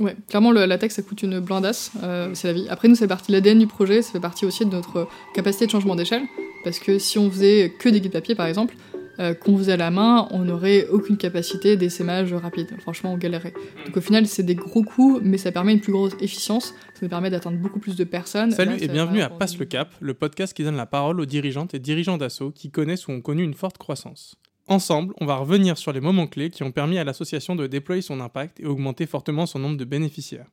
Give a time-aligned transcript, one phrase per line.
[0.00, 2.66] Ouais, clairement, le, la tech, ça coûte une blindasse, euh, c'est la vie.
[2.68, 5.66] Après, nous, c'est partie de l'ADN du projet, ça fait partie aussi de notre capacité
[5.66, 6.22] de changement d'échelle.
[6.64, 8.74] Parce que si on faisait que des guides papier, par exemple,
[9.20, 12.68] euh, qu'on faisait à la main, on n'aurait aucune capacité d'essaimage rapide.
[12.80, 13.52] Franchement, on galérait.
[13.86, 16.66] Donc au final, c'est des gros coûts, mais ça permet une plus grosse efficience.
[16.94, 18.52] Ça nous permet d'atteindre beaucoup plus de personnes.
[18.52, 21.26] Salut Là, et bienvenue à Passe le Cap, le podcast qui donne la parole aux
[21.26, 24.36] dirigeantes et dirigeants d'assaut qui connaissent ou ont connu une forte croissance.
[24.70, 28.02] Ensemble, on va revenir sur les moments clés qui ont permis à l'association de déployer
[28.02, 30.50] son impact et augmenter fortement son nombre de bénéficiaires.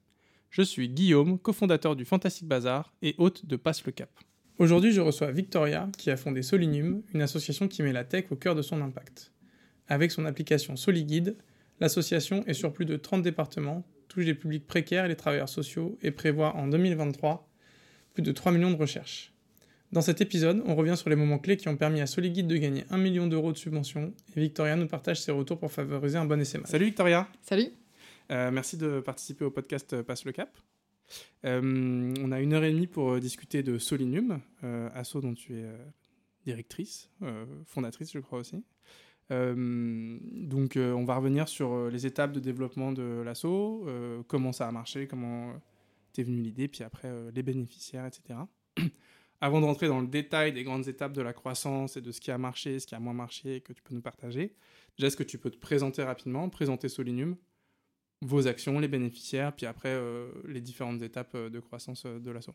[0.49, 4.09] Je suis Guillaume, cofondateur du Fantastic Bazar et hôte de Passe le Cap.
[4.57, 8.37] Aujourd'hui, je reçois Victoria, qui a fondé Solinium, une association qui met la tech au
[8.37, 9.33] cœur de son impact.
[9.89, 11.35] Avec son application SoliGuide,
[11.81, 15.97] l'association est sur plus de 30 départements, touche des publics précaires et les travailleurs sociaux
[16.01, 17.49] et prévoit en 2023
[18.13, 19.34] plus de 3 millions de recherches.
[19.95, 22.57] Dans cet épisode, on revient sur les moments clés qui ont permis à SoliGuide de
[22.57, 26.25] gagner 1 million d'euros de subventions et Victoria nous partage ses retours pour favoriser un
[26.25, 26.59] bon essai.
[26.65, 27.69] Salut Victoria Salut
[28.29, 30.49] Euh, Merci de participer au podcast euh, Passe le Cap.
[31.45, 35.53] Euh, on a une heure et demie pour discuter de Solinium, euh, asso dont tu
[35.53, 35.77] es euh,
[36.45, 38.65] directrice, euh, fondatrice je crois aussi.
[39.31, 44.21] Euh, donc euh, on va revenir sur euh, les étapes de développement de l'asso, euh,
[44.27, 45.53] comment ça a marché, comment euh,
[46.11, 48.39] t'es venue l'idée, puis après euh, les bénéficiaires, etc.
[49.41, 52.21] Avant de rentrer dans le détail des grandes étapes de la croissance et de ce
[52.21, 54.55] qui a marché, ce qui a moins marché, que tu peux nous partager,
[54.97, 57.35] déjà est-ce que tu peux te présenter rapidement, présenter Solinium,
[58.21, 62.31] vos actions, les bénéficiaires, puis après euh, les différentes étapes euh, de croissance euh, de
[62.31, 62.51] l'asso.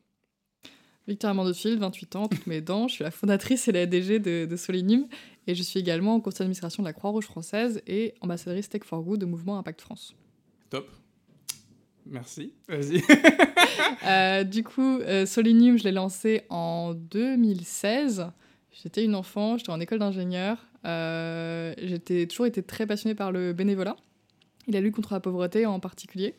[1.06, 2.86] Victor Amandofil, 28 ans, toutes mes dents.
[2.86, 5.06] Je suis la fondatrice et la DG de, de Solinum.
[5.46, 9.02] Et je suis également en conseil d'administration de la Croix-Rouge française et ambassadrice Tech for
[9.02, 10.14] Good au mouvement Impact France.
[10.68, 10.88] Top.
[12.10, 12.52] Merci.
[12.68, 13.02] Vas-y.
[14.06, 18.28] Euh, du coup, euh, Solinium, je l'ai lancé en 2016.
[18.82, 20.56] J'étais une enfant, j'étais en école d'ingénieur.
[20.86, 23.96] Euh, J'étais toujours été très passionnée par le bénévolat
[24.66, 26.34] et la lutte contre la pauvreté en particulier.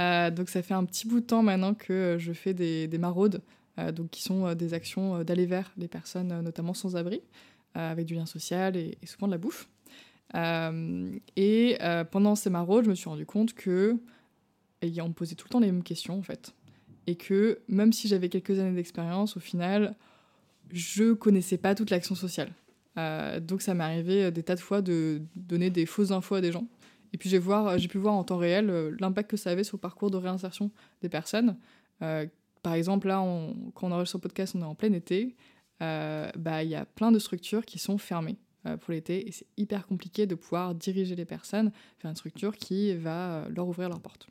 [0.00, 2.98] Euh, donc ça fait un petit bout de temps maintenant que je fais des, des
[2.98, 3.42] maraudes,
[3.78, 6.96] euh, donc qui sont euh, des actions euh, d'aller vers les personnes, euh, notamment sans
[6.96, 7.20] abri,
[7.76, 9.68] euh, avec du lien social et, et souvent de la bouffe.
[10.34, 13.96] Euh, et euh, pendant ces maraudes, je me suis rendu compte que
[14.82, 16.54] et on me posait tout le temps les mêmes questions en fait
[17.08, 19.96] et que même si j'avais quelques années d'expérience, au final,
[20.70, 22.52] je connaissais pas toute l'action sociale.
[22.98, 26.42] Euh, donc ça m'est arrivé des tas de fois de donner des fausses infos à
[26.42, 26.66] des gens.
[27.14, 29.80] Et puis j'ai pu voir en temps réel euh, l'impact que ça avait sur le
[29.80, 31.56] parcours de réinsertion des personnes.
[32.02, 32.26] Euh,
[32.62, 33.24] par exemple, là,
[33.72, 35.34] quand on enregistre ce podcast, on est en plein été.
[35.80, 38.36] Bah, Il y a plein de structures qui sont fermées
[38.80, 41.72] pour l'été et c'est hyper compliqué de pouvoir diriger les personnes
[42.02, 44.28] vers une structure qui va leur ouvrir leurs portes.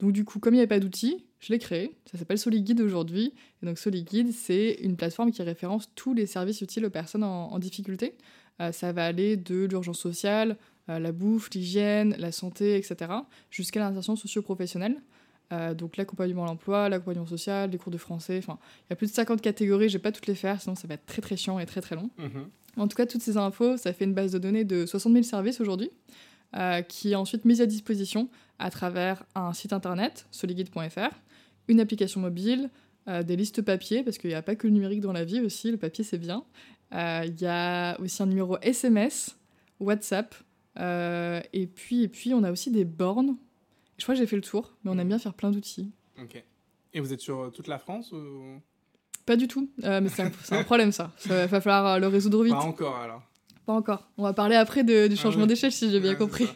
[0.00, 1.96] Donc du coup, comme il n'y avait pas d'outils, je l'ai créé.
[2.10, 3.34] Ça s'appelle SoliGuide aujourd'hui.
[3.62, 7.52] Et donc SoliGuide, c'est une plateforme qui référence tous les services utiles aux personnes en,
[7.52, 8.14] en difficulté.
[8.60, 10.56] Euh, ça va aller de l'urgence sociale,
[10.88, 13.12] euh, la bouffe, l'hygiène, la santé, etc.,
[13.50, 14.96] jusqu'à l'insertion socio-professionnelle.
[15.50, 18.38] Euh, donc l'accompagnement à l'emploi, l'accompagnement social, les cours de français.
[18.38, 19.88] Enfin, il y a plus de 50 catégories.
[19.88, 21.80] Je vais pas toutes les faire, sinon ça va être très très chiant et très
[21.80, 22.10] très long.
[22.76, 25.24] En tout cas, toutes ces infos, ça fait une base de données de 60 000
[25.24, 25.90] services aujourd'hui,
[26.88, 28.28] qui est ensuite mise à disposition
[28.58, 31.10] à travers un site internet, soliguide.fr,
[31.68, 32.70] une application mobile,
[33.08, 35.40] euh, des listes papier, parce qu'il n'y a pas que le numérique dans la vie
[35.40, 36.44] aussi, le papier c'est bien.
[36.94, 39.38] Euh, Il y a aussi un numéro SMS,
[39.80, 40.34] WhatsApp,
[40.78, 43.36] euh, et, puis, et puis on a aussi des bornes.
[43.96, 45.90] Je crois que j'ai fait le tour, mais on aime bien faire plein d'outils.
[46.22, 46.42] Ok.
[46.94, 48.60] Et vous êtes sur toute la France ou?
[49.26, 51.12] Pas du tout, mais c'est un, problème ça.
[51.18, 52.54] Ça va falloir le résoudre vite.
[52.54, 53.22] Pas encore alors.
[53.66, 54.08] Pas encore.
[54.16, 56.48] On va parler après de- du Ah changement d'échelle si j'ai bien Ouais, compris.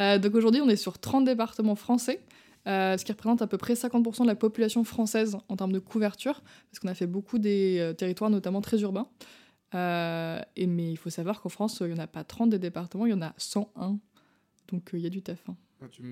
[0.00, 2.20] Euh, donc aujourd'hui, on est sur 30 départements français,
[2.66, 5.78] euh, ce qui représente à peu près 50% de la population française en termes de
[5.78, 9.08] couverture, parce qu'on a fait beaucoup des euh, territoires, notamment très urbains.
[9.74, 13.04] Et, mais il faut savoir qu'en France, il n'y en a pas 30 des départements,
[13.06, 13.98] il y en a 101.
[14.72, 15.38] Donc il y a du taf.
[15.48, 15.56] hein.
[15.82, 16.02] Ah, Tu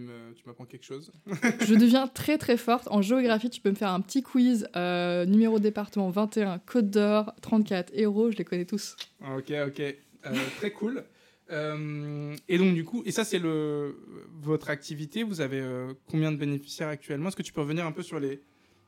[0.47, 1.10] m'apprends quelque chose
[1.60, 2.87] Je deviens très très forte.
[2.91, 4.69] En géographie, tu peux me faire un petit quiz.
[4.77, 8.97] euh, numéro département 21, Côte d'Or, 34, Hérault, je les connais tous.
[9.22, 9.81] Ah, Ok, ok.
[9.81, 11.04] Euh, très cool.
[11.50, 13.97] Euh, et donc, du coup, et ça, c'est le
[14.41, 15.22] votre activité.
[15.22, 17.28] Vous avez euh, combien de bénéficiaires actuellement?
[17.28, 18.41] Est-ce que tu peux revenir un peu sur les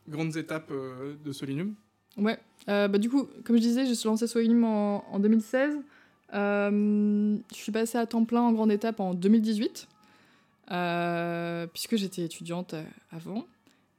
[0.09, 1.75] grandes étapes euh, de Solinum?
[2.17, 5.77] Ouais, bah du coup, comme je disais, j'ai lancé Soilim en, en 2016.
[6.33, 9.87] Euh, je suis passée à temps plein en grande étape en 2018,
[10.71, 12.75] euh, puisque j'étais étudiante
[13.11, 13.47] avant.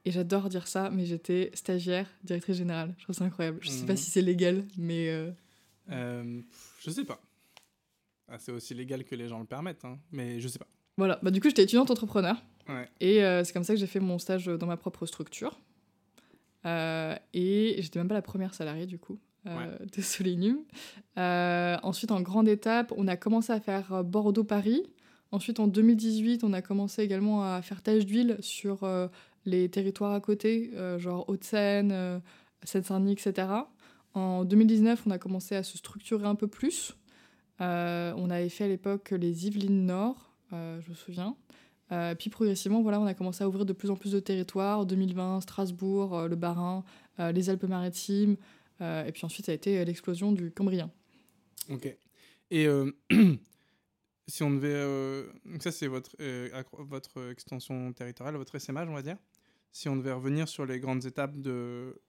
[0.04, 2.92] Et j'adore dire ça, mais j'étais stagiaire, directrice générale.
[2.98, 3.58] Je trouve ça incroyable.
[3.62, 3.98] Je sais pas Mhm.
[3.98, 5.06] si c'est légal, mais
[5.88, 7.20] Je sais pas.
[8.28, 10.66] Ah, c'est aussi légal que les gens le permettent, hein, mais je sais pas.
[10.96, 11.18] voilà.
[11.22, 12.36] Bah, du coup, j'étais étudiante entrepreneur.
[12.68, 12.88] Ouais.
[13.00, 15.58] Et euh, c'est comme ça que j'ai fait mon stage dans ma propre structure.
[16.66, 20.58] Euh, et j'étais même pas la première salariée du coup euh, de Solinum.
[21.16, 24.82] Euh, ensuite, en grande étape, on a commencé à faire Bordeaux-Paris
[25.30, 29.08] Ensuite, en 2018, on a commencé également à faire tâche d'huile sur euh,
[29.44, 32.18] les territoires à côté, euh, genre Haute-Seine, euh,
[32.62, 33.48] Seine-Saint-Denis, etc.
[34.14, 36.96] En 2019, on a commencé à se structurer un peu plus.
[37.60, 41.36] Euh, on avait fait à l'époque les Yvelines Nord, euh, je me souviens.
[41.90, 44.86] Euh, puis progressivement, voilà, on a commencé à ouvrir de plus en plus de territoires.
[44.86, 46.84] 2020, Strasbourg, le Bas-Rhin,
[47.18, 48.36] les Alpes-Maritimes.
[48.80, 50.90] et puis ensuite, ça a été l'explosion du Cambrien.
[51.70, 51.96] Ok.
[52.50, 52.66] Et
[54.28, 55.26] si on devait.
[55.46, 56.10] donc, ça, c'est votre,
[56.78, 59.16] votre extension territoriale, votre SMH, on va dire.
[59.72, 62.00] Si on devait revenir sur les grandes étapes de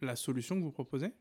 [0.00, 1.12] la solution que vous proposez,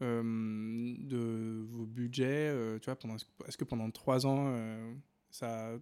[0.00, 2.98] de vos budgets, euh, tu vois,
[3.46, 4.92] est-ce que pendant trois ans, euh,
[5.30, 5.72] ça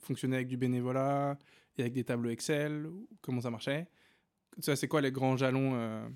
[0.00, 1.38] fonctionnait avec du bénévolat
[1.76, 2.88] et avec des tableaux Excel
[3.20, 3.86] Comment ça marchait?
[4.58, 6.08] Ça, c'est quoi les grands jalons euh,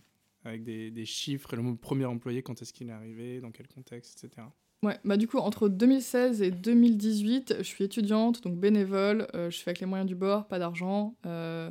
[0.44, 4.24] avec des, des chiffres, le premier employé, quand est-ce qu'il est arrivé, dans quel contexte,
[4.24, 4.46] etc.
[4.82, 9.58] Ouais, bah du coup, entre 2016 et 2018, je suis étudiante, donc bénévole, euh, je
[9.58, 11.14] fais avec les moyens du bord, pas d'argent.
[11.26, 11.70] euh,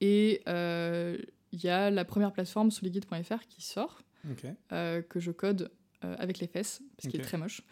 [0.00, 1.16] et euh,
[1.52, 4.02] il y a la première plateforme soliguide.fr qui sort,
[4.72, 5.70] Euh, que je code
[6.04, 7.22] euh, avec les fesses, ce qui Ok.
[7.22, 7.62] est très moche.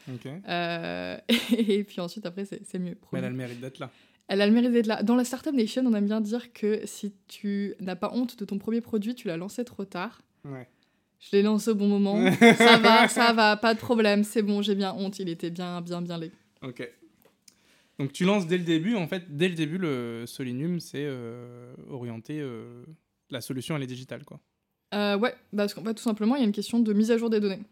[0.48, 1.16] Euh,
[1.56, 2.96] et puis ensuite, après, c'est mieux.
[3.12, 3.90] Mais elle a le mérite d'être là.
[4.28, 5.02] Elle a le mérite d'être là.
[5.02, 8.44] Dans la Startup Nation, on aime bien dire que si tu n'as pas honte de
[8.44, 10.22] ton premier produit, tu l'as lancé trop tard.
[10.44, 10.68] Ouais.
[11.20, 12.16] Je l'ai lancé au bon moment.
[12.56, 15.80] ça va, ça va, pas de problème, c'est bon, j'ai bien honte, il était bien,
[15.80, 16.32] bien, bien laid.
[16.62, 16.88] Ok.
[17.98, 21.74] Donc tu lances dès le début, en fait, dès le début, le Solinium, c'est euh,
[21.88, 22.40] orienté.
[22.40, 22.84] euh,
[23.30, 24.40] la solution, elle est digitale, quoi.
[24.94, 27.18] Euh, ouais, parce qu'en fait, tout simplement, il y a une question de mise à
[27.18, 27.62] jour des données.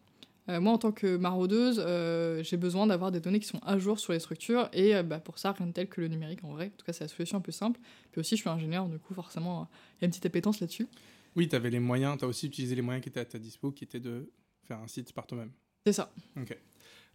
[0.49, 3.78] Euh, moi, en tant que maraudeuse, euh, j'ai besoin d'avoir des données qui sont à
[3.78, 6.43] jour sur les structures, et euh, bah, pour ça, rien de tel que le numérique
[6.44, 6.67] en vrai.
[6.75, 7.78] En tout cas, c'est la solution un peu simple.
[8.11, 9.64] Puis aussi, je suis ingénieur, du coup, forcément, euh,
[9.99, 10.87] il y a une petite appétence là-dessus.
[11.37, 13.38] Oui, tu avais les moyens, tu as aussi utilisé les moyens qui étaient à ta
[13.38, 14.28] dispo, qui étaient de
[14.66, 15.50] faire un site par toi-même.
[15.87, 16.11] C'est ça.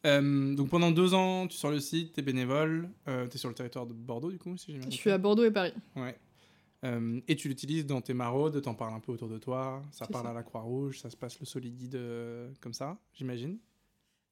[0.06, 3.50] Euh, donc pendant deux ans, tu sors le site, tu es bénévole, tu es sur
[3.50, 4.98] le territoire de Bordeaux, du coup, si j'ai bien Je compris.
[4.98, 5.74] suis à Bordeaux et Paris.
[5.96, 6.16] Ouais.
[6.86, 10.06] Euh, et tu l'utilises dans tes maraudes, t'en parles un peu autour de toi, ça
[10.08, 10.32] parle ça.
[10.32, 13.58] à la Croix-Rouge, ça se passe le soliguide euh, comme ça, j'imagine.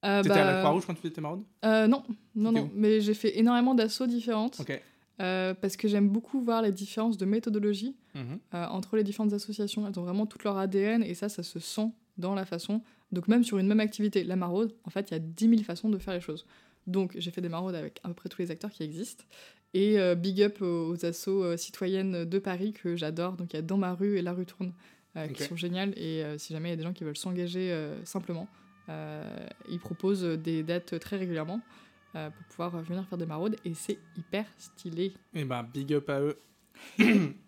[0.05, 1.43] Euh, T'étais à bah, la Croix-Rouge quand tu faisais tes maraudes?
[1.65, 2.03] euh, Non,
[2.35, 2.69] non, non.
[2.73, 4.79] Mais j'ai fait énormément d'assauts différentes, Ok.
[5.21, 8.39] euh, parce que j'aime beaucoup voir les différences de méthodologie Mhm.
[8.51, 9.87] entre les différentes associations.
[9.87, 12.81] Elles ont vraiment tout leur ADN et ça, ça se sent dans la façon.
[13.11, 15.63] Donc même sur une même activité, la maraude, en fait, il y a 10 000
[15.63, 16.45] façons de faire les choses.
[16.85, 19.23] Donc j'ai fait des maraudes avec à peu près tous les acteurs qui existent.
[19.73, 23.33] Et euh, big up aux, assos euh, citoyennes de Paris que j'adore.
[23.33, 24.73] Donc il y a Dans ma rue et La rue tourne
[25.17, 25.97] euh, qui sont géniales.
[25.97, 28.47] Et si jamais il y a des gens qui veulent s'engager simplement,
[28.87, 31.61] ils proposent des dates très régulièrement
[32.13, 33.55] pour pouvoir venir faire des maraudes.
[33.65, 35.13] Et c'est hyper stylé.
[35.33, 36.37] Et bah, big up à eux.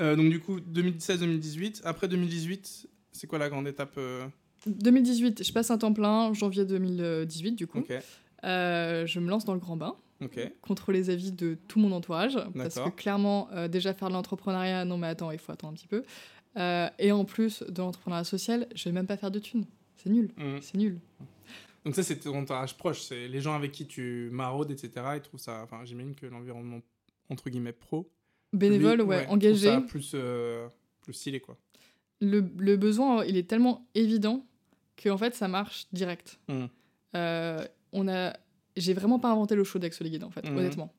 [0.00, 1.80] Euh, donc du coup, 2017-2018.
[1.84, 4.26] Après 2018, c'est quoi la grande étape euh,
[4.66, 7.82] 2018, je passe un temps plein, janvier 2018 du coup.
[8.44, 9.96] Euh, je me lance dans le grand bain,
[10.62, 14.84] contre les avis de tout mon entourage, parce que clairement, euh, déjà faire de l'entrepreneuriat,
[14.84, 16.02] non mais attends, il faut attendre un petit peu.
[16.56, 19.64] Euh, et en plus de l'entrepreneuriat social, je vais même pas faire de thunes.
[19.96, 20.58] C'est nul, Mhm.
[20.60, 20.98] c'est nul.
[21.84, 24.90] Donc ça, c'est ton entourage proche, c'est les gens avec qui tu maraudes, etc.
[25.16, 25.62] Ils trouvent ça...
[25.62, 26.80] Enfin, j'imagine que l'environnement,
[27.30, 28.10] entre guillemets, pro...
[28.52, 29.68] Bénévole, lui, ouais, trouve engagé.
[29.68, 30.66] ça plus, euh,
[31.02, 31.56] plus stylé, quoi.
[32.20, 34.44] Le, le besoin, il est tellement évident
[34.96, 36.40] que en fait, ça marche direct.
[37.14, 38.34] Euh, on a,
[38.80, 40.56] j'ai vraiment pas inventé le show d'Axo Liquide en fait, Mhm.
[40.58, 40.92] honnêtement.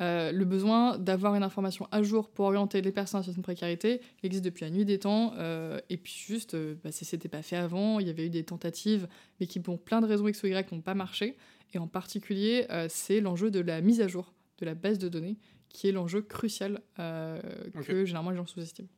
[0.00, 3.44] Euh, le besoin d'avoir une information à jour pour orienter les personnes en situation de
[3.44, 5.34] précarité existe depuis la nuit des temps.
[5.38, 8.30] euh, et puis juste, euh, bah, si c'était pas fait avant, il y avait eu
[8.30, 9.06] des tentatives,
[9.38, 11.36] mais qui pour plein de raisons X ou Y n'ont pas marché.
[11.74, 15.08] Et en particulier, euh, c'est l'enjeu de la mise à jour de la base de
[15.08, 15.36] données
[15.68, 18.88] qui est l'enjeu crucial que généralement les gens sous-estiment.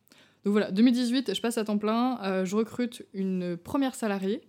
[0.47, 4.43] Donc voilà, 2018, je passe à temps plein, euh, je recrute une première salariée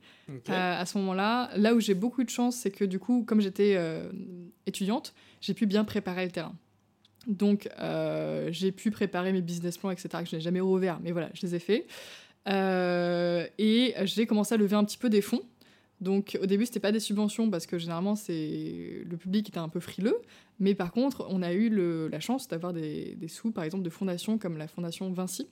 [0.54, 1.50] euh, à ce moment-là.
[1.56, 4.10] Là où j'ai beaucoup de chance, c'est que du coup, comme j'étais euh,
[4.68, 6.54] étudiante, j'ai pu bien préparer le terrain.
[7.26, 7.68] Donc,
[8.52, 11.42] j'ai pu préparer mes business plans, etc., que je n'ai jamais ouvert, mais voilà, je
[11.48, 11.86] les ai faits.
[13.58, 15.42] Et j'ai commencé à lever un petit peu des fonds.
[16.00, 19.68] Donc, au début, c'était pas des subventions parce que généralement, c'est le public était un
[19.70, 20.18] peu frileux.
[20.60, 23.84] Mais par contre, on a eu le- la chance d'avoir des, des sous, par exemple,
[23.84, 25.48] de fondations comme la fondation Vinci.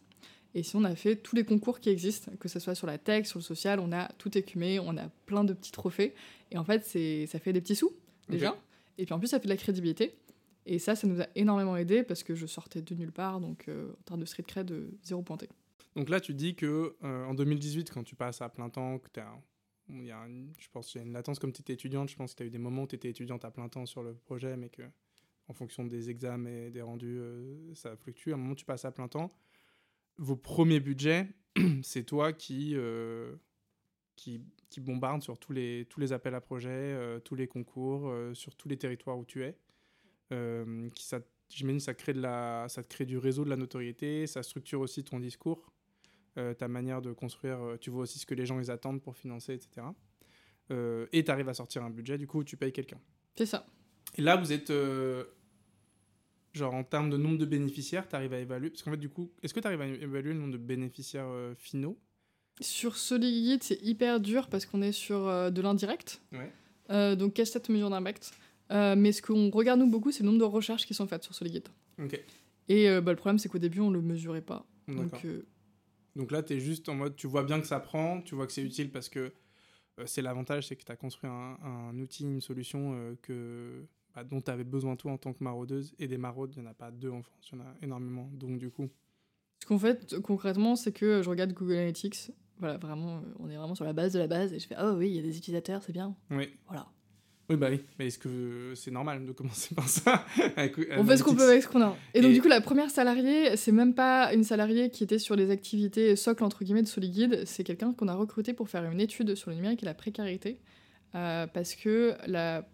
[0.55, 2.97] Et si on a fait tous les concours qui existent, que ce soit sur la
[2.97, 6.15] tech, sur le social, on a tout écumé, on a plein de petits trophées.
[6.49, 6.83] Et en fait,
[7.27, 7.91] ça fait des petits sous,
[8.29, 8.51] déjà.
[8.97, 10.15] Et puis en plus, ça fait de la crédibilité.
[10.65, 13.67] Et ça, ça nous a énormément aidé parce que je sortais de nulle part, donc
[13.67, 15.47] euh, en termes de street cred, euh, zéro pointé.
[15.95, 19.09] Donc là, tu dis que euh, en 2018, quand tu passes à plein temps, que
[19.11, 19.27] t'as,
[19.89, 22.09] il y a une- je pense qu'il y a une latence comme tu étais étudiante.
[22.09, 23.85] Je pense que tu as eu des moments où tu étais étudiante à plein temps
[23.85, 24.81] sur le projet, mais que
[25.47, 28.31] en fonction des examens et des rendus, euh, ça fluctue.
[28.31, 29.31] À un moment, tu passes à plein temps.
[30.17, 31.27] Vos premiers budgets,
[31.83, 33.35] c'est toi qui, euh,
[34.15, 38.09] qui, qui bombarde sur tous les, tous les appels à projets, euh, tous les concours,
[38.09, 39.57] euh, sur tous les territoires où tu es.
[40.31, 41.19] euh, qui ça,
[41.49, 44.81] j'imagine ça crée de la, ça te crée du réseau, de la notoriété, ça structure
[44.81, 45.71] aussi ton discours,
[46.57, 47.77] ta manière de construire.
[47.79, 49.87] tu vois aussi ce que les gens ils attendent pour financer, etc.
[51.13, 52.99] Et tu arrives à sortir un budget, du coup tu payes quelqu'un.
[53.37, 53.65] C'est ça.
[54.17, 54.71] Et là vous êtes
[56.57, 59.09] genre en termes de nombre de bénéficiaires, tu arrives à évaluer parce qu'en fait du
[59.09, 61.97] coup, est-ce que tu arrives à évaluer le nombre de bénéficiaires euh, finaux?
[62.61, 66.21] Sur Solid, c'est hyper dur parce qu'on est sur euh, de l'indirect.
[66.31, 66.51] Ouais.
[66.89, 68.31] Euh, donc, casse cette mesure d'impact.
[68.71, 71.23] Euh, mais ce qu'on regarde nous beaucoup, c'est le nombre de recherches qui sont faites
[71.23, 71.67] sur Solid.
[72.01, 72.19] Ok.
[72.67, 74.65] Et bah, le problème, c'est qu'au début, on le mesurait pas.
[74.87, 75.11] Donc,
[76.15, 78.47] Donc là, tu es juste en mode, tu vois bien que ça prend, tu vois
[78.47, 79.33] que c'est utile parce que
[80.05, 83.85] c'est l'avantage, c'est que tu as construit un, un outil, une solution que,
[84.15, 85.93] bah, dont tu avais besoin toi en tant que maraudeuse.
[85.99, 87.75] Et des maraudes, il n'y en a pas deux en France, il y en a
[87.81, 88.29] énormément.
[88.33, 88.89] Donc du coup,
[89.61, 92.31] ce qu'on fait concrètement, c'est que je regarde Google Analytics.
[92.59, 94.53] Voilà, vraiment, euh, on est vraiment sur la base de la base.
[94.53, 96.15] Et je fais, ah oui, il y a des utilisateurs, c'est bien.
[96.31, 96.49] oui.
[96.67, 96.87] Voilà.
[97.49, 97.81] Oui, bah oui.
[97.99, 100.25] Mais est-ce que c'est normal de commencer par ça?
[100.55, 101.95] Avec On fait ce qu'on peut avec ce qu'on a.
[102.15, 105.35] Et donc, du coup, la première salariée, c'est même pas une salariée qui était sur
[105.35, 107.43] les activités socle, entre guillemets, de Soliguide.
[107.45, 110.59] C'est quelqu'un qu'on a recruté pour faire une étude sur le numérique et la précarité.
[111.13, 112.67] Euh, parce que la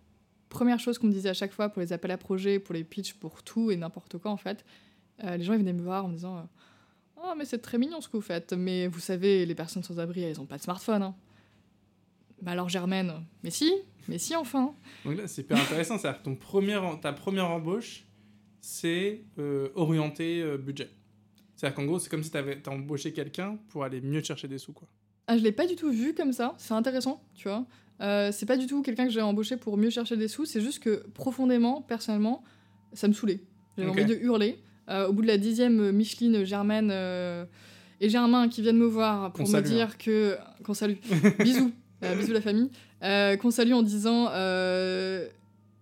[0.51, 2.84] première chose qu'on me disait à chaque fois pour les appels à projets, pour les
[2.84, 4.63] pitchs, pour tout et n'importe quoi, en fait,
[5.24, 6.41] euh, les gens ils venaient me voir en me disant euh,
[7.24, 10.00] Oh, mais c'est très mignon ce que vous faites, mais vous savez, les personnes sans
[10.00, 11.03] abri, elles ont pas de smartphone.
[11.03, 11.15] Hein.
[12.41, 13.72] Bah alors, Germaine, mais si,
[14.08, 14.74] mais si, enfin.
[15.05, 16.00] Donc là, c'est hyper intéressant.
[16.00, 18.05] C'est-à-dire que ton premier, ta première embauche,
[18.60, 20.89] c'est euh, orienté euh, budget.
[21.55, 24.58] C'est-à-dire qu'en gros, c'est comme si tu avais embauché quelqu'un pour aller mieux chercher des
[24.58, 24.74] sous.
[24.74, 24.88] Quoi.
[25.27, 27.65] Ah, je l'ai pas du tout vu comme ça, c'est intéressant, tu vois.
[28.01, 30.62] Euh, c'est pas du tout quelqu'un que j'ai embauché pour mieux chercher des sous, c'est
[30.62, 32.43] juste que profondément, personnellement,
[32.93, 33.39] ça me saoulait.
[33.77, 34.58] J'avais envie de hurler.
[34.89, 37.46] Euh, au bout de la dixième Micheline, Germaine euh,
[38.00, 40.36] et Germain qui viennent me voir pour me salue, dire que.
[40.63, 40.96] Qu'on salue.
[41.39, 41.72] bisous.
[42.17, 42.70] Bisous la famille.
[43.39, 44.25] Qu'on salue en disant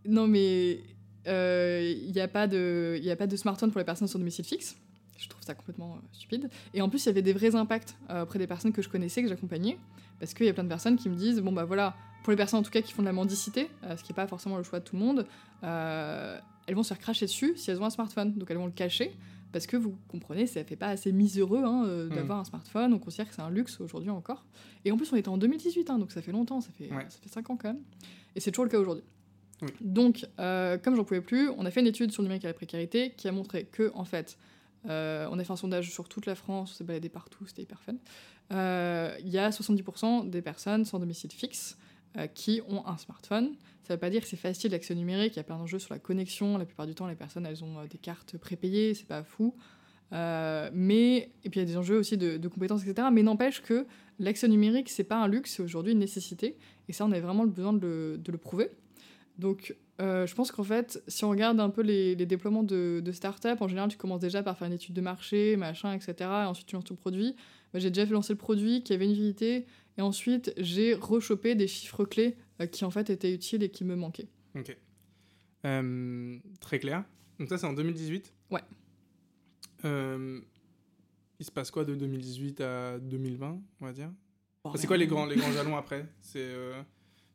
[0.06, 0.80] Non, mais
[1.26, 4.46] il n'y a, pas de- y a pas de smartphone pour les personnes sur domicile
[4.46, 4.76] fixe.
[5.22, 6.50] Je trouve ça complètement euh, stupide.
[6.74, 8.90] Et en plus, il y avait des vrais impacts euh, auprès des personnes que je
[8.90, 9.78] connaissais, que j'accompagnais.
[10.20, 12.38] Parce qu'il y a plein de personnes qui me disent Bon, bah voilà, pour les
[12.38, 14.58] personnes en tout cas qui font de la mendicité, euh, ce qui n'est pas forcément
[14.58, 15.26] le choix de tout le monde,
[15.64, 18.34] euh, elles vont se faire cracher dessus si elles ont un smartphone.
[18.38, 19.12] Donc elles vont le cacher.
[19.52, 22.16] Parce que vous comprenez, ça fait pas assez miséreux hein, euh, Mm.
[22.16, 22.94] d'avoir un smartphone.
[22.94, 24.46] On considère que c'est un luxe aujourd'hui encore.
[24.86, 27.06] Et en plus, on était en 2018, hein, donc ça fait longtemps, ça fait, Ouais.
[27.10, 27.82] ça fait 5 ans quand même.
[28.36, 29.04] Et c'est toujours le cas aujourd'hui.
[29.64, 29.70] Oui.
[29.82, 32.48] Donc, euh, comme j'en pouvais plus, on a fait une étude sur le numérique et
[32.48, 34.38] la précarité qui a montré que, en fait,
[34.88, 37.64] euh, on a fait un sondage sur toute la France, on s'est baladé partout, c'était
[37.64, 37.96] hyper fun.
[38.52, 41.78] Euh, Il y a 70% des personnes sans domicile fixe
[42.18, 43.56] euh, qui ont un smartphone.
[43.84, 45.94] Ça veut pas dire que c'est facile l'accès numérique, il y a plein d'enjeux sur
[45.94, 46.58] la connexion.
[46.58, 49.56] La plupart du temps, les personnes, elles ont des cartes prépayées, c'est pas fou.
[50.12, 53.08] Mais, et puis il y a des enjeux aussi de, compétences, etc.
[53.12, 53.86] Mais n'empêche que
[54.20, 56.58] l'accès numérique, c'est pas un luxe, c'est aujourd'hui une nécessité.
[56.88, 58.72] Et ça, on avait vraiment besoin de le, de le prouver.
[59.38, 63.02] Donc, euh, je pense qu'en fait, si on regarde un peu les, les déploiements de,
[63.04, 66.14] de start-up, en général, tu commences déjà par faire une étude de marché, machin, etc.
[66.20, 67.36] Et ensuite, tu lances ton produit.
[67.74, 69.66] Bah, j'ai déjà fait lancer le produit qui avait une utilité.
[69.98, 73.84] Et ensuite, j'ai rechopé des chiffres clés euh, qui, en fait, étaient utiles et qui
[73.84, 74.30] me manquaient.
[74.56, 74.76] Ok.
[75.66, 77.04] Euh, très clair.
[77.38, 78.62] Donc ça, c'est en 2018 Ouais.
[79.86, 80.40] Euh,
[81.40, 84.12] il se passe quoi de 2018 à 2020, on va dire?
[84.76, 86.06] C'est quoi les grands, les grands jalons après?
[86.22, 86.82] C'est, euh,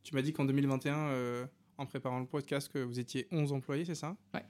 [0.03, 1.47] Tu m'as dit qu'en 2021, euh,
[1.79, 4.45] en préparant le podcast, que vous étiez 11 employés, c'est ça Ouais.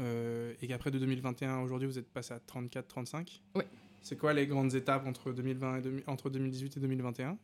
[0.00, 3.66] Euh, et qu'après de 2021 à aujourd'hui, vous êtes passé à 34-35 Ouais.
[4.02, 7.38] C'est quoi les grandes étapes entre, 2020 et entre 2018 et 2021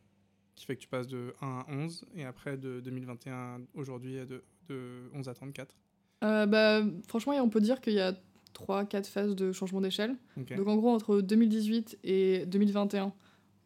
[0.55, 4.25] qui fait que tu passes de 1 à 11 et après de 2021 aujourd'hui à
[4.25, 5.75] de, de 11 à 34
[6.23, 8.13] Euh, bah, franchement, on peut dire qu'il y a
[8.53, 10.15] 3-4 phases de changement d'échelle.
[10.57, 13.11] Donc en gros, entre 2018 et 2021,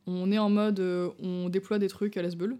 [0.07, 2.55] on est en mode euh, on déploie des trucs à l'ASBEL.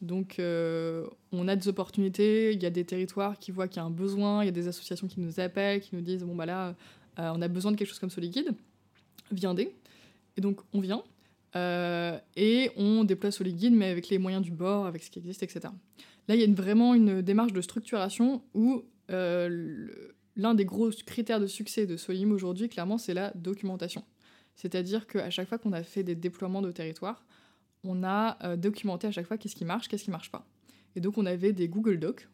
[0.00, 3.80] Donc euh, on a des opportunités, il y a des territoires qui voient qu'il y
[3.80, 6.34] a un besoin, il y a des associations qui nous appellent, qui nous disent bon
[6.34, 6.74] bah là,
[7.18, 8.20] euh, on a besoin de quelque chose comme ce
[9.30, 9.74] viendez.
[10.36, 11.02] Et donc on vient.
[11.56, 15.42] euh, et on déploie Soliguide, mais avec les moyens du bord, avec ce qui existe,
[15.42, 15.60] etc.
[16.28, 21.48] Là, il y a vraiment une démarche de structuration où l'un des gros critères de
[21.48, 24.04] succès de Solim aujourd'hui, clairement, c'est la documentation.
[24.54, 27.24] C'est-à-dire qu'à chaque fois qu'on a fait des déploiements de territoire,
[27.84, 30.46] on a euh, documenté à chaque fois qu'est-ce qui marche, qu'est-ce qui marche pas.
[30.96, 32.28] Et donc on avait des Google Docs,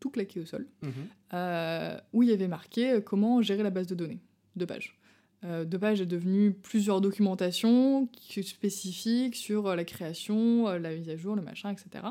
[0.00, 0.90] tout claqués au sol, Mhm.
[1.34, 4.20] euh, où il y avait marqué euh, comment gérer la base de données,
[4.56, 4.96] deux pages.
[5.44, 8.08] Euh, deux pages est devenu plusieurs documentations
[8.42, 12.04] spécifiques sur la création, la mise à jour, le machin, etc.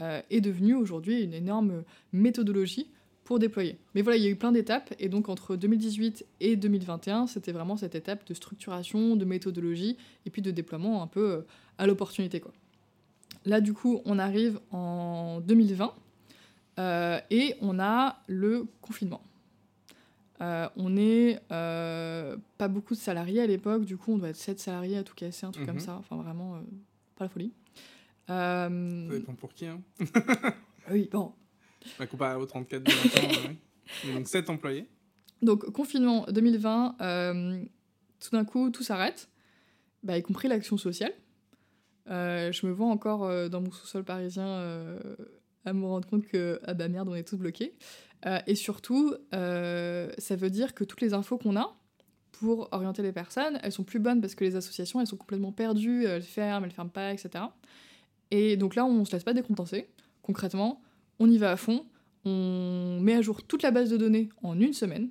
[0.00, 2.90] Euh, est devenu aujourd'hui une énorme méthodologie
[3.24, 3.78] pour déployer.
[3.94, 7.52] Mais voilà, il y a eu plein d'étapes, et donc entre 2018 et 2021, c'était
[7.52, 11.40] vraiment cette étape de structuration, de méthodologie, et puis de déploiement un peu euh,
[11.78, 12.40] à l'opportunité.
[12.40, 12.52] quoi.
[13.46, 15.92] Là, du coup, on arrive en 2020,
[16.78, 19.22] euh, et on a le confinement.
[20.40, 24.36] Euh, on est euh, pas beaucoup de salariés à l'époque, du coup on doit être
[24.36, 25.80] 7 salariés à tout casser, un truc comme Mhm.
[25.80, 25.96] ça.
[25.96, 26.58] Enfin vraiment,
[27.16, 27.52] pas la folie.
[28.26, 29.66] Ça dépend pour qui.
[29.66, 29.80] Hein?
[30.90, 31.32] oui, bon.
[31.98, 33.56] Bah, comparé aux 34 de maintenant, ouais.
[34.06, 34.88] Mais donc 7 employés.
[35.42, 37.64] Donc confinement 2020, euh,
[38.20, 39.28] tout d'un coup tout s'arrête,
[40.02, 41.12] bah, y compris l'action sociale.
[42.10, 44.98] Euh, je me vois encore euh, dans mon sous-sol parisien
[45.64, 47.74] à me rendre compte que ah bah merde on est tous bloqués.
[48.46, 51.76] Et surtout, ça veut dire que toutes les infos qu'on a
[52.32, 55.52] pour orienter les personnes, elles sont plus bonnes parce que les associations elles sont complètement
[55.52, 57.44] perdues, elles ferment, elles ferment pas, etc.
[58.30, 59.88] Et donc là on se laisse pas décompenser.
[60.22, 60.80] Concrètement,
[61.18, 61.84] on y va à fond,
[62.24, 65.10] on met à jour toute la base de données en une semaine.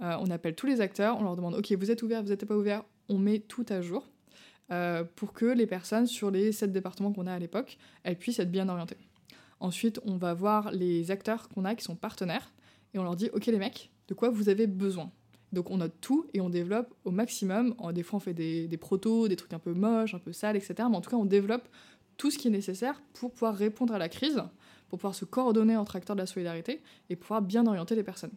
[0.00, 2.44] Euh, on appelle tous les acteurs, on leur demande ok vous êtes ouverts, vous n'êtes
[2.44, 4.08] pas ouverts, on met tout à jour
[4.70, 8.38] euh, pour que les personnes sur les sept départements qu'on a à l'époque, elles puissent
[8.38, 8.96] être bien orientées.
[9.60, 12.52] Ensuite, on va voir les acteurs qu'on a qui sont partenaires
[12.92, 15.10] et on leur dit ok les mecs, de quoi vous avez besoin?
[15.52, 17.74] Donc on note tout et on développe au maximum.
[17.92, 20.56] Des fois on fait des, des protos, des trucs un peu moches, un peu sales,
[20.56, 20.74] etc.
[20.90, 21.68] Mais en tout cas on développe
[22.16, 24.42] tout ce qui est nécessaire pour pouvoir répondre à la crise,
[24.94, 28.30] pour pouvoir se coordonner entre acteurs de la solidarité et pouvoir bien orienter les personnes.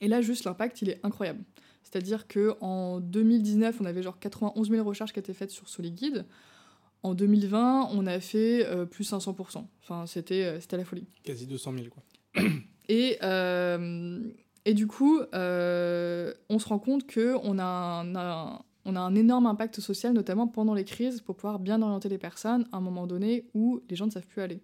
[0.00, 1.42] Et là, juste l'impact, il est incroyable.
[1.82, 6.24] C'est-à-dire que en 2019, on avait genre 91 000 recherches qui étaient faites sur SoliGuide.
[7.02, 9.64] En 2020, on a fait euh, plus 500%.
[9.82, 11.08] Enfin, c'était euh, la folie.
[11.24, 12.04] Quasi 200 000, quoi.
[12.88, 14.20] Et, euh,
[14.64, 19.14] et du coup, euh, on se rend compte qu'on a, un- un- on a un
[19.16, 22.80] énorme impact social, notamment pendant les crises, pour pouvoir bien orienter les personnes à un
[22.80, 24.60] moment donné où les gens ne savent plus aller.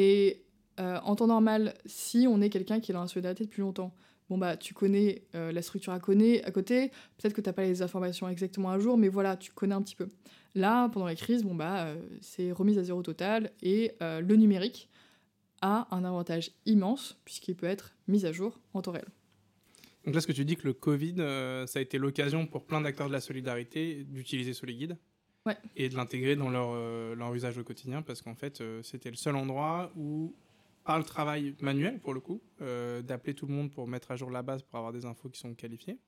[0.00, 0.44] Et
[0.78, 3.92] euh, en temps normal, si on est quelqu'un qui est dans la solidarité depuis longtemps,
[4.30, 7.52] bon bah tu connais euh, la structure à, connaît, à côté, peut-être que tu n'as
[7.52, 10.08] pas les informations exactement à jour, mais voilà, tu connais un petit peu.
[10.54, 14.88] Là, pendant les crises, bon bah euh, c'est remise à zéro total et le numérique
[15.60, 19.08] a un avantage immense puisqu'il peut être mis à jour en temps réel.
[20.04, 21.16] Donc là, ce que tu dis que le Covid,
[21.66, 24.96] ça a été l'occasion pour plein d'acteurs de la solidarité d'utiliser SoliGuide
[25.46, 25.56] Ouais.
[25.76, 26.74] et de l'intégrer dans leur,
[27.14, 30.34] leur usage au quotidien parce qu'en fait, c'était le seul endroit où,
[30.88, 34.16] par le travail manuel pour le coup, euh, d'appeler tout le monde pour mettre à
[34.16, 35.98] jour la base pour avoir des infos qui sont qualifiées.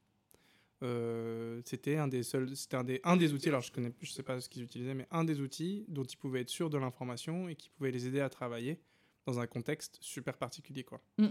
[0.83, 3.51] euh, c'était un des seuls, c'était un des, un des outils.
[3.51, 6.17] Alors je connais, je sais pas ce qu'ils utilisaient, mais un des outils dont ils
[6.17, 8.81] pouvaient être sûrs de l'information et qui pouvait les aider à travailler
[9.27, 11.03] dans un contexte super particulier, quoi.
[11.19, 11.27] Mm.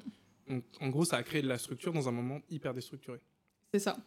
[0.50, 3.20] Donc, en gros, ça a créé de la structure dans un moment hyper déstructuré.
[3.74, 3.98] C'est ça.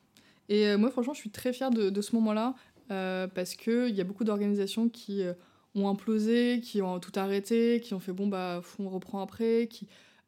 [0.48, 2.54] Et euh, moi, franchement, je suis très fière de, de ce moment-là
[2.92, 5.24] euh, parce qu'il y a beaucoup d'organisations qui
[5.74, 9.68] ont implosé, qui ont tout arrêté, qui ont fait bon, bah, on reprend après.
[9.68, 9.86] qui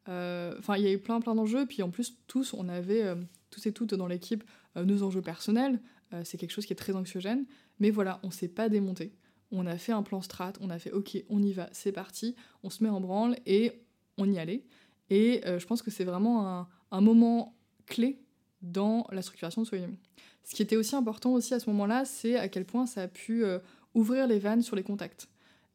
[0.08, 1.66] euh, Enfin, il y a eu plein, plein d'enjeux.
[1.66, 3.16] Puis en plus, tous, on avait, euh,
[3.50, 4.44] tous et toutes dans l'équipe,
[4.76, 5.80] euh, nos enjeux personnels.
[6.22, 7.44] C'est quelque chose qui est très anxiogène.
[7.80, 9.16] Mais voilà, on s'est pas démonté.
[9.50, 12.36] On a fait un plan strat, on a fait ok, on y va, c'est parti,
[12.62, 13.72] on se met en branle et
[14.16, 14.62] on y allait.
[15.10, 18.20] Et je pense que c'est vraiment un, moment clé
[18.62, 19.96] dans la structuration de Soyem.
[20.44, 23.08] Ce qui était aussi important aussi à ce moment-là, c'est à quel point ça a
[23.08, 23.42] pu
[23.92, 25.26] ouvrir les vannes sur les contacts.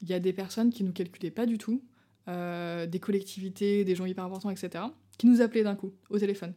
[0.01, 1.83] Il y a des personnes qui nous calculaient pas du tout,
[2.27, 4.85] euh, des collectivités, des gens hyper importants, etc.,
[5.17, 6.53] qui nous appelaient d'un coup au téléphone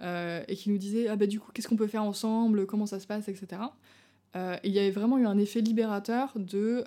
[0.00, 2.86] euh, et qui nous disaient ah bah du coup qu'est-ce qu'on peut faire ensemble, comment
[2.86, 3.62] ça se passe, etc.
[4.36, 6.84] Euh, il y avait vraiment eu un effet libérateur de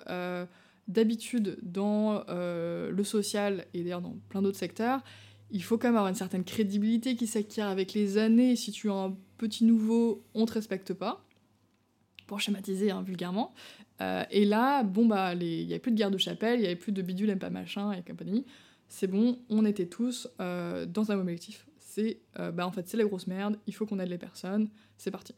[0.86, 5.02] d'habitude dans le social et d'ailleurs dans plein d'autres secteurs,
[5.50, 8.56] il faut quand même avoir une certaine crédibilité qui s'acquiert avec les années.
[8.56, 11.24] Si tu es un petit nouveau, on te respecte pas,
[12.26, 13.54] pour schématiser hein, vulgairement.
[14.00, 16.66] Euh, et là, bon bah, il n'y avait plus de guerre de chapelle, il n'y
[16.66, 18.44] avait plus de bidule, pas machin et compagnie.
[18.88, 21.66] C'est bon, on était tous euh, dans un même objectif.
[21.78, 24.68] C'est, euh, bah en fait, c'est la grosse merde, il faut qu'on aide les personnes,
[24.96, 25.34] c'est parti.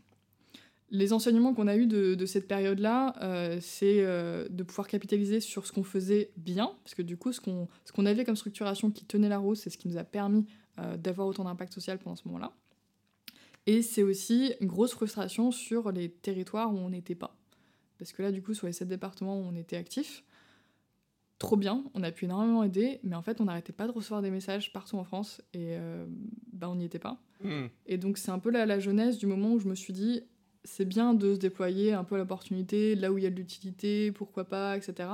[0.92, 3.14] Les enseignements qu'on a eus de, cette période-là,
[3.60, 7.68] c'est de pouvoir capitaliser sur ce qu'on faisait bien, parce que du coup, ce qu'on
[7.94, 10.46] qu'on avait comme structuration qui tenait la route, c'est ce qui nous a permis
[10.98, 12.52] d'avoir autant d'impact social pendant ce moment-là.
[13.66, 17.39] Et c'est aussi une grosse frustration sur les territoires où on n'était pas.
[18.00, 20.24] Parce que là, du coup, sur les sept départements où on était actifs,
[21.38, 24.22] trop bien, on a pu énormément aider, mais en fait, on n'arrêtait pas de recevoir
[24.22, 26.06] des messages partout en France, et euh,
[26.54, 27.20] bah, on n'y était pas.
[27.44, 27.66] Hmm.
[27.84, 30.22] Et donc c'est un peu la, la jeunesse du moment où je me suis dit,
[30.64, 33.36] c'est bien de se déployer un peu à l'opportunité, là où il y a de
[33.36, 35.10] l'utilité, pourquoi pas, etc.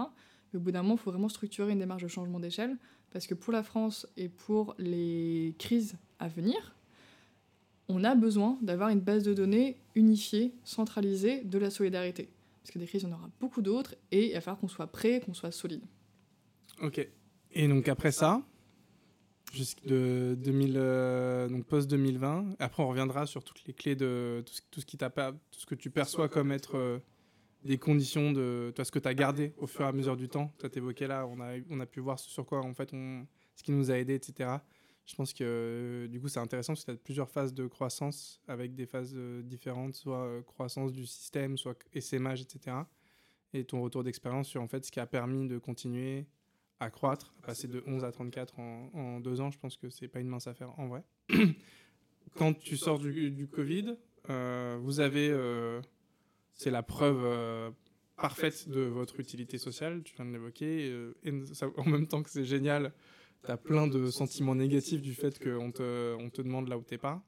[0.52, 2.76] Mais au bout d'un moment, il faut vraiment structurer une démarche de changement d'échelle,
[3.10, 6.76] parce que pour la France et pour les crises à venir,
[7.88, 12.28] on a besoin d'avoir une base de données unifiée, centralisée de la solidarité.
[12.66, 14.66] Parce que des crises, il y en aura beaucoup d'autres, et il va falloir qu'on
[14.66, 15.82] soit prêt, qu'on soit solide.
[16.82, 17.06] Ok.
[17.52, 18.42] Et donc après ça,
[19.52, 22.56] jusqu'à 2000, euh, donc post 2020.
[22.58, 25.30] Après, on reviendra sur toutes les clés de tout ce, tout ce qui t'a pas-
[25.30, 26.98] tout ce que tu perçois comme être euh,
[27.64, 30.28] des conditions de toi ce que tu as gardé au fur et à mesure du
[30.28, 30.52] temps.
[30.58, 33.26] Toi, t'évoquais là, on a on a pu voir ce sur quoi en fait on
[33.54, 34.56] ce qui nous a aidé, etc.
[35.06, 37.66] Je pense que euh, du coup, c'est intéressant parce que tu as plusieurs phases de
[37.66, 42.76] croissance avec des phases euh, différentes, soit euh, croissance du système, soit SMH, etc.
[43.54, 46.26] Et ton retour d'expérience sur en fait ce qui a permis de continuer
[46.80, 49.88] à croître, à passer de 11 à 34 en, en deux ans, je pense que
[49.88, 51.04] c'est pas une mince affaire en vrai.
[52.34, 53.96] Quand tu sors du, du Covid,
[54.28, 55.80] euh, vous avez, euh,
[56.52, 57.70] c'est la preuve euh,
[58.16, 60.88] parfaite de votre utilité sociale, tu viens de l'évoquer,
[61.22, 62.92] et ça- en même temps que c'est génial,
[63.44, 66.82] tu as plein de sentiments négatifs du fait qu'on te, on te demande là où
[66.82, 67.22] t'es pas.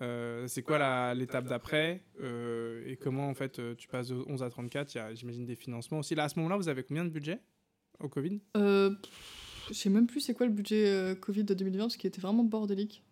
[0.00, 4.50] Euh, c'est quoi l'étape d'après euh, et comment en fait tu passes de 11 à
[4.50, 6.14] 34 Il y a j'imagine des financements aussi.
[6.14, 7.38] Là à ce moment-là, vous avez combien de budget
[8.00, 8.40] au Covid?
[8.56, 8.90] Euh,
[9.68, 12.20] je sais même plus c'est quoi le budget euh, Covid de 2020 parce qu'il était
[12.20, 13.02] vraiment bordélique.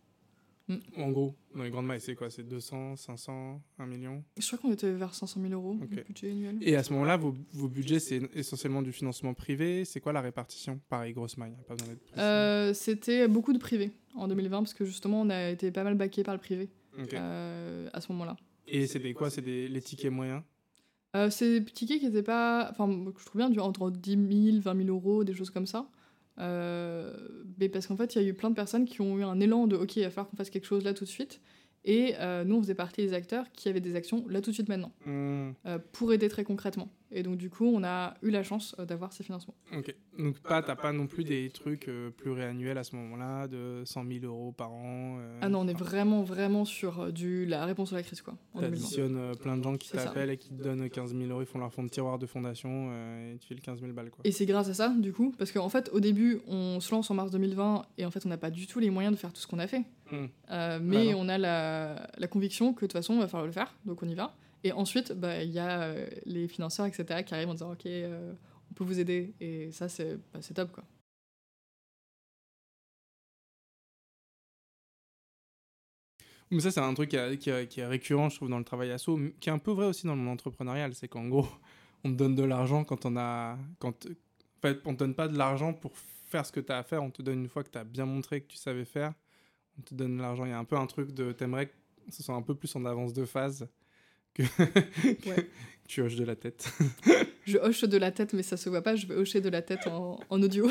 [0.97, 2.31] En gros, dans les grandes mailles, c'est quoi?
[2.31, 4.23] C'est 200, 500, 1 million?
[4.39, 5.91] Je crois qu'on était vers 500 000 euros Ok.
[5.91, 6.59] le budget annuel.
[6.61, 9.85] Et à ce moment-là, vos, vos budgets, c'est essentiellement du financement privé.
[9.85, 10.81] C'est quoi la répartition?
[10.89, 12.19] Pareil, grosse maille, hein, pas besoin d'être.
[12.19, 15.95] Euh, C'était beaucoup de privé en 2020 parce que justement on a été pas mal
[15.97, 16.71] baqué par le privé
[17.15, 18.37] euh, à ce moment-là.
[18.69, 19.31] Et des quoi?
[19.31, 20.43] C'est des les tickets moyens?
[21.15, 22.69] Euh, c'est des tickets qui étaient pas.
[22.71, 25.87] Enfin, je trouve bien entre 10 000, 20 000 euros, des choses comme ça.
[26.39, 27.13] Euh,
[27.59, 29.39] mais parce qu'en fait, il y a eu plein de personnes qui ont eu un
[29.41, 31.41] élan de OK, il va falloir qu'on fasse quelque chose là tout de suite.
[31.85, 34.55] Et euh, nous, on faisait partie des acteurs qui avaient des actions là tout de
[34.55, 36.89] suite maintenant, Hmm, euh, pour aider très concrètement.
[37.15, 39.55] Et donc, du coup, on a eu la chance euh, d'avoir ces financements.
[39.77, 39.95] Ok.
[40.19, 44.05] Donc pas, t'as pas non plus des trucs euh, pluriannuels à ce moment-là de 100
[44.07, 45.19] 000 euros par an.
[45.21, 48.35] euh, Ah non, on est vraiment, vraiment sur du, la réponse à la crise, quoi,
[48.55, 48.71] en 2020.
[48.81, 51.59] T'additionnes plein de gens qui t'appellent et qui te donnent 15 000 euros, ils font
[51.59, 54.21] leur fonds de tiroir de fondation euh, et tu files 15 000 balles quoi.
[54.25, 57.11] Et c'est grâce à ça, du coup, parce qu'en fait, au début, on se lance
[57.11, 59.33] en mars 2020 et en fait, on n'a pas du tout les moyens de faire
[59.33, 59.83] tout ce qu'on a fait.
[60.11, 60.27] Hmm.
[60.51, 61.21] Euh, mais Bah non.
[61.21, 64.03] on a la, la conviction que de toute façon, il va falloir le faire, donc
[64.03, 64.35] on y va.
[64.65, 67.87] Et ensuite, bah, il y a euh, les financeurs, etc., qui arrivent en disant Ok,
[67.87, 68.33] euh,
[68.71, 69.35] on peut vous aider.
[69.41, 70.85] Et ça, c'est bah, c'est top, quoi.
[76.51, 79.49] Mais ça, c'est un truc qui, est- récurrent, je trouve, dans le travail asso, qui
[79.49, 80.95] est un peu vrai aussi dans le monde entrepreneurial.
[80.95, 81.49] C'est qu'en gros,
[82.05, 83.59] on te donne de l'argent quand on a.
[83.79, 84.07] Quand...
[84.07, 86.83] En fait, on te donne pas de l'argent pour faire ce que tu as à
[86.83, 89.13] faire, on te donne une fois que tu as bien montré que tu savais faire.
[89.79, 90.45] On te donne l'argent.
[90.47, 91.33] Il y a un peu un truc de.
[91.33, 91.75] T'aimerais que
[92.11, 93.69] ce soit un peu plus en avance de phase
[94.35, 94.43] que,
[95.29, 95.49] Ouais.
[95.89, 96.73] tu hoches de la tête.
[97.45, 99.63] Je hoche de la tête, mais ça se voit pas, je vais hocher de la
[99.63, 100.71] tête en, en audio.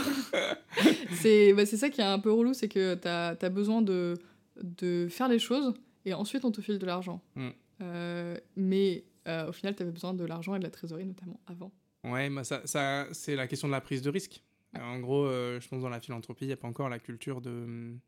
[1.12, 4.18] c'est bah, c'est ça qui est un peu relou, c'est que tu as, besoin de,
[4.64, 5.74] de faire les choses
[6.06, 7.22] et ensuite on te file de l'argent.
[7.36, 7.50] Mm.
[7.82, 11.40] Euh, mais euh, au final, tu avais besoin de l'argent et de la trésorerie, notamment
[11.46, 11.72] avant.
[12.04, 14.42] Ouais, bah ça, ça, c'est la question de la prise de risque.
[14.80, 17.42] En gros, euh, je pense dans la philanthropie, il n'y a pas encore la culture
[17.42, 18.00] de hum,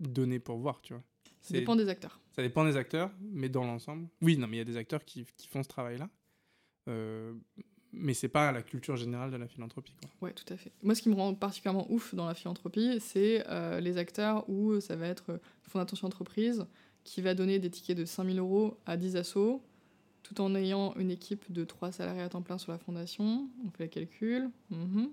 [0.00, 1.02] donner pour voir, tu vois.
[1.40, 2.20] Ça dépend des acteurs.
[2.32, 4.08] Ça dépend des acteurs, mais dans l'ensemble.
[4.22, 6.08] Oui, non, mais il y a des acteurs qui, qui font ce travail-là.
[6.88, 7.32] Euh,
[7.92, 10.10] mais c'est pas la culture générale de la philanthropie, quoi.
[10.20, 10.72] Ouais, tout à fait.
[10.82, 14.80] Moi, ce qui me rend particulièrement ouf dans la philanthropie, c'est euh, les acteurs où
[14.80, 16.66] ça va être euh, fonds d'attention entreprise
[17.02, 19.62] qui va donner des tickets de 5000 euros à 10 assos,
[20.22, 23.48] tout en ayant une équipe de 3 salariés à temps plein sur la fondation.
[23.66, 24.50] On fait le calcul.
[24.70, 25.10] Mhm.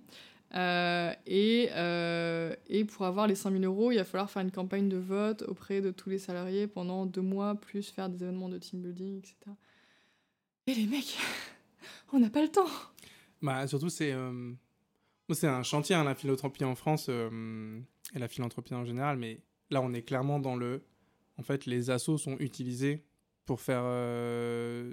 [0.55, 4.87] Euh, et, euh, et pour avoir les 5000 euros, il va falloir faire une campagne
[4.87, 8.57] de vote auprès de tous les salariés pendant deux mois, plus faire des événements de
[8.57, 9.35] team building, etc.
[10.67, 11.17] Et les mecs,
[12.13, 12.67] on n'a pas le temps.
[13.41, 14.53] Bah, surtout, c'est euh,
[15.43, 19.93] un chantier, hein, la philanthropie en France et la philanthropie en général, mais là, on
[19.93, 20.81] est clairement dans le.
[21.37, 23.03] En fait, les assos sont utilisés
[23.45, 23.83] pour faire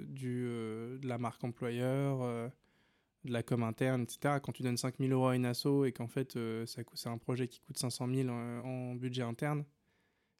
[0.07, 2.51] du, de la marque employeur,
[3.25, 4.39] de la com interne, etc.
[4.41, 7.47] Quand tu donnes 5000 euros à une asso et qu'en fait, euh, c'est un projet
[7.47, 8.33] qui coûte 500 000 en,
[8.63, 9.65] en budget interne,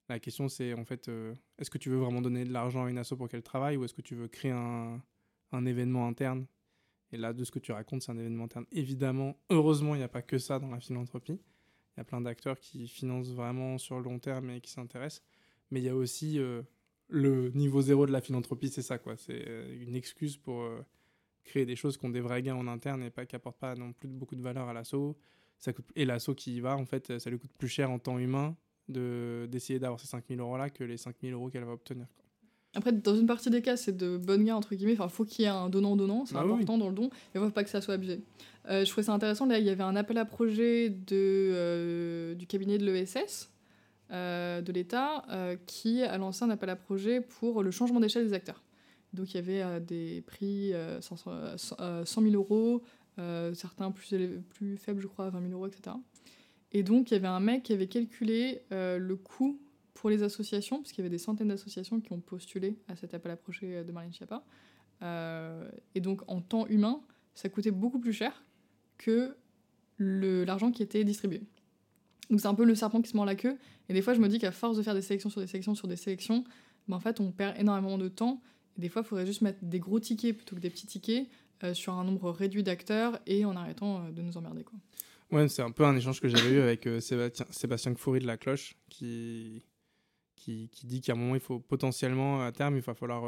[0.07, 2.89] la question, c'est en fait, euh, est-ce que tu veux vraiment donner de l'argent à
[2.89, 5.01] une asso pour qu'elle travaille ou est-ce que tu veux créer un,
[5.51, 6.45] un événement interne?
[7.11, 8.65] Et là, de ce que tu racontes, c'est un événement interne.
[8.71, 11.39] Évidemment, heureusement, il n'y a pas que ça dans la philanthropie.
[11.95, 15.23] Il y a plein d'acteurs qui financent vraiment sur le long terme et qui s'intéressent.
[15.71, 16.61] Mais il y a aussi euh,
[17.07, 19.15] le niveau zéro de la philanthropie, c'est ça, quoi.
[19.17, 19.43] C'est
[19.79, 20.69] une excuse pour
[21.45, 23.75] créer des choses qui ont des vrais gains en interne et pas qui apportent pas
[23.75, 25.15] non plus beaucoup de valeur à l'assaut.
[25.59, 25.85] Ça coûte...
[25.95, 28.55] Et l'assaut qui y va, en fait, ça lui coûte plus cher en temps humain
[28.89, 32.05] de d'essayer d'avoir ces 5000 euros là que les 5000 euros qu'elle va obtenir.
[32.15, 32.25] quoi.
[32.75, 34.93] Après, dans une partie des cas, c'est de bonnes gains, entre guillemets.
[34.99, 36.51] Enfin, faut qu'il y ait un donnant-donnant, c'est Ah oui.
[36.53, 38.21] important dans le don, mais faut pas que ça soit abusé.
[38.69, 42.35] Euh, je trouvais ça intéressant, là, il y avait un appel à projet de, euh,
[42.35, 43.49] du cabinet de l'ESS,
[44.11, 45.23] euh, de l'État,
[45.67, 48.61] qui a lancé un appel à projet pour le changement d'échelle des acteurs.
[49.15, 51.25] Donc, il y avait euh, des prix euh, 100,
[51.79, 52.83] euh, 100 000 euros,
[53.19, 54.15] euh, certains plus,
[54.49, 55.95] plus faibles, je crois, 20 000 euros, etc.
[56.71, 59.59] Et donc, il y avait un mec qui avait calculé euh, le coût
[59.93, 63.13] pour les associations, parce qu'il y avait des centaines d'associations qui ont postulé à cet
[63.13, 64.43] appel projet de Marlène Schiappa.
[65.95, 67.01] Et donc, en temps humain,
[67.33, 68.43] ça coûtait beaucoup plus cher
[68.97, 69.35] que
[69.99, 71.43] l'argent qui était distribué.
[72.29, 73.57] Donc c'est un peu le serpent qui se mord la queue.
[73.89, 75.75] Et des fois, je me dis qu'à force de faire des sélections sur des sélections
[75.75, 76.43] sur des sélections,
[76.87, 78.41] ben, en fait, on perd énormément de temps.
[78.77, 81.27] Des fois, il faudrait juste mettre des gros tickets plutôt que des petits tickets
[81.63, 84.63] euh, sur un nombre réduit d'acteurs et en arrêtant euh, de nous emmerder.
[84.63, 84.77] Quoi.
[85.31, 88.27] Ouais, c'est un peu un échange que j'avais eu avec euh, Sébastien, Sébastien Kfoury de
[88.27, 89.63] La Cloche, qui,
[90.35, 93.23] qui, qui dit qu'à un moment, il faut potentiellement, à terme, il va falloir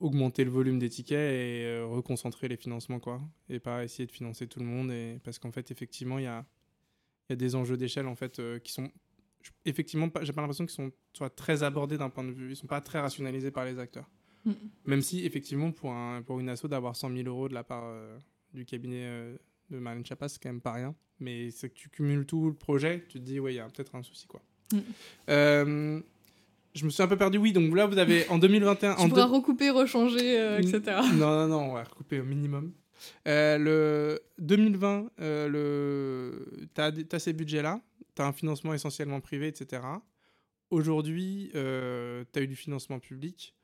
[0.00, 3.20] augmenter le volume des tickets et reconcentrer les financements, quoi.
[3.48, 4.90] Et pas essayer de financer tout le monde.
[4.90, 6.44] Et, parce qu'en fait, effectivement, il y a,
[7.28, 8.90] y a des enjeux d'échelle, en fait, qui sont...
[9.64, 12.50] Effectivement, j'ai pas l'impression qu'ils sont soit très abordés d'un point de vue...
[12.50, 14.08] Ils sont pas très rationalisés par les acteurs.
[14.44, 14.52] Mm.
[14.86, 17.84] Même si, effectivement, pour, un, pour une asso, d'avoir 100 000 euros de la part
[17.86, 18.18] euh,
[18.54, 19.36] du cabinet euh,
[19.70, 20.94] de Marlène Chapas, c'est quand même pas rien.
[21.20, 23.66] Mais c'est que tu cumules tout le projet, tu te dis, ouais, il y a
[23.68, 24.42] peut-être un souci, quoi.
[24.72, 24.78] Mm.
[25.30, 26.00] Euh,
[26.74, 27.38] je me suis un peu perdu.
[27.38, 28.94] Oui, donc là, vous avez en 2021...
[28.96, 30.62] Tu en pourras deux- recouper, rechanger, Mm.
[30.62, 30.96] etc.
[31.14, 32.72] non, non, non, on va recouper au minimum.
[33.26, 36.66] Le 2020, euh, le...
[36.74, 37.80] tu as, ces budgets-là,
[38.14, 39.82] tu as un financement essentiellement privé, etc.
[40.70, 43.54] Aujourd'hui, tu as eu du financement public.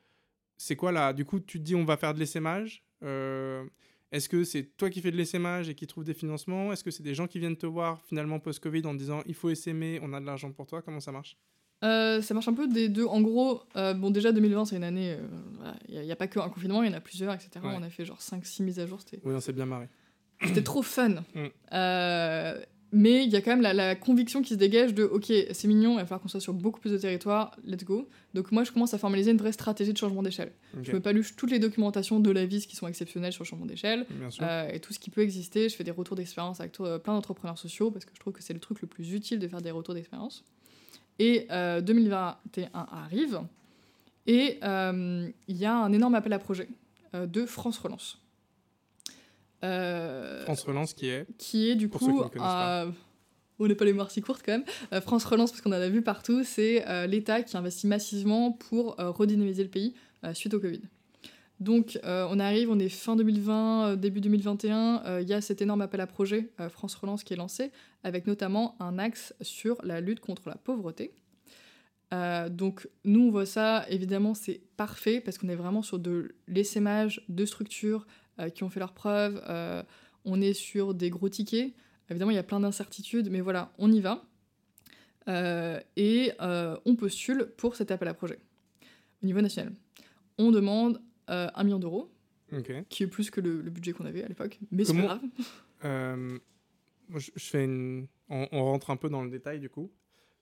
[0.56, 1.12] C'est quoi là?
[1.12, 2.82] Du coup, tu te dis on va faire de l'essaimage.
[3.04, 3.64] Euh,
[4.10, 6.72] Est-ce que c'est toi qui fais de l'essaimage et qui trouve des financements?
[6.72, 9.50] Est-ce que c'est des gens qui viennent te voir finalement post-Covid en disant il faut
[9.50, 10.82] essaimer, on a de l'argent pour toi?
[10.82, 11.36] Comment ça marche?
[11.84, 13.04] Euh, ça marche un peu des deux.
[13.04, 15.12] En gros, euh, bon, déjà 2020, c'est une année.
[15.16, 17.50] euh, Il n'y a, pas que un confinement, il y en a plusieurs, etc.
[17.62, 17.70] Ouais.
[17.76, 19.00] On a fait genre 5-6 mises à jour.
[19.00, 19.88] C'était Oui, on s'est bien marré.
[20.44, 21.22] c'était trop fun.
[21.36, 21.46] Mm.
[22.92, 25.32] Euh, mais il y a quand même la, la conviction qui se dégage de ok,
[25.52, 28.08] c'est mignon, il va falloir qu'on soit sur beaucoup plus de territoires, let's go.
[28.34, 30.52] Donc moi, je commence à formaliser une vraie stratégie de changement d'échelle.
[30.82, 33.66] Je me paluche toutes les documentations de la vis qui sont exceptionnelles sur le changement
[33.66, 34.06] d'échelle.
[34.40, 35.68] Euh, et tout ce qui peut exister.
[35.68, 38.42] Je fais des retours d'expérience avec euh, plein d'entrepreneurs sociaux parce que je trouve que
[38.42, 40.44] c'est le truc le plus utile de faire des retours d'expérience.
[41.18, 43.40] Et euh, 2021 arrive
[44.28, 46.68] et euh, il y a un énorme appel à projet
[47.14, 48.20] euh, de France Relance.
[49.64, 51.26] Euh, France Relance qui est.
[51.36, 52.82] qui est du Pour ceux qui coup ne connaissent pas.
[52.84, 52.90] euh,
[53.58, 54.64] on n'est pas les moires si courtes quand même.
[54.92, 58.52] Euh, France Relance, parce qu'on en a vu partout, c'est euh, l'État qui investit massivement
[58.52, 59.94] pour euh, redynamiser le pays
[60.34, 60.82] suite au Covid.
[61.60, 65.60] Donc on arrive, on est fin 2020, euh, début 2021, euh, il y a cet
[65.60, 67.72] énorme appel à projet France Relance qui est lancé,
[68.04, 71.12] avec notamment un axe sur la lutte contre la pauvreté.
[72.12, 77.22] Donc nous on voit ça, évidemment c'est parfait parce qu'on est vraiment sur de l'essaimage
[77.28, 78.06] de structures
[78.48, 79.82] qui ont fait leurs preuves, euh,
[80.24, 81.72] on est sur des gros tickets,
[82.10, 84.24] évidemment il y a plein d'incertitudes, mais voilà, on y va.
[85.28, 88.38] Euh, et euh, on postule pour cet appel à projet
[89.22, 89.74] au niveau national.
[90.38, 92.10] On demande euh, un million d'euros,
[92.88, 95.20] qui est plus que le, le budget qu'on avait à l'époque, mais c'est pas grave.
[95.84, 96.36] Euh,
[97.14, 98.08] je, je fais une.
[98.28, 99.92] On, on rentre un peu dans le détail du coup,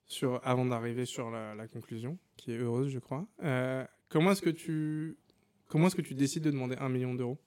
[0.07, 3.27] sur avant d'arriver sur la, la conclusion, qui est heureuse, je crois.
[3.43, 5.19] Euh, comment est-ce que tu
[5.67, 7.39] comment est-ce que tu décides de demander un million d'euros?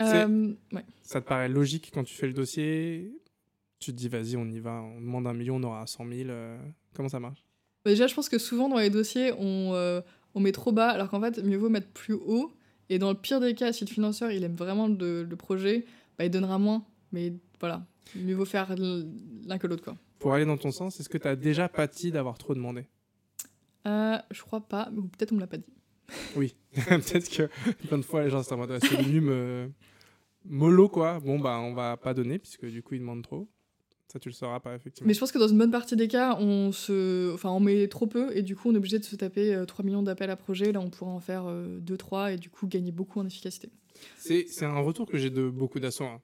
[0.00, 0.84] Euh, ouais.
[1.02, 3.12] Ça te paraît logique quand tu fais le dossier?
[3.78, 6.28] Tu te dis vas-y, on y va, on demande un million, on aura 100 000.
[6.30, 6.58] euh,
[6.94, 7.42] comment ça marche?
[7.84, 10.00] Bah, Déjà, je pense que souvent dans les dossiers, on, euh,
[10.34, 12.52] on met trop bas, alors qu'en fait, mieux vaut mettre plus haut.
[12.88, 15.84] Et dans le pire des cas, si le financeur il aime vraiment le, le projet,
[16.18, 16.84] bah, il donnera moins.
[17.12, 17.86] Mais voilà,
[18.16, 19.82] mieux vaut faire l'un que l'autre.
[19.84, 19.96] quoi.
[20.18, 22.86] Pour aller dans ton sens, est-ce que tu as déjà pâti d'avoir trop demandé?
[23.86, 25.64] Euh, je crois pas, ou peut-être on me l'a pas dit.
[26.36, 27.48] Oui, peut-être que
[27.86, 29.70] plein de fois les gens sont en mode c'est devenu me-
[30.44, 31.20] mollo quoi.
[31.20, 33.48] Bon bah on va pas donner puisque du coup ils demandent trop.
[34.12, 35.06] Ça tu le sauras pas effectivement.
[35.06, 37.32] Mais je pense que dans une bonne partie des cas, on, se...
[37.32, 39.64] enfin, on met trop peu et du coup on est obligé de se taper euh,
[39.66, 40.72] 3 millions d'appels à projets.
[40.72, 43.70] Là on pourrait en faire 2-3 et du coup gagner beaucoup en efficacité.
[44.16, 46.20] C'est un retour que j'ai de beaucoup d'assauts, hein,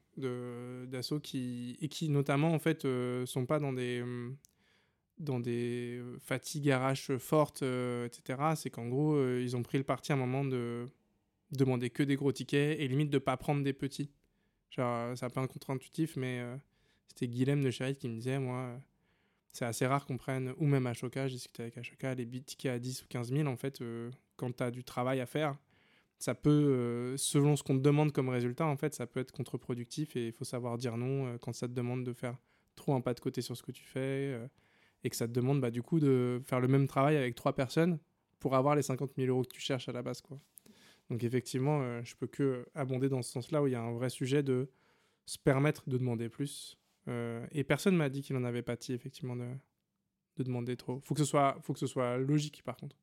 [0.91, 4.35] d'assauts qui et qui notamment en fait euh, sont pas dans des hum,
[5.19, 8.39] dans des euh, fatigues RH fortes, euh, etc.
[8.57, 10.89] C'est qu'en gros euh, ils ont pris le parti à un moment de
[11.53, 14.11] demander que des gros tickets et limite de pas prendre des petits.
[14.71, 16.43] Genre c'est un peu un contre-intuitif, mais
[17.09, 18.79] c'était Guilhem de Chérit qui me disait moi
[19.53, 22.79] c'est assez rare qu'on prenne, ou même Ashoka, je discutais avec Ashoka, les tickets à
[22.79, 23.83] 10 ou 15 000, en fait,
[24.37, 25.57] quand tu as du travail à faire,
[26.19, 30.15] ça peut, selon ce qu'on te demande comme résultat, en fait, ça peut être contre-productif
[30.15, 32.37] et il faut savoir dire non quand ça te demande de faire
[32.75, 34.39] trop un pas de côté sur ce que tu fais
[35.07, 37.55] et que ça te demande bah, du coup de faire le même travail avec trois
[37.55, 37.99] personnes
[38.41, 40.21] pour avoir les 50 000 euros que tu cherches à la base.
[40.21, 40.39] Quoi.
[41.11, 43.93] Donc effectivement, euh, je peux que abonder dans ce sens-là où il y a un
[43.93, 44.69] vrai sujet de
[45.25, 46.77] se permettre de demander plus.
[47.09, 49.47] Euh, et personne m'a dit qu'il en avait pâti effectivement de,
[50.39, 51.01] de demander trop.
[51.05, 52.97] Faut que ce soit, faut que ce soit logique par contre.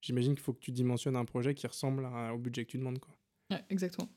[0.00, 2.78] J'imagine qu'il faut que tu dimensionnes un projet qui ressemble à- au budget que tu
[2.78, 3.00] demandes.
[3.00, 3.14] Quoi.
[3.70, 4.08] Exactement.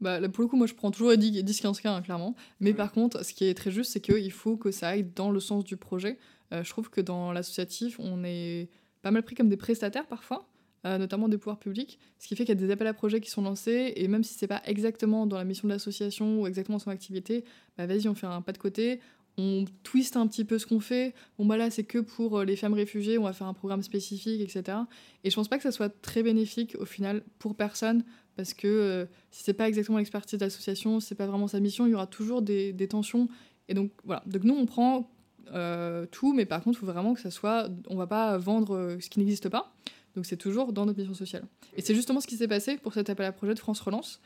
[0.00, 2.34] Bah, là, pour le coup, moi je prends toujours les 10-15K hein, clairement.
[2.60, 2.76] Mais Ouais.
[2.76, 5.40] par contre, ce qui est très juste, c'est qu'il faut que ça aille dans le
[5.40, 6.18] sens du projet.
[6.52, 8.68] Euh, je trouve que dans l'associatif, on est
[9.02, 10.48] pas mal pris comme des prestataires parfois.
[10.86, 13.20] euh, notamment des pouvoirs publics, ce qui fait qu'il y a des appels à projets
[13.20, 16.46] qui sont lancés, et même si c'est pas exactement dans la mission de l'association ou
[16.46, 17.44] exactement son activité,
[17.76, 19.00] bah vas-y, on fait un pas de côté,
[19.38, 21.14] on twiste un petit peu ce qu'on fait.
[21.36, 23.82] Bon, bah là, c'est que pour euh, les femmes réfugiées, on va faire un programme
[23.82, 24.78] spécifique, etc.
[25.24, 28.04] Et je pense pas que ça soit très bénéfique au final pour personne,
[28.38, 31.86] parce que euh, si c'est pas exactement l'expertise de l'association, c'est pas vraiment sa mission,
[31.86, 33.28] il y aura toujours des, tensions.
[33.68, 34.22] Et donc voilà.
[34.24, 35.10] Donc nous, on prend
[35.52, 37.68] euh, tout, mais par contre, il faut vraiment que ça soit.
[37.90, 39.74] On va pas vendre ce qui n'existe pas.
[40.16, 41.44] Donc c'est toujours dans notre mission sociale.
[41.76, 44.20] Et c'est justement ce qui s'est passé pour cet appel à projet de France Relance,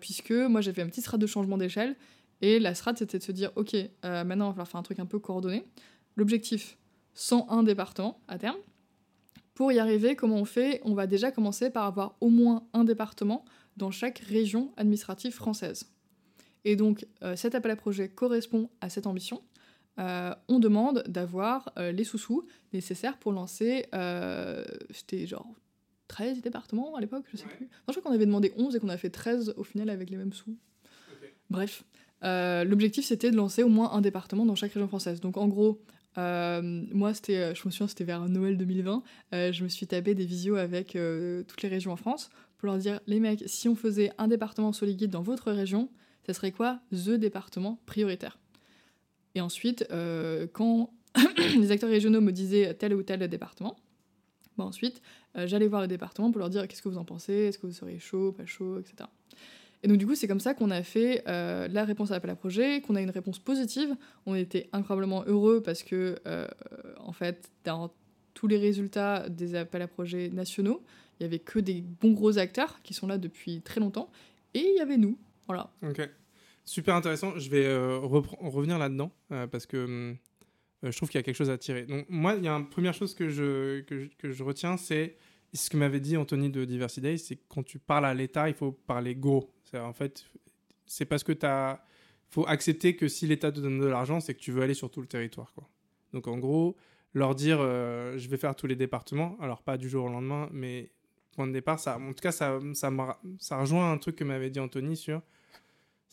[0.00, 1.94] puisque moi j'ai fait un petit strat de changement d'échelle
[2.40, 4.82] et la strat, c'était de se dire, ok, euh, maintenant, on va falloir faire un
[4.82, 5.64] truc un peu coordonné.
[6.16, 6.76] L'objectif,
[7.14, 8.58] 101 départements à terme.
[9.54, 10.80] Pour y arriver, comment on fait?
[10.84, 13.44] On va déjà commencer par avoir au moins un département
[13.76, 15.90] dans chaque région administrative française.
[16.64, 19.42] Et donc, euh, cet appel à projet correspond à cette ambition.
[19.98, 23.86] Euh, on demande d'avoir les sous-sous nécessaires pour lancer,
[24.90, 25.54] c'était genre
[26.08, 27.66] 13 départements à l'époque, je sais plus.
[27.66, 30.10] Non, je crois qu'on avait demandé 11 et qu'on a fait 13 au final avec
[30.10, 30.56] les mêmes sous.
[31.50, 31.84] Bref,
[32.24, 35.20] euh, l'objectif, c'était de lancer au moins un département dans chaque région française.
[35.20, 35.80] Donc, en gros,
[36.18, 39.02] euh, moi, c'était, euh, je me souviens, c'était vers Noël 2020.
[39.32, 40.96] je me suis tapé des visios avec
[41.46, 44.72] toutes les régions en France pour leur dire les mecs, si on faisait un département
[44.72, 45.90] Soliguide dans votre région,
[46.26, 48.38] ça serait quoi The département prioritaire?
[49.34, 49.86] Et ensuite,
[50.52, 50.90] quand
[51.56, 53.76] les acteurs régionaux me disaient tel ou tel département,
[54.56, 55.02] bah ensuite,
[55.34, 57.72] j'allais voir le département pour leur dire qu'est-ce que vous en pensez, est-ce que vous
[57.72, 59.08] seriez chaud, pas chaud, etc.
[59.84, 62.30] Et donc, du coup, c'est comme ça qu'on a fait euh, la réponse à l'appel
[62.30, 63.94] à projet, qu'on a une réponse positive.
[64.24, 66.48] On était incroyablement heureux parce que, euh,
[66.98, 67.92] en fait, dans
[68.32, 70.82] tous les résultats des appels à projets nationaux,
[71.20, 74.10] il y avait que des bons gros acteurs qui sont là depuis très longtemps.
[74.54, 75.18] Et il y avait nous.
[75.46, 75.70] Voilà.
[75.82, 76.00] Ok.
[76.64, 77.38] Super intéressant.
[77.38, 80.16] Je vais euh, revenir là-dedans parce que
[80.82, 81.84] je trouve qu'il y a quelque chose à tirer.
[81.84, 85.18] Donc, moi, il y a une première chose que je, que que je retiens, c'est
[85.54, 88.54] ce que m'avait dit Anthony de Diversity c'est que quand tu parles à l'État, il
[88.54, 89.50] faut parler gros.
[89.74, 90.24] En fait,
[90.86, 91.84] c'est parce que tu as.
[92.28, 94.90] faut accepter que si l'État te donne de l'argent, c'est que tu veux aller sur
[94.90, 95.52] tout le territoire.
[95.54, 95.68] Quoi.
[96.12, 96.76] Donc en gros,
[97.12, 100.48] leur dire euh, je vais faire tous les départements, alors pas du jour au lendemain,
[100.52, 100.92] mais
[101.32, 102.90] point de départ, ça, en tout cas, ça, ça,
[103.38, 105.22] ça rejoint un truc que m'avait dit Anthony sur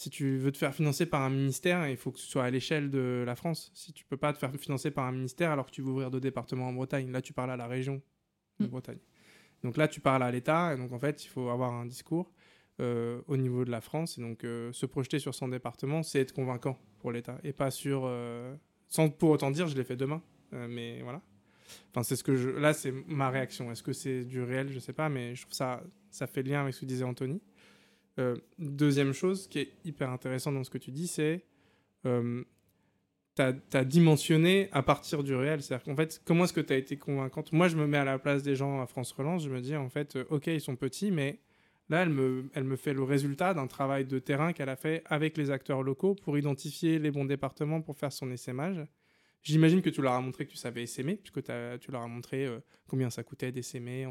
[0.01, 2.49] si tu veux te faire financer par un ministère, il faut que ce soit à
[2.49, 3.69] l'échelle de la France.
[3.75, 6.09] Si tu peux pas te faire financer par un ministère alors que tu veux ouvrir
[6.09, 8.01] deux départements en Bretagne, là tu parles à la région
[8.59, 8.69] de mm.
[8.69, 8.97] Bretagne.
[9.63, 12.31] Donc là tu parles à l'État, et donc en fait il faut avoir un discours.
[12.81, 14.17] Euh, au niveau de la France.
[14.17, 17.37] Et donc, euh, se projeter sur son département, c'est être convaincant pour l'État.
[17.43, 18.03] Et pas sur.
[18.05, 18.55] Euh,
[18.87, 20.21] sans pour autant dire, je l'ai fait demain.
[20.51, 21.21] mais voilà.
[21.91, 22.49] Enfin, c'est ce que je.
[22.49, 23.71] Là, c'est ma réaction.
[23.71, 24.69] Est-ce que c'est du réel?
[24.71, 27.39] Je sais pas, mais je trouve ça, ça fait lien avec ce que disait Anthony.
[28.57, 31.45] deuxième chose qui est hyper intéressante dans ce que tu dis, c'est.
[33.39, 35.61] Euh, tu as, dimensionné à partir du réel.
[35.61, 37.53] C'est-à-dire qu'en fait, comment est-ce que tu as été convaincante?
[37.53, 39.43] Moi, je me mets à la place des gens à France Relance.
[39.43, 41.39] Je me dis, en fait, ok, ils sont petits, mais
[41.91, 45.03] Là, elle me, elle me fait le résultat d'un travail de terrain qu'elle a fait
[45.07, 48.81] avec les acteurs locaux pour identifier les bons départements pour faire son essaimage.
[49.43, 52.45] J'imagine que tu leur as montré que tu savais essaimer, puisque tu leur as montré
[52.45, 54.07] euh, combien ça coûtait d'essaimer,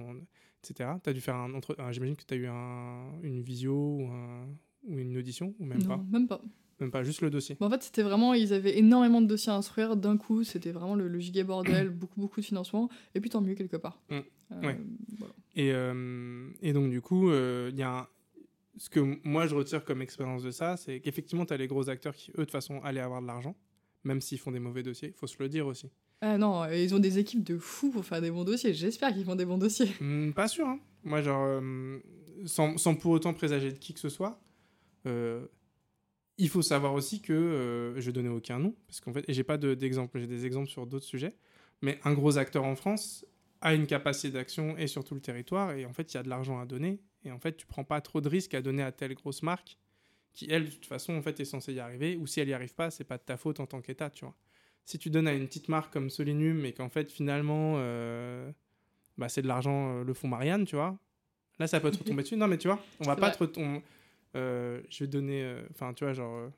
[0.63, 0.91] etc.
[1.07, 1.59] As dû faire un
[1.91, 4.11] J'imagine que tu as eu une visio ou,
[4.83, 6.05] ou, une audition, ou même non, pas?
[6.11, 6.43] Même pas.
[6.81, 7.57] Même pas, juste le dossier.
[7.61, 10.95] en fait, c'était vraiment, ils avaient énormément de dossiers à instruire d'un coup, c'était vraiment
[10.95, 14.01] le, le giga bordel, beaucoup, beaucoup de financement, et puis tant mieux quelque part.
[14.09, 14.21] Mm.
[14.53, 14.75] Euh,
[15.55, 18.09] et, euh, et, donc, du coup, il euh, y a
[18.77, 21.89] ce que moi je retire comme expérience de ça, c'est qu'effectivement, tu as les gros
[21.91, 23.55] acteurs qui, eux, de toute façon, allaient avoir de l'argent,
[24.05, 25.91] même s'ils font des mauvais dossiers, il faut se le dire aussi.
[26.23, 28.75] Ah non, ils ont des équipes de fous pour faire des bons dossiers.
[28.75, 29.91] J'espère qu'ils font des bons dossiers.
[30.01, 30.67] Hmm, pas sûr.
[30.67, 30.79] Hein.
[31.03, 31.63] Moi, genre,
[32.45, 34.39] sans, sans, pour autant présager de qui que ce soit,
[36.41, 39.59] il faut savoir aussi que, euh, je donner aucun nom, parce qu'en fait, j'ai pas
[39.59, 41.35] d'exemple, j'ai des exemples sur d'autres sujets,
[41.83, 43.27] mais un gros acteur en France
[43.61, 46.23] a une capacité d'action et sur tout le territoire, et en fait, il y a
[46.23, 48.83] de l'argent à donner, et en fait, tu prends pas trop de risques à donner
[48.83, 49.77] à telle grosse marque
[50.33, 52.55] qui, elle, de toute façon, en fait, est censée y arriver, ou si elle y
[52.55, 54.35] arrive pas, c'est pas de ta faute en tant qu'État, tu vois.
[54.87, 58.51] Si tu donnes à une petite marque comme Solinum, et qu'en fait, finalement, euh,
[59.19, 60.97] bah, c'est de l'argent, euh, le fonds Marianne, tu vois,
[61.59, 62.37] là, ça peut te retomber dessus.
[62.37, 63.81] Non, mais tu vois, on va pas te retomber euh,
[64.35, 66.49] je vais donner, euh, enfin, tu vois, genre, euh,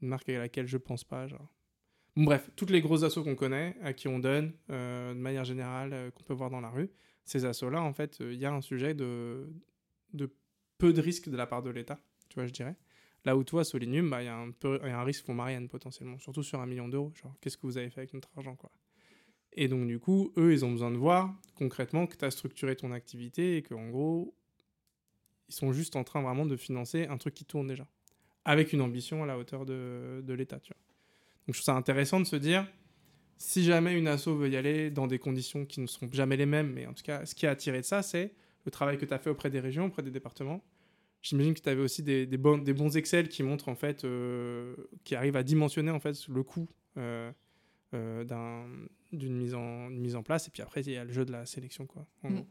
[0.00, 1.48] une marque à laquelle je pense pas, genre.
[2.16, 6.24] bref, toutes les grosses assos qu'on connaît, à qui on donne, de manière générale, qu'on
[6.24, 6.90] peut voir dans la rue,
[7.24, 9.48] ces assos-là, en fait, il y a un sujet de,
[10.78, 12.76] peu de risques de la part de l'État, tu vois, je dirais.
[13.24, 15.34] Là où toi, Solinium, bah, il y, a un peu, y a un risque pour
[15.34, 17.12] Marianne potentiellement, surtout sur un million d'euros.
[17.14, 18.72] Genre, qu'est-ce que vous avez fait avec notre argent, quoi.
[19.52, 22.74] Et donc, du coup, eux, ils ont besoin de voir concrètement que tu as structuré
[22.74, 24.34] ton activité et qu'en gros,
[25.52, 27.86] ils sont juste en train vraiment de financer un truc qui tourne déjà,
[28.44, 30.58] avec une ambition à la hauteur de, de l'État.
[30.60, 30.80] Tu vois.
[31.46, 32.66] Donc je trouve ça intéressant de se dire,
[33.36, 36.46] si jamais une asso veut y aller dans des conditions qui ne seront jamais les
[36.46, 38.32] mêmes, mais en tout cas, ce qui a attiré de ça, c'est
[38.64, 40.62] le travail que tu as fait auprès des régions, auprès des départements.
[41.20, 44.04] J'imagine que tu avais aussi des, des, bons, des bons Excel qui montrent, en fait,
[44.04, 44.74] euh,
[45.04, 47.30] qui arrivent à dimensionner, en fait, le coût euh,
[47.94, 48.66] euh, d'un-
[49.12, 50.48] d'une mise, en, une mise en place.
[50.48, 51.86] Et puis après, il y a le jeu de la sélection.
[51.86, 52.46] Quoi, en gros.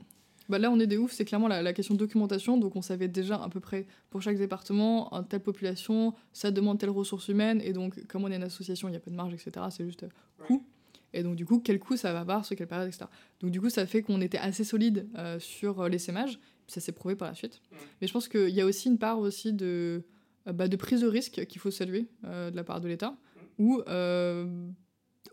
[0.50, 2.58] Bah là, on est des ouf, c'est clairement la, la question de documentation.
[2.58, 6.80] Donc, on savait déjà à peu près pour chaque département, en telle population, ça demande
[6.80, 7.62] telle ressource humaine.
[7.64, 9.66] Et donc, comme on est une association, il n'y a pas de marge, etc.
[9.70, 10.66] C'est juste euh, coût.
[11.14, 13.06] Et donc, du coup, quel coût ça va avoir sur quelle période, etc.
[13.42, 16.40] Donc, du coup, ça fait qu'on était assez solide euh, sur euh, l'essaimage.
[16.66, 17.62] Puis ça s'est prouvé par la suite.
[18.00, 20.04] Mais je pense qu'il y a aussi une part aussi de,
[20.48, 23.16] euh, bah, de prise de risque qu'il faut saluer euh, de la part de l'État.
[23.58, 24.70] Où, euh,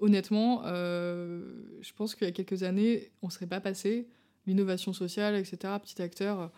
[0.01, 4.09] honnêtement, euh, je pense qu'il y a quelques années, on ne serait pas passé
[4.49, 6.49] l'innovation sociale, etc., petit acteur, euh,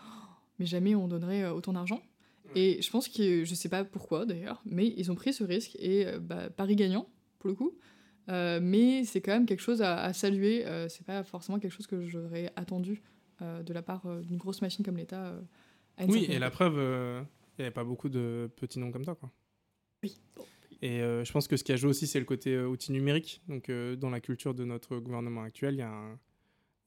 [0.58, 2.00] mais jamais on donnerait euh, autant d'argent.
[2.56, 5.76] Et je pense que, je sais pas pourquoi d'ailleurs, mais ils ont pris ce risque
[5.78, 7.06] et euh, bah, Paris gagnant,
[7.38, 7.76] pour le coup.
[8.28, 10.66] Euh, mais c'est quand même quelque chose à, à saluer.
[10.66, 13.02] Euh, c'est pas forcément quelque chose que j'aurais attendu
[13.42, 15.34] euh, de la part d'une grosse machine comme l'État.
[16.08, 19.14] Oui, et la preuve, il n'y avait pas beaucoup de petits noms comme ça.
[19.14, 19.30] Quoi.
[20.02, 20.16] Oui.
[20.82, 23.42] Et je pense que ce qui a joué aussi, c'est le côté outil numérique.
[23.48, 26.18] Donc, dans la culture de notre gouvernement actuel, il y, a un-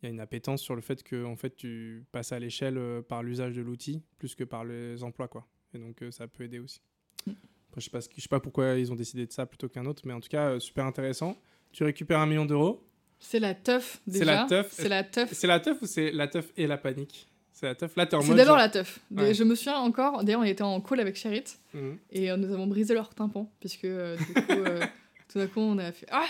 [0.04, 2.78] il y a une appétence sur le fait que en fait, tu passes à l'échelle
[2.78, 5.28] euh, par l'usage de l'outil plus que par les emplois.
[5.28, 5.48] Quoi.
[5.74, 6.82] Et donc, euh, ça peut aider aussi.
[7.26, 7.36] Après,
[7.78, 10.14] je ne sais, pas sais pourquoi ils ont décidé de ça plutôt qu'un autre, mais
[10.14, 11.36] en tout cas, euh, super intéressant.
[11.72, 12.86] Tu récupères un million d'euros.
[13.20, 14.20] C'est la teuf déjà.
[14.20, 14.72] C'est la teuf.
[14.74, 15.32] C'est la teuf.
[15.32, 17.28] C'est la teuf ou c'est la teuf et la panique?
[17.54, 17.96] C'est la teuf.
[17.96, 19.00] Là, t'es en C'est d'abord genre- la teuf.
[19.10, 19.34] Ouais.
[19.34, 21.44] Je me souviens encore, d'ailleurs, on était en call avec Charit
[21.74, 21.98] Mhm.
[22.12, 24.82] et euh, nous avons brisé leur tympan, puisque euh, du coup, euh,
[25.32, 26.26] tout d'un coup, on a fait Ah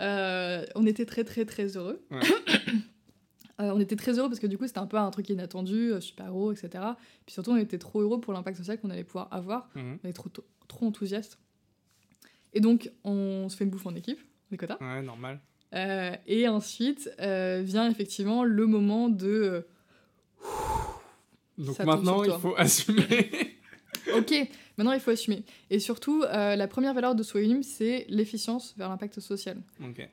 [0.00, 2.04] Euh, On était très, très, très heureux.
[2.10, 2.20] Ouais.
[3.60, 5.92] Euh, on était très heureux parce que du coup, c'était un peu un truc inattendu,
[5.92, 6.82] euh, super héros, etc.
[7.26, 9.68] Puis surtout, on était trop heureux pour l'impact social qu'on allait pouvoir avoir.
[9.76, 9.98] Mhm.
[10.02, 10.30] On était trop,
[10.66, 11.38] trop, enthousiastes.
[12.54, 14.18] Et donc, on se fait une bouffe en équipe,
[14.50, 14.78] on est quota.
[14.80, 15.38] Ouais, normal.
[15.74, 19.66] Euh, et ensuite vient effectivement le moment de.
[21.58, 23.51] Donc Ça maintenant, il faut assumer.
[24.16, 24.34] Ok,
[24.76, 25.44] maintenant il faut assumer.
[25.70, 29.58] Et surtout, euh, la première valeur de Soyum, c'est l'efficience vers l'impact social.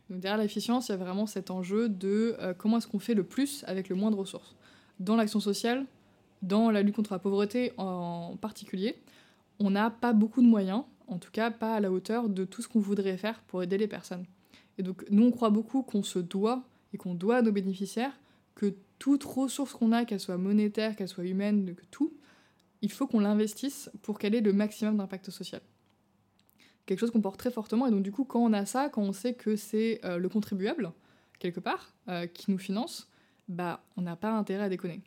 [0.10, 3.14] Donc derrière l'efficience, il y a vraiment cet enjeu de euh, comment est-ce qu'on fait
[3.14, 4.56] le plus avec le moins de ressources?
[5.00, 5.86] Dans l'action sociale,
[6.41, 8.95] dans la lutte contre la pauvreté en particulier,
[9.60, 12.62] on n'a pas beaucoup de moyens, en tout cas pas à la hauteur de tout
[12.62, 14.26] ce qu'on voudrait faire pour aider les personnes.
[14.78, 18.18] Et donc nous, on croit beaucoup qu'on se doit et qu'on doit à nos bénéficiaires
[18.56, 22.14] que toute ressource qu'on a, qu'elle soit monétaire, qu'elle soit humaine, que tout,
[22.82, 25.61] il faut qu'on l'investisse pour qu'elle ait le maximum d'impact social
[26.89, 27.86] quelque chose qu'on porte très fortement.
[27.86, 30.27] Et donc, du coup, quand on a ça, quand on sait que c'est euh, le
[30.27, 30.91] contribuable,
[31.38, 33.07] quelque part, euh, qui nous finance,
[33.47, 35.01] bah, on n'a pas intérêt à déconner.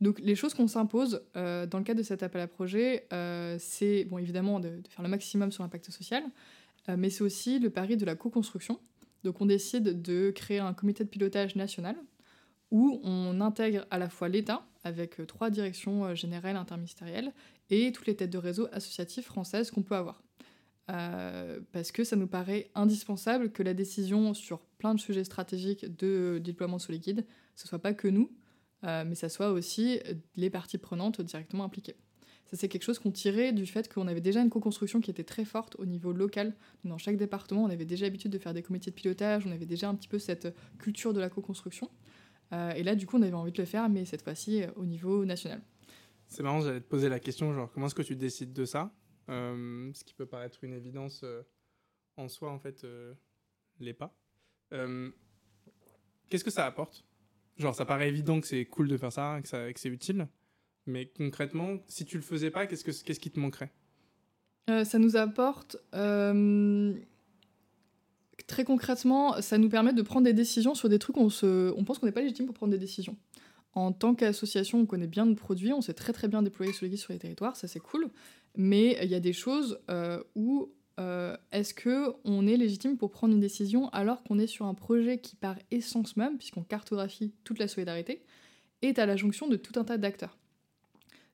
[0.00, 3.06] Donc, les choses qu'on s'impose euh, dans le cadre de cet appel à projet,
[3.58, 6.24] c'est, bon, évidemment, de, de faire le maximum sur l'impact social,
[6.96, 8.80] mais c'est aussi le pari de la co-construction.
[9.22, 11.96] Donc, on décide de créer un comité de pilotage national
[12.70, 17.32] où on intègre à la fois l'État, avec euh, trois directions euh, générales interministérielles,
[17.70, 20.22] et toutes les têtes de réseau associatives françaises qu'on peut avoir.
[20.88, 25.84] Euh, parce que ça nous paraît indispensable que la décision sur plein de sujets stratégiques
[25.96, 28.30] de déploiement sous liquide, ce soit pas que nous,
[28.82, 29.98] mais ça soit aussi
[30.36, 31.96] les parties prenantes directement impliquées.
[32.46, 35.24] Ça, c'est quelque chose qu'on tirait du fait qu'on avait déjà une co-construction qui était
[35.24, 36.54] très forte au niveau local.
[36.84, 39.66] Dans chaque département, on avait déjà l'habitude de faire des comités de pilotage, on avait
[39.66, 41.90] déjà un petit peu cette culture de la co-construction.
[42.52, 44.68] Euh, et là, du coup, on avait envie de le faire, mais cette fois-ci euh,
[44.76, 45.60] au niveau national.
[46.28, 48.92] C'est marrant, j'allais te poser la question, genre, comment est-ce que tu décides de ça
[49.30, 51.24] Euh, Ce qui peut paraître une évidence
[52.16, 52.84] en soi, en fait,
[53.80, 54.14] l'est pas.
[56.28, 57.04] Qu'est-ce que ça apporte?
[57.58, 60.28] Genre, ça paraît évident que c'est cool de faire ça, que, ça, que c'est utile,
[60.86, 63.72] mais concrètement, si tu le faisais pas, qu'est-ce, que, qu'est-ce qui te manquerait?
[64.68, 65.76] Euh, ça nous apporte.
[65.94, 66.94] euh,
[68.46, 71.72] Très concrètement, ça nous permet de prendre des décisions sur des trucs où on, se...
[71.76, 73.16] on pense qu'on n'est pas légitime pour prendre des décisions.
[73.72, 76.86] En tant qu'association, on connaît bien nos produits, on sait très très bien déployer ce
[76.86, 78.08] guide sur les territoires, ça c'est cool.
[78.56, 83.10] Mais il y a des choses euh, où euh, est-ce que on est légitime pour
[83.10, 87.34] prendre une décision alors qu'on est sur un projet qui par essence même, puisqu'on cartographie
[87.44, 88.22] toute la solidarité,
[88.80, 90.38] est à la jonction de tout un tas d'acteurs?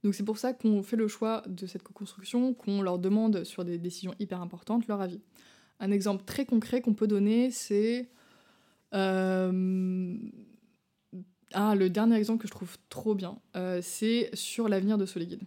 [0.03, 3.64] Donc c'est pour ça qu'on fait le choix de cette co-construction, qu'on leur demande sur
[3.64, 5.20] des décisions hyper importantes leur avis.
[5.83, 8.09] Un exemple très concret qu'on peut donner, c'est...
[8.95, 10.16] euh,
[11.55, 15.43] Ah, le dernier exemple que je trouve trop bien, euh, c'est sur l'avenir de Soliguide.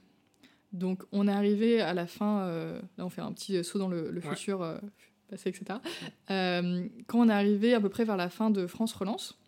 [0.74, 3.88] Donc on est arrivé à la fin, euh, là on fait un petit saut dans
[3.88, 4.36] le, le Ouais.
[4.36, 4.80] futur,
[5.30, 5.80] passé, etc.
[7.08, 9.40] Quand on est arrivé à peu près vers la fin de France Relance,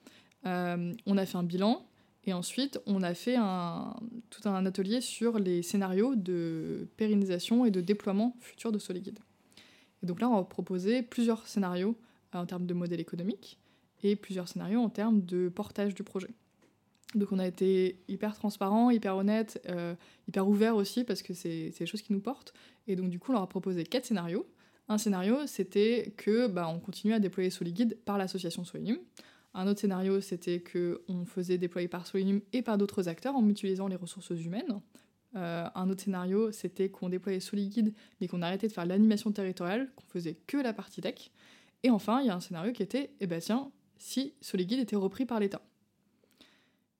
[0.45, 1.85] on a fait un bilan
[2.25, 3.93] et ensuite on a fait un,
[4.29, 9.19] tout un atelier sur les scénarios de pérennisation et de déploiement futur de Soliguide.
[10.03, 11.95] Et donc là on a proposé plusieurs scénarios
[12.35, 13.59] euh, en termes de modèle économique
[14.03, 16.29] et plusieurs scénarios en termes de portage du projet.
[17.15, 19.95] Donc on a été hyper transparent, hyper honnête, euh,
[20.27, 22.53] hyper ouvert aussi parce que c'est des choses qui nous portent.
[22.87, 24.45] Et donc du coup on leur a proposé quatre scénarios
[24.89, 28.97] Un scénario, c'était que bah, on continuait à déployer Soliguide par l'association Solinum.
[29.53, 33.41] Un autre scénario, c'était que on faisait déployer par Solinum et par d'autres acteurs en
[33.41, 34.81] mutualisant les ressources humaines.
[35.35, 39.89] Euh, un autre scénario, c'était qu'on déployait Soliguide, mais qu'on arrêtait de faire l'animation territoriale,
[39.95, 41.31] qu'on faisait que la partie tech.
[41.83, 44.95] Et enfin, il y a un scénario qui était, eh ben tiens, si Soliguide était
[44.95, 45.61] repris par l'État.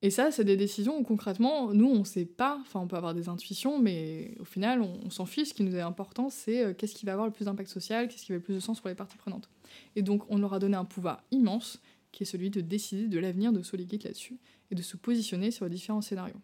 [0.04, 3.16] Et ça, c'est des décisions où concrètement, nous, on sait pas, enfin, on peut avoir
[3.16, 5.50] des intuitions, mais au final, on, s'en fiche.
[5.50, 8.08] Ce qui nous est important, c'est euh, qu'est-ce qui va avoir le plus d'impact social,
[8.08, 9.50] qu'est-ce qui va le plus de sens pour les parties prenantes.
[9.96, 13.20] Et donc, on leur a donné un pouvoir immense, qui est celui de décider de
[13.20, 14.38] l'avenir de Soliguide là-dessus,
[14.70, 16.40] et de se positionner sur les différents scénarios.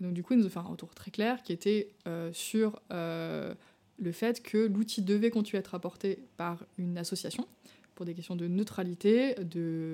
[0.00, 2.32] Et donc, du coup, ils nous ont fait un retour très clair, qui était euh,
[2.32, 3.54] sur euh,
[3.98, 7.46] le fait que l'outil devait continuer à être apporté par une association,
[7.94, 9.34] pour des questions de neutralité,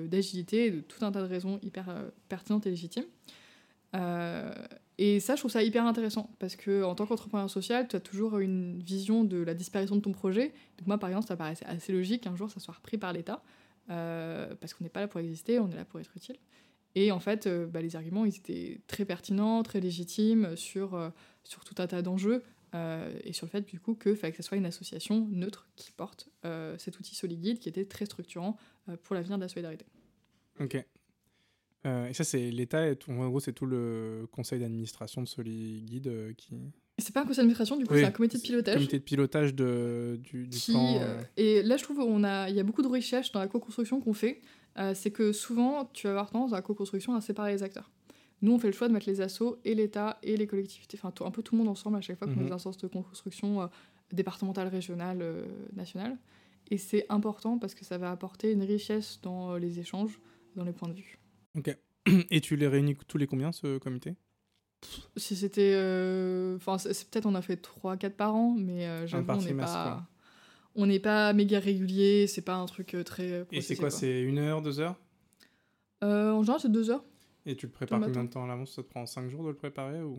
[0.07, 3.05] d'agilité, de tout un tas de raisons hyper euh, pertinentes et légitimes.
[4.99, 7.99] Et ça, je trouve ça hyper intéressant, parce que en tant qu'entrepreneur social, tu as
[7.99, 10.53] toujours une vision de la disparition de ton projet.
[10.77, 13.43] Donc moi, par exemple, ça paraissait assez logique qu'un jour, ça soit repris par l'État,
[13.87, 16.37] parce qu'on n'est pas là pour exister, on est là pour être utile.
[16.99, 21.11] Et en fait, bah, les arguments, ils étaient très pertinents, très légitimes sur,
[21.43, 22.41] sur tout un tas d'enjeux.
[22.75, 25.93] Euh, et sur le fait du coup fallait que ce soit une association neutre qui
[25.93, 28.57] porte euh, cet outil Soliguide qui était très structurant
[28.89, 29.85] euh, pour l'avenir de la solidarité.
[30.59, 30.75] Ok.
[30.75, 36.55] et ça, c'est l'État, en gros, c'est tout le conseil d'administration de Soliguide qui.
[36.97, 38.73] C'est pas un conseil d'administration, du coup, c'est un comité de pilotage.
[38.73, 40.99] Comité de pilotage de, du, du plan.
[41.37, 44.13] Et là, je trouve qu'il a, y a beaucoup de recherches dans la co-construction qu'on
[44.13, 44.41] fait.
[44.93, 47.89] C'est que souvent, tu vas avoir tendance dans la co-construction à séparer les acteurs.
[48.41, 51.11] Nous, on fait le choix de mettre les assos et l'État et les collectivités, enfin
[51.25, 53.61] un peu tout le monde ensemble à chaque fois qu'on a des instances de construction
[53.61, 53.67] euh,
[54.11, 56.17] départementale, régionale, euh, nationale.
[56.69, 60.19] Et c'est important parce que ça va apporter une richesse dans euh, les échanges,
[60.55, 61.17] dans les points de vue.
[61.57, 61.75] Ok.
[62.29, 64.15] Et tu les réunis tous les combien, ce comité?
[65.15, 65.73] Si c'était.
[66.55, 70.07] Enfin, c'est peut-être on a fait 3-4 par an, mais j'avoue, on n'est pas.
[70.77, 73.45] On n'est pas méga régulier, c'est pas un truc très.
[73.51, 74.95] Et c'est quoi, C'est une heure, deux heures?
[76.01, 77.03] En général, c'est deux heures.
[77.45, 78.75] Et tu le prépares combien de temps à l'avance?
[78.75, 80.17] Ça te prend 5 jours de le préparer ou?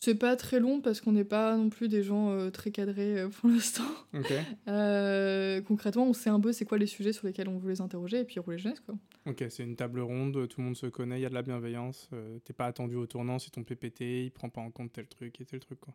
[0.00, 3.18] C'est pas très long parce qu'on n'est pas non plus des gens euh, très cadrés
[3.18, 3.82] euh, pour l'instant.
[4.68, 7.80] Euh, concrètement, on sait un peu c'est quoi les sujets sur lesquels on veut les
[7.80, 8.94] interroger et puis rouler jeunesse quoi.
[9.26, 11.42] Ok, c'est une table ronde, tout le monde se connaît, il y a de la
[11.42, 12.10] bienveillance.
[12.44, 15.40] T'es pas attendu au tournant si ton PPT il prend pas en compte tel truc
[15.40, 15.94] et tel truc quoi.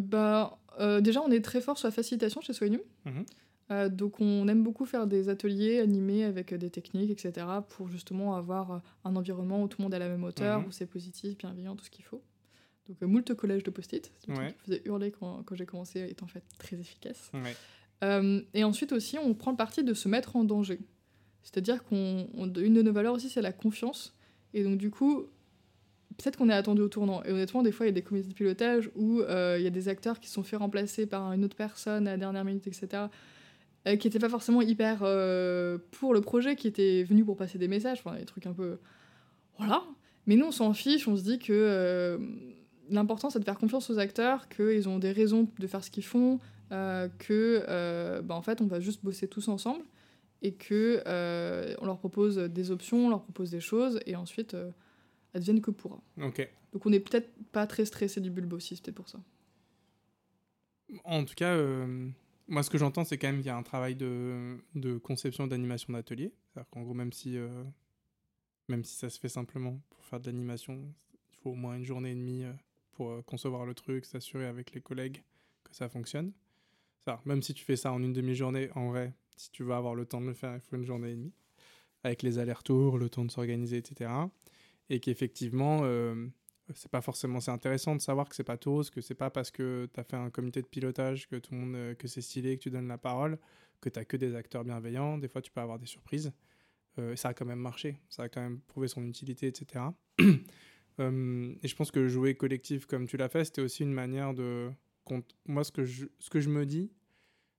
[0.00, 0.58] Bah
[1.02, 2.80] déjà on est très fort sur la facilitation chez Soignum.
[3.04, 3.26] Mhm.
[3.70, 8.34] Euh, donc on aime beaucoup faire des ateliers animés avec des techniques, etc., pour justement
[8.34, 10.66] avoir un environnement où tout le monde est à la même hauteur, mhm.
[10.66, 12.22] où c'est positif, bienveillant, tout ce qu'il faut.
[12.88, 16.26] Donc euh, moult collège de post-it, ce qui faisait hurler quand, j'ai commencé, est en
[16.26, 17.30] fait très efficace.
[18.02, 20.80] Euh, et ensuite aussi, on prend le parti de se mettre en danger.
[21.42, 24.16] C'est-à-dire qu'une de nos valeurs aussi, c'est la confiance.
[24.54, 25.26] Et donc du coup,
[26.18, 27.22] peut-être qu'on est attendu au tournant.
[27.22, 29.70] Et honnêtement, des fois, il y a des comités de pilotage où il y a
[29.70, 33.04] des acteurs qui sont fait remplacer par une autre personne à la dernière minute, etc.
[33.88, 37.58] Euh, qui n'était pas forcément hyper euh, pour le projet, qui était venu pour passer
[37.58, 38.78] des messages, enfin des trucs un peu.
[39.58, 39.82] Voilà.
[40.26, 42.16] Mais nous, on s'en fiche, on se dit que euh,
[42.90, 46.04] l'important, c'est de faire confiance aux acteurs, qu'ils ont des raisons de faire ce qu'ils
[46.04, 46.38] font,
[46.70, 49.84] que, bah, en fait, on va juste bosser tous ensemble
[50.42, 51.02] et que
[51.80, 54.56] on leur propose des options, on leur propose des choses, et ensuite,
[55.34, 56.00] elles que pourra.
[56.22, 56.48] Ok.
[56.72, 59.18] Donc, on n'est peut-être pas très stressé du bulbe aussi, c'était pour ça.
[61.04, 61.56] En tout cas,
[62.52, 64.58] moi, ce que j'entends, c'est quand même qu'il y a un travail de,
[65.02, 66.34] conception d'animation d'atelier.
[66.44, 67.64] C'est-à-dire qu'en gros, même si, euh,
[68.68, 70.74] même si ça se fait simplement pour faire de l'animation,
[71.30, 72.52] il faut au moins une journée et demie euh,
[72.92, 75.22] pour euh, concevoir le truc, s'assurer avec les collègues
[75.64, 76.32] que ça fonctionne.
[77.24, 80.04] même si tu fais ça en une demi-journée, en vrai, si tu veux avoir le
[80.04, 81.32] temps de le faire, il faut une journée et demie.
[82.04, 84.10] Avec les allers-retours, le temps de s'organiser, etc.
[84.90, 85.84] Et qu'effectivement,
[86.74, 89.50] c'est pas forcément c'est intéressant de savoir que c'est pas tous que c'est pas parce
[89.50, 92.20] que tu as fait un comité de pilotage que tout le monde euh, que c'est
[92.20, 93.38] stylé que tu donnes la parole
[93.80, 96.32] que tu que des acteurs bienveillants des fois tu peux avoir des surprises.
[96.98, 97.98] Euh, ça a quand même marché.
[98.10, 99.84] Ça a quand même prouvé son utilité etc
[101.00, 104.34] euh, et je pense que jouer collectif comme tu l'as fait c'était aussi une manière
[104.34, 104.70] de
[105.46, 106.92] moi ce que je, ce que je me dis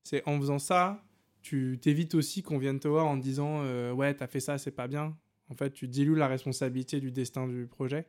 [0.03, 1.03] c'est en faisant ça
[1.41, 4.87] tu t'évites aussi qu'on vienne te voir en disant ouais t'as fait ça c'est pas
[4.87, 5.17] bien.
[5.49, 8.07] En fait tu dilues la responsabilité du destin du projet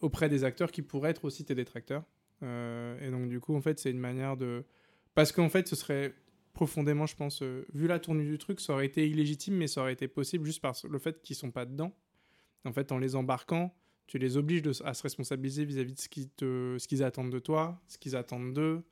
[0.00, 2.04] auprès des acteurs qui pourraient être aussi tes détracteurs.
[2.42, 4.64] Euh, et donc, du coup, en fait, c'est une manière de.
[5.14, 6.14] Parce qu'en fait, ce serait
[6.52, 9.82] profondément, je pense, euh, vu la tournure du truc, ça aurait été illégitime, mais ça
[9.82, 11.94] aurait été possible juste par le fait qu'ils sont pas dedans.
[12.64, 13.74] En fait, en les embarquant,
[14.06, 16.00] tu les obliges à se responsabiliser vis-à-vis de
[16.78, 18.82] ce qu'ils, attendent de toi, ce qu'ils attendent d'eux,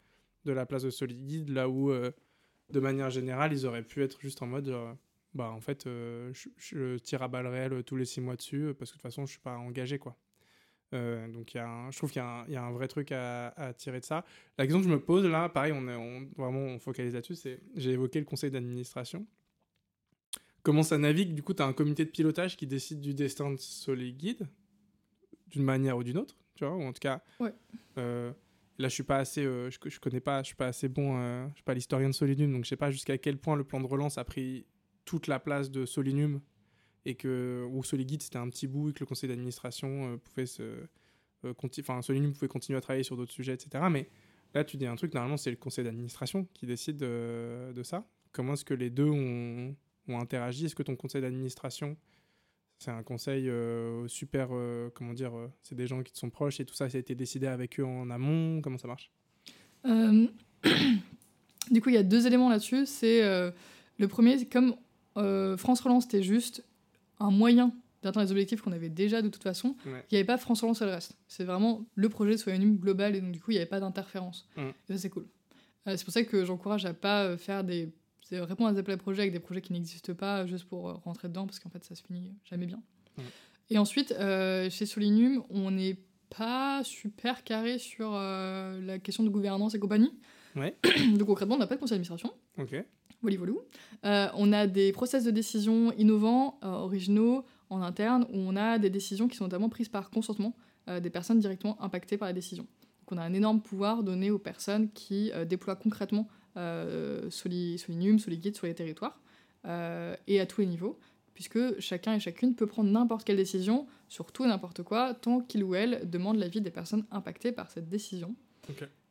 [0.45, 4.43] de la place de Solid là où, de manière générale, ils auraient pu être juste
[4.43, 4.75] en mode,
[5.35, 8.91] bah en fait, je, je, tire à balles réelles tous les six mois dessus, parce
[8.91, 10.17] que de toute façon, je suis pas engagé, quoi.
[10.93, 12.73] Euh, donc, y a un- je trouve qu'il y, a un- il y a un
[12.73, 14.25] vrai truc à, à tirer de ça.
[14.59, 17.37] La question que je me pose là, pareil, on est on- vraiment on focalise là-dessus,
[17.37, 19.25] c'est j'ai évoqué le conseil d'administration.
[20.63, 21.35] Comment ça navigue?
[21.35, 24.47] Du coup, tu as un comité de pilotage qui décide du destin de Soliguide,
[25.49, 27.23] d'une manière ou d'une autre, tu vois, ou en tout cas.
[27.39, 27.55] Ouais.
[27.99, 28.33] euh,
[28.79, 31.17] là, je suis pas assez, euh, je, je connais pas, je suis pas assez bon,
[31.19, 33.65] euh, je suis pas l'historien de Solinium, donc je sais pas jusqu'à quel point le
[33.65, 34.67] plan de relance a pris
[35.05, 36.41] toute la place de Solinium
[37.05, 40.47] et que ou Soliguide c'était un petit bout et que le conseil d'administration euh, pouvait
[40.47, 40.63] se,
[41.45, 43.85] euh, enfin Solinium pouvait continuer à travailler sur d'autres sujets, etc.
[43.91, 44.09] Mais
[44.55, 48.05] là, tu dis un truc, normalement, c'est le conseil d'administration qui décide de, ça.
[48.33, 49.75] Comment est-ce que les deux ont,
[50.09, 50.67] ont interagi?
[50.67, 51.97] Est-ce que ton conseil d'administration,
[52.79, 56.31] c'est un conseil euh, super, euh, comment dire, euh, c'est des gens qui te sont
[56.31, 58.61] proches et tout ça, ça a été décidé avec eux en amont?
[58.63, 59.11] Comment ça marche?
[59.87, 60.27] Euh,
[61.71, 62.87] du coup, il y a deux éléments là-dessus.
[62.87, 63.51] C'est euh,
[63.99, 64.77] le premier, c'est comme
[65.17, 66.65] euh, France Relance, c'était juste
[67.21, 69.77] un moyen d'atteindre les objectifs qu'on avait déjà de toute façon.
[69.85, 70.05] Il Ouais.
[70.13, 71.17] n'y avait pas France Relance et le reste.
[71.29, 73.81] C'est vraiment le projet soit une global et donc du coup, il n'y avait pas
[73.81, 74.49] d'interférence.
[74.57, 74.61] Mm.
[74.61, 75.27] Et ça, c'est cool.
[75.87, 77.93] Euh, c'est pour ça que j'encourage à pas euh, faire des
[78.33, 80.93] répondre à des appels à projets avec des projets qui n'existent pas juste pour euh,
[81.05, 82.81] rentrer dedans parce qu'en fait ça se finit jamais bien.
[83.19, 83.23] Mm.
[83.71, 85.99] Et ensuite, euh, chez Solinum, on n'est
[86.37, 90.13] pas super carré sur euh, la question de gouvernance et compagnie.
[90.57, 90.77] Ouais.
[91.19, 92.33] Donc concrètement, on n'a pas de conseil d'administration.
[92.59, 92.75] Ok.
[94.05, 98.79] Euh, on a des process de décision innovants, euh, originaux, en interne, où on a
[98.79, 100.55] des décisions qui sont notamment prises par consentement
[100.89, 102.65] euh, des personnes directement impactées par la décision.
[102.65, 107.79] Donc on a un énorme pouvoir donné aux personnes qui euh, déploient concrètement euh, Soli,
[107.79, 109.21] Solinum, Soliguide sur les territoires,
[109.67, 110.99] euh, et à tous les niveaux,
[111.35, 115.41] puisque chacun et chacune peut prendre n'importe quelle décision sur tout et n'importe quoi, tant
[115.41, 118.35] qu'il ou elle demande l'avis des personnes impactées par cette décision.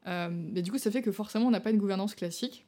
[0.07, 2.65] Euh, mais du coup, ça fait que forcément, on n'a pas une gouvernance classique.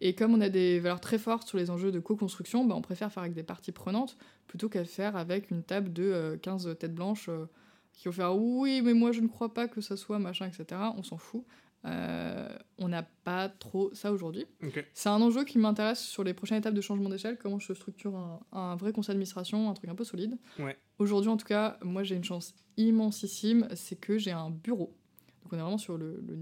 [0.00, 2.82] Et comme on a des valeurs très fortes sur les enjeux de co-construction, bah, on
[2.82, 6.76] préfère faire avec des parties prenantes plutôt qu'à faire avec une table de euh, 15
[6.78, 7.46] têtes blanches euh,
[7.92, 10.80] qui vont faire oui, mais moi je ne crois pas que ça soit machin, etc.
[10.96, 11.44] On s'en fout.
[11.86, 14.46] Euh, on n'a pas trop ça aujourd'hui.
[14.92, 18.16] C'est un enjeu qui m'intéresse sur les prochaines étapes de changement d'échelle, comment je structure
[18.16, 20.36] un, un vrai conseil d'administration, un truc un peu solide.
[20.58, 20.76] Ouais.
[20.98, 24.94] Aujourd'hui, en tout cas, moi j'ai une chance immensissime, c'est que j'ai un bureau.
[25.42, 26.36] Donc on est vraiment sur le, le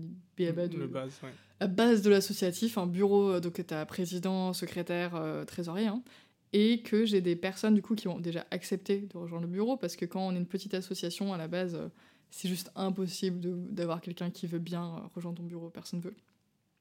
[0.69, 1.31] de, Le base, ouais.
[1.61, 6.03] La base de l'associatif, un bureau, euh, donc tu as président, secrétaire, euh, trésorier, hein,
[6.53, 9.77] et que j'ai des personnes du coup qui ont déjà accepté de rejoindre le bureau,
[9.77, 11.89] parce que quand on est une petite association, à la base, euh,
[12.31, 13.41] c'est juste impossible
[13.73, 16.15] d'avoir quelqu'un qui veut bien rejoindre ton bureau, personne veut.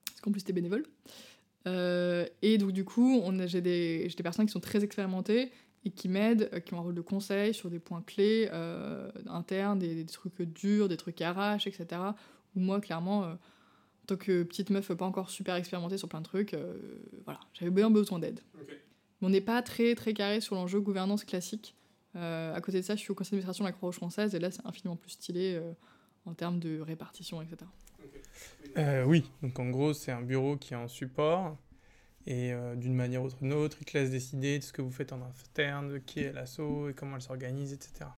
[0.06, 0.86] Parce qu'en plus, t'es bénévole.
[2.42, 5.52] Et donc du coup, j'ai des, des personnes qui sont très expérimentées
[5.84, 8.50] et qui m'aident, qui ont un rôle de conseil sur des points clés
[9.26, 12.02] internes, des, trucs durs, des trucs arraches, etc.
[12.56, 13.38] Où moi, clairement, en
[14.08, 16.74] tant que petite meuf pas encore super expérimentée sur plein de trucs, euh,
[17.26, 18.40] voilà, j'avais bien besoin d'aide.
[18.58, 21.76] Mais on n'est pas très très carré sur l'enjeu gouvernance classique.
[22.16, 24.40] Euh, à côté de ça, je suis au conseil d'administration de la Croix-Rouge française et
[24.40, 25.74] là, c'est infiniment plus stylé euh,
[26.26, 27.70] en termes de répartition, etc.
[28.78, 31.58] Euh, oui, donc en gros, c'est un bureau qui est en support
[32.26, 34.92] et euh, d'une manière ou d'une autre, il te laisse décider de ce que vous
[34.92, 38.10] faites en interne, de qui est l'assaut et comment elle s'organise, etc.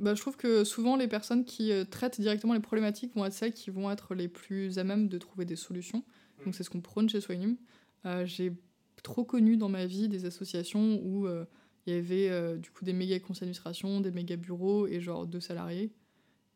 [0.00, 3.34] Bah, je trouve que souvent les personnes qui euh, traitent directement les problématiques vont être
[3.34, 6.02] celles qui vont être les plus à même de trouver des solutions.
[6.44, 7.58] Donc c'est ce qu'on prône chez Soignum.
[8.06, 8.54] Euh, J'ai
[9.02, 11.44] trop connu dans ma vie des associations où euh,
[11.86, 15.40] il y avait du coup des méga conseils d'administration, des méga bureaux et genre deux
[15.40, 15.90] salariés,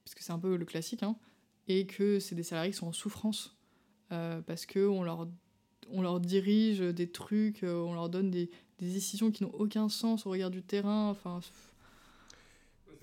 [0.04, 1.16] parce que c'est un peu le classique, hein,
[1.66, 3.56] et que c'est des salariés qui sont en souffrance
[4.10, 5.26] parce que on leur
[5.90, 10.26] on leur dirige des trucs, on leur donne des, des décisions qui n'ont aucun sens
[10.26, 11.08] au regard du terrain.
[11.08, 11.40] Enfin,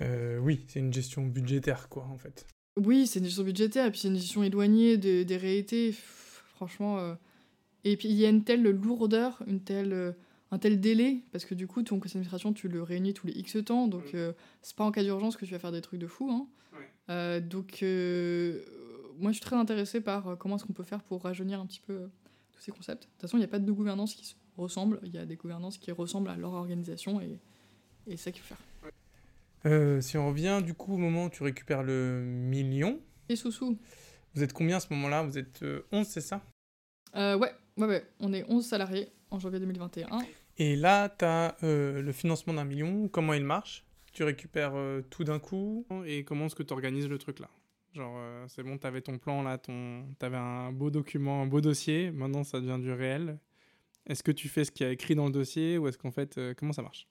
[0.02, 2.46] Euh, oui, c'est une gestion budgétaire, quoi, en fait.
[2.78, 5.90] Oui, c'est une gestion budgétaire, et puis c'est une gestion éloignée de- des réalités.
[5.90, 7.00] Pff, Franchement.
[7.00, 7.16] euh,
[7.84, 10.12] Et puis il y a une telle lourdeur, une telle, euh,
[10.52, 13.34] un tel délai, parce que du coup, ton conseil d'administration, tu le réunis tous les
[13.34, 14.18] X temps, donc Mm.
[14.18, 16.30] euh, c'est pas en cas d'urgence que tu vas faire des trucs de fou.
[16.30, 16.48] Hein.
[16.74, 16.86] Ouais.
[17.10, 18.62] Euh, donc, euh,
[19.18, 21.80] moi, je suis très intéressée par comment est-ce qu'on peut faire pour rajeunir un petit
[21.80, 22.08] peu euh,
[22.54, 23.04] tous ces concepts.
[23.06, 25.18] De toute façon, il n'y a pas de deux gouvernances qui se ressemblent, il y
[25.18, 27.40] a des gouvernances qui ressemblent à leur organisation, et,
[28.06, 28.64] et c'est ça qu'il faut faire.
[29.66, 33.00] Euh, si on revient du coup au moment où tu récupères le million,
[33.30, 33.78] Et sous-sous
[34.34, 35.24] vous êtes combien à ce moment-là?
[35.24, 36.42] Vous êtes euh, 11, c'est ça?
[37.16, 40.08] Euh, ouais, ouais, ouais, on est 11 salariés en janvier 2021.
[40.58, 43.84] Et là, tu as le financement d'un million, comment il marche?
[44.14, 45.86] Tu récupères euh, tout d'un coup?
[46.06, 47.50] Et comment est-ce que tu organises le truc là
[47.94, 50.06] Genre, euh, c'est bon, t'avais ton plan là, ton...
[50.20, 53.38] t'avais un beau document, un beau dossier, maintenant ça devient du réel.
[54.06, 56.12] Est-ce que tu fais ce qu'il y a écrit dans le dossier ou est-ce qu'en
[56.12, 57.08] fait, euh, comment ça marche?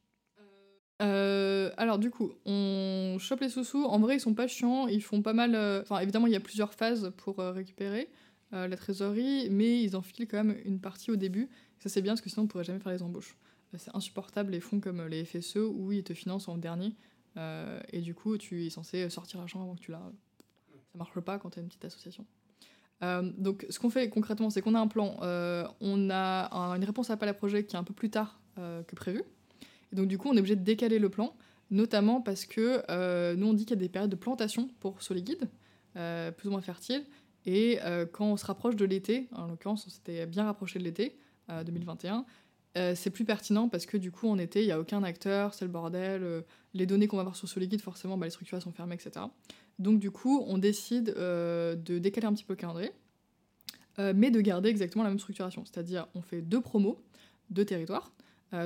[1.00, 3.84] Euh, alors du coup, on chope les sous-sous.
[3.84, 4.86] En vrai, ils sont pas chiants.
[4.86, 5.54] Ils font pas mal.
[5.54, 8.08] euh, Enfin, évidemment, il y a plusieurs phases pour euh, récupérer
[8.52, 11.48] la trésorerie, mais ils enfilent quand même une partie au début.
[11.78, 13.36] Ça c'est bien parce que sinon on pourrait jamais faire les embauches.
[13.78, 16.96] C'est insupportable les fonds comme les FSE où ils te financent en dernier.
[17.36, 20.02] et du coup, tu es censé sortir l'argent avant que tu l'as.
[20.90, 22.26] Ça marche pas quand tu as une petite association.
[23.38, 25.14] donc, ce qu'on fait concrètement, c'est qu'on a un plan,
[25.80, 28.96] on a une réponse à appel à projet qui est un peu plus tard que
[28.96, 29.22] prévu.
[29.92, 31.36] Et donc, du coup, on est obligé de décaler le plan,
[31.70, 35.48] notamment parce que nous, on dit qu'il y a des périodes de plantation pour Soliguide,
[35.94, 37.04] plus ou moins fertiles.
[37.46, 37.78] Et
[38.12, 41.18] quand on se rapproche de l'été, en l'occurrence, on s'était bien rapproché de l'été
[41.48, 42.24] 2021,
[42.78, 45.54] euh, c'est plus pertinent parce que du coup, en été, il n'y a aucun acteur,
[45.54, 46.22] c'est le bordel.
[46.22, 49.26] Euh, les données qu'on va avoir sur Soliguide, forcément, bah, les structures sont fermées, etc.
[49.78, 52.92] Donc, du coup, on décide euh, de décaler un petit peu le calendrier,
[54.14, 55.62] mais de garder exactement la même structuration.
[55.66, 56.98] C'est-à-dire, on fait deux promos,
[57.50, 58.14] deux territoires.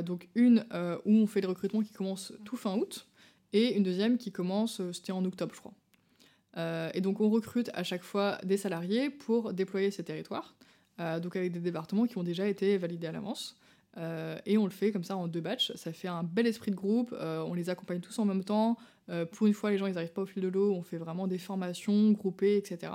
[0.05, 0.65] Donc, une
[1.05, 3.07] où on fait les recrutements qui commencent tout fin août,
[3.53, 6.93] et une deuxième qui commence, c'était en octobre, je crois.
[6.95, 10.57] et donc, on recrute à chaque fois des salariés pour déployer ces territoires.
[10.99, 13.57] donc, avec des départements qui ont déjà été validés à l'avance.
[13.97, 15.73] Euh, et on le fait comme ça en deux batchs.
[15.75, 17.15] Ça fait un bel esprit de groupe.
[17.19, 18.77] Euh, on les accompagne tous en même temps.
[19.11, 20.73] Euh, pour une fois, les gens, ils n'arrivent pas au fil de l'eau.
[20.73, 22.93] On fait vraiment des formations groupées, etc.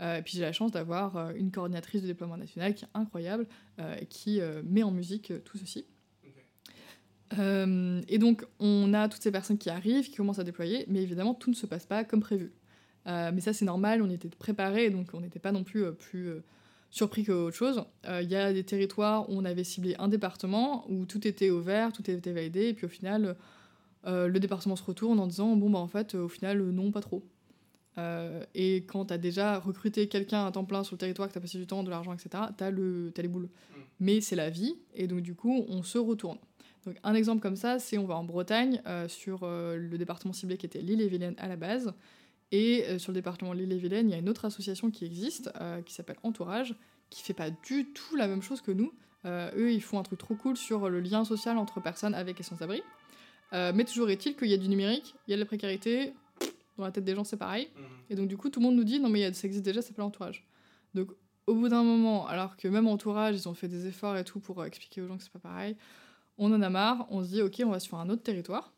[0.00, 3.46] et puis j'ai la chance d'avoir une coordinatrice de déploiement national qui est incroyable
[4.10, 5.86] qui met en musique tout ceci.
[7.38, 11.34] Et donc, on a toutes ces personnes qui arrivent, qui commencent à déployer, mais évidemment,
[11.34, 12.52] tout ne se passe pas comme prévu.
[13.06, 16.42] mais ça, c'est normal, on était préparés, donc on n'était pas non plus plus
[16.94, 17.84] surpris qu'autre chose.
[18.06, 21.50] Euh, il y a des territoires où on avait ciblé un département, où tout était
[21.50, 23.36] ouvert, tout était validé, et puis au final,
[24.06, 27.00] euh, le département se retourne en disant bon, bah en fait, au final, non, pas
[27.00, 27.24] trop.
[27.98, 31.32] Euh, et quand tu as déjà recruté quelqu'un à temps plein sur le territoire, que
[31.32, 33.48] tu as passé du temps, de l'argent, etc., tu as, le, as les boules.
[33.48, 33.80] Mm.
[33.98, 36.38] Mais c'est la vie, et donc du coup, on se retourne.
[36.86, 40.66] Donc, un exemple comme ça, c'est on va en Bretagne, sur le département ciblé qui
[40.66, 41.94] était l'île-et-Vilaine à la base.
[42.54, 45.82] Et euh, sur le département Lille-et-Vilaine, il y a une autre association qui existe, euh,
[45.82, 46.76] qui s'appelle Entourage,
[47.10, 48.92] qui fait pas du tout la même chose que nous.
[49.24, 52.38] Euh, eux, ils font un truc trop cool sur le lien social entre personnes avec
[52.38, 52.80] et sans abri.
[53.52, 56.12] mais toujours est-il qu'il y a du numérique, il y a de la précarité,
[56.76, 57.70] dans la tête des gens c'est pareil.
[57.74, 57.84] Mhm.
[58.10, 59.88] Et donc du coup, tout le monde nous dit non mais ça existe déjà, ça
[59.88, 60.46] s'appelle Entourage.
[60.94, 61.10] Donc
[61.48, 64.38] au bout d'un moment, alors que même Entourage, ils ont fait des efforts et tout
[64.38, 65.76] pour expliquer aux gens que c'est pas pareil,
[66.38, 68.72] on en a marre, on se dit ok, on va sur un autre territoire.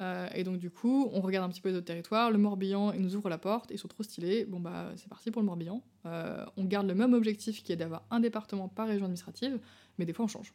[0.00, 2.30] Euh, et donc du coup, on regarde un petit peu les autres territoires.
[2.30, 4.44] Le Morbihan, ils nous ouvrent la porte, ils sont trop stylés.
[4.44, 5.82] Bon bah c'est parti pour le Morbihan.
[6.06, 9.58] Euh, on garde le même objectif qui est d'avoir un département par région administrative,
[9.98, 10.54] mais des fois on change.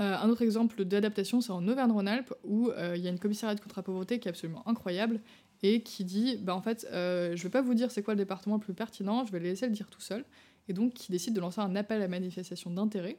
[0.00, 3.60] Euh, un autre exemple d'adaptation, c'est en Auvergne-Rhône-Alpes, où il y a une commissariat de
[3.60, 5.20] contre-pauvreté qui est absolument incroyable
[5.62, 8.54] et qui dit, bah en fait, je vais pas vous dire c'est quoi le département
[8.54, 10.24] le plus pertinent, je vais les laisser le dire tout seul,
[10.68, 13.18] et donc qui décide de lancer un appel à manifestation d'intérêt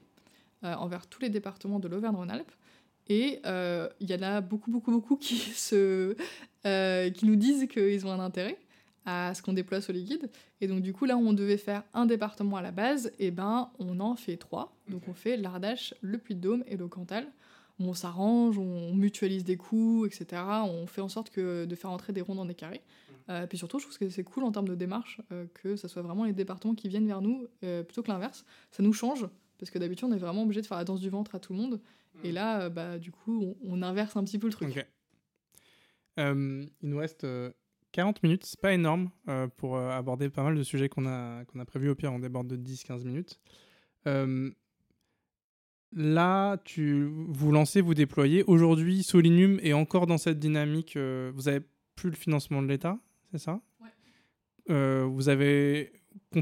[0.63, 2.51] envers tous les départements de l'Auvergne-Rhône-Alpes
[3.11, 6.15] et euh, il y en a beaucoup, beaucoup, beaucoup qui, se,
[6.65, 8.57] euh, qui nous disent qu'ils ont un intérêt
[9.05, 10.29] à ce qu'on déploie sur les guides.
[10.61, 13.27] Et donc, du coup, là où on devait faire un département à la base, et
[13.27, 14.73] eh ben, on en fait trois.
[14.87, 17.27] Donc, on fait l'Ardèche, le Puy-de-Dôme et le Cantal.
[17.79, 20.43] On s'arrange, on mutualise des coûts, etc.
[20.65, 22.81] On fait en sorte que de faire entrer des ronds dans des carrés.
[23.29, 25.19] Euh, puis surtout, je trouve que c'est cool en termes de démarche
[25.55, 28.45] que ce soit vraiment les départements qui viennent vers nous plutôt que l'inverse.
[28.69, 29.25] Ça nous change
[29.61, 31.53] parce que d'habitude, on est vraiment obligé de faire la danse du ventre à tout
[31.53, 31.79] le monde.
[32.23, 34.83] Et là, euh, bah, du coup, on, inverse un petit peu le truc.
[36.17, 37.27] Euh, il nous reste
[37.91, 39.11] 40 euh, minutes, c'est pas énorme
[39.57, 41.89] pour aborder pas mal de sujets qu'on a, qu'on a prévus.
[41.89, 43.39] Au pire, on déborde de 10-15 minutes.
[45.93, 48.43] là, tu, vous lancez, vous déployez.
[48.45, 50.97] Aujourd'hui, Solinum est encore dans cette dynamique.
[50.97, 51.61] vous avez
[51.95, 52.97] plus le financement de l'État,
[53.31, 53.61] c'est ça?
[53.79, 55.03] Ouais.
[55.03, 55.93] vous, avez,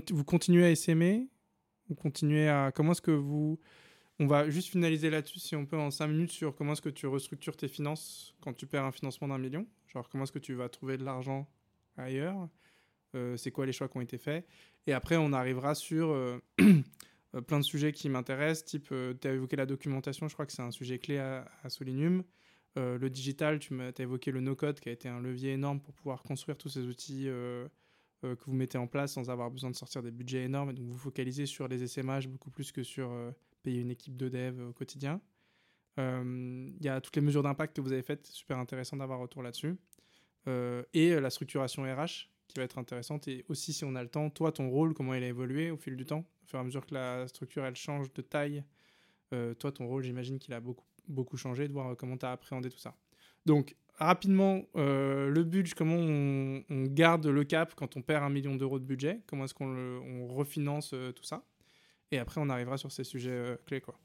[0.10, 1.28] vous continuez à SME
[1.96, 2.72] Continuez à.
[2.74, 3.60] Comment est-ce que vous
[4.22, 6.90] on va juste finaliser là-dessus, si on peut, en 5 minutes, sur comment est-ce que
[6.90, 9.66] tu restructures tes finances quand tu perds un financement d'un million?
[9.88, 11.48] Genre, comment est-ce que tu vas trouver de l'argent
[11.96, 12.50] ailleurs?
[13.16, 14.46] Euh, C'est quoi les choix qui ont été faits?
[14.88, 19.32] Et après, on arrivera sur euh, euh, plein de sujets qui m'intéressent, type, tu as
[19.32, 21.70] évoqué la documentation, je crois que c'est un sujet clé à, à
[22.76, 26.24] le digital, tu as évoqué le no-code, qui a été un levier énorme pour pouvoir
[26.24, 27.30] construire tous ces outils
[28.22, 30.72] que vous mettez en place sans avoir besoin de sortir des budgets énormes.
[30.72, 33.12] Et donc, vous focalisez sur les SMH beaucoup plus que sur
[33.64, 35.22] payer une équipe de dev au quotidien.
[36.00, 39.20] Euh, il y a toutes les mesures d'impact que vous avez faites, super intéressant d'avoir
[39.20, 39.76] retour là-dessus.
[40.48, 43.28] Euh, et euh, la structuration RH qui va être intéressante.
[43.28, 45.78] Et aussi, si on a le temps, toi, ton rôle, comment il a évolué au
[45.78, 48.64] fil du temps, au fur et à mesure que la structure, elle change de taille.
[49.60, 52.70] toi, ton rôle, j'imagine qu'il a beaucoup, beaucoup changé, de voir comment tu as appréhendé
[52.70, 52.96] tout ça.
[53.46, 58.80] Donc, rapidement, le budget, comment on, garde le cap quand on perd un million d'euros
[58.80, 59.22] de budget?
[59.28, 61.44] Comment est-ce qu'on refinance tout ça?
[62.12, 63.96] Et après, on arrivera sur ces sujets euh, clés, quoi.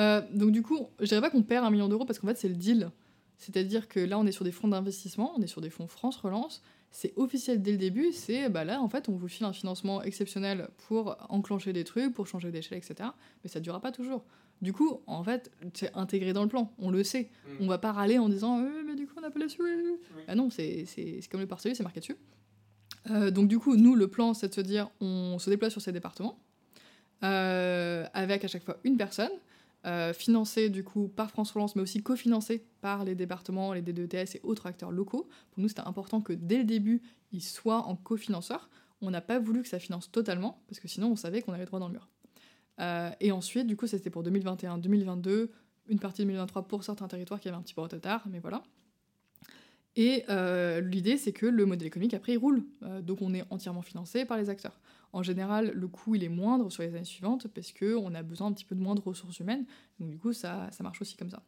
[0.00, 2.38] Euh, donc du coup, je dirais pas qu'on perd un million d'euros parce qu'en fait,
[2.38, 2.90] c'est le deal.
[3.36, 6.16] C'est-à-dire que là, on est sur des fonds d'investissement, on est sur des fonds France
[6.16, 6.62] Relance.
[6.90, 10.02] c'est officiel dès le début, c'est bah là en fait on vous file un financement
[10.02, 13.10] exceptionnel pour enclencher des trucs, pour changer d'échelle, etc.
[13.42, 14.24] Mais ça ne durera pas toujours.
[14.60, 17.30] Du coup, en fait, c'est intégré dans le plan, on le sait.
[17.60, 19.46] On va pas râler en disant euh, mais du coup on n'a pas la.
[20.28, 20.86] Ah non, c'est
[21.30, 22.16] comme le parcelle, c'est marqué dessus.
[23.10, 25.80] Euh, donc du coup, nous, le plan, c'est de se dire, on se déploie sur
[25.80, 26.38] ces départements,
[27.24, 29.30] euh, avec à chaque fois une personne,
[29.84, 34.36] euh, financée du coup par France Relance, mais aussi cofinancée par les départements, les D2TS
[34.36, 35.28] et autres acteurs locaux.
[35.50, 38.70] Pour nous, c'était important que dès le début, ils soient en cofinanceur.
[39.00, 41.64] On n'a pas voulu que ça finance totalement, parce que sinon, on savait qu'on avait
[41.64, 42.08] droit dans le mur.
[42.78, 45.48] Et ensuite, du coup, c'était pour 2021-2022,
[45.88, 48.62] une partie de 2023 pour certains territoires qui avaient un petit peu retard, mais voilà.
[49.96, 52.64] Et euh, l'idée, c'est que le modèle économique, après, il roule.
[52.82, 54.80] Euh, donc on est entièrement financé par les acteurs.
[55.12, 58.46] En général, le coût, il est moindre sur les années suivantes parce qu'on a besoin
[58.46, 59.66] un petit peu de moins de ressources humaines.
[60.00, 61.42] Donc du coup, ça, ça marche aussi comme ça.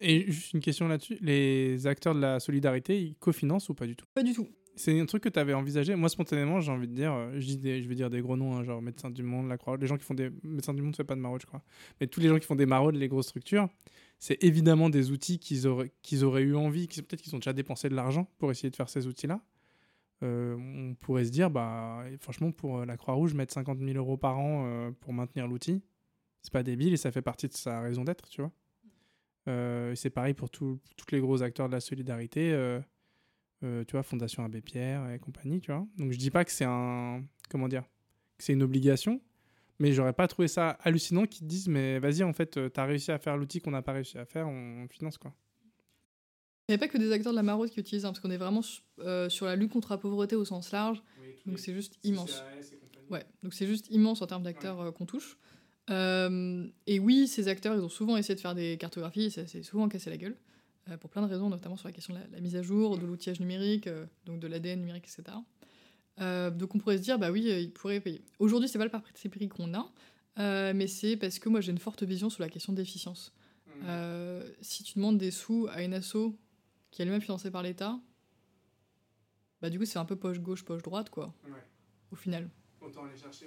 [0.00, 3.96] Et juste une question là-dessus, les acteurs de la solidarité, ils cofinancent ou pas du
[3.96, 4.06] tout?
[4.14, 4.48] Pas du tout.
[4.78, 5.94] C'est un truc que tu avais envisagé.
[5.96, 8.56] Moi, spontanément, j'ai envie de dire, euh, je, dis je vais dire des gros noms,
[8.56, 10.30] hein, genre Médecins du Monde, la Croix, les gens qui font des.
[10.42, 11.62] Médecins du Monde ne fait pas de maraude, je crois.
[11.98, 13.70] Mais tous les gens qui font des maraudes, les grosses structures,
[14.18, 17.88] c'est évidemment des outils qu'ils auraient, qu'ils auraient eu envie, peut-être qu'ils ont déjà dépensé
[17.88, 19.40] de l'argent pour essayer de faire ces outils-là.
[20.22, 24.18] Euh, on pourrait se dire, bah, franchement, pour euh, la Croix-Rouge, mettre 50 000 euros
[24.18, 25.82] par an pour maintenir l'outil,
[26.42, 28.52] c'est pas débile et ça fait partie de sa raison d'être, tu vois.
[29.94, 30.78] c'est pareil pour tous
[31.12, 32.52] les gros acteurs de la solidarité,
[33.86, 35.86] tu vois, Fondation Abbé Pierre et compagnie, tu vois.
[35.98, 37.84] Donc je dis pas que c'est un, comment dire,
[38.36, 39.20] que c'est une obligation,
[39.78, 42.84] mais j'aurais pas trouvé ça hallucinant qu'ils te disent mais vas-y en fait euh, t'as
[42.84, 45.34] réussi à faire l'outil qu'on n'a pas réussi à faire on finance quoi.
[46.68, 48.30] Il n'y a pas que des acteurs de la maraude qui utilisent hein, parce qu'on
[48.30, 48.62] est vraiment
[49.00, 51.00] euh, sur la lutte contre la pauvreté au sens large.
[51.46, 52.42] Donc c'est juste immense.
[53.10, 55.38] Ouais donc c'est juste immense en termes d'acteurs euh, qu'on touche.
[55.88, 59.88] Et oui ces acteurs ils ont souvent essayé de faire des cartographies ça s'est souvent
[59.88, 60.36] cassé la gueule
[61.00, 63.06] pour plein de raisons notamment sur la question de la, la mise à jour de
[63.06, 63.88] l'outillage numérique
[64.24, 65.36] donc de l'ADN numérique etc
[66.20, 68.22] euh, donc on pourrait se dire, bah oui, euh, il pourrait payer.
[68.38, 69.90] Aujourd'hui, c'est pas le parti pris qu'on a,
[70.38, 73.32] euh, mais c'est parce que moi j'ai une forte vision sur la question d'efficience.
[73.82, 74.40] Mmh.
[74.62, 76.34] si tu demandes des sous à une asso
[76.90, 78.00] qui est elle-même financée par l'État,
[79.60, 81.34] bah du coup c'est un peu poche gauche, poche droite, quoi.
[82.10, 82.48] Au final.
[82.80, 83.46] Autant aller chercher.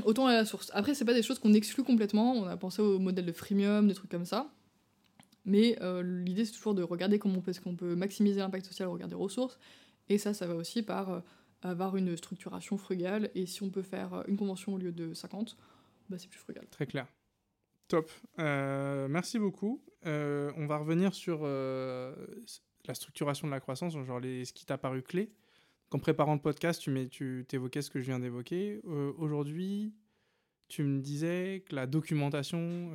[0.04, 0.72] Autant à la source.
[0.74, 2.32] Après, c'est pas des choses qu'on exclut complètement.
[2.32, 4.50] On a pensé au modèle de freemium, des trucs comme ça.
[5.46, 9.08] Mais l'idée, c'est toujours de regarder comment peut, qu'on peut maximiser l'impact social au regard
[9.08, 9.58] des ressources.
[10.08, 11.22] Et ça, ça va aussi par
[11.62, 13.30] avoir une structuration frugale.
[13.34, 15.56] Et si on peut faire une convention au lieu de 50,
[16.08, 16.66] bah, c'est plus frugal.
[16.70, 17.06] Très clair.
[17.88, 18.10] Top.
[18.38, 19.82] Euh, merci beaucoup.
[20.06, 22.14] Euh, on va revenir sur euh,
[22.86, 25.30] la structuration de la croissance, genre les, ce qui t'a paru clé.
[25.92, 28.80] En préparant le podcast, tu, tu évoquais ce que je viens d'évoquer.
[28.84, 29.94] Aujourd'hui,
[30.68, 32.90] tu me disais que la documentation,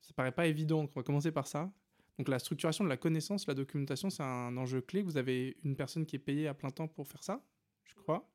[0.00, 0.80] ça paraît pas évident.
[0.80, 1.70] On va commencer par ça.
[2.18, 5.02] Donc la structuration de la connaissance, la documentation, c'est un enjeu clé.
[5.02, 7.40] Vous avez une personne qui est payée à plein temps pour faire ça,
[7.84, 8.28] je crois.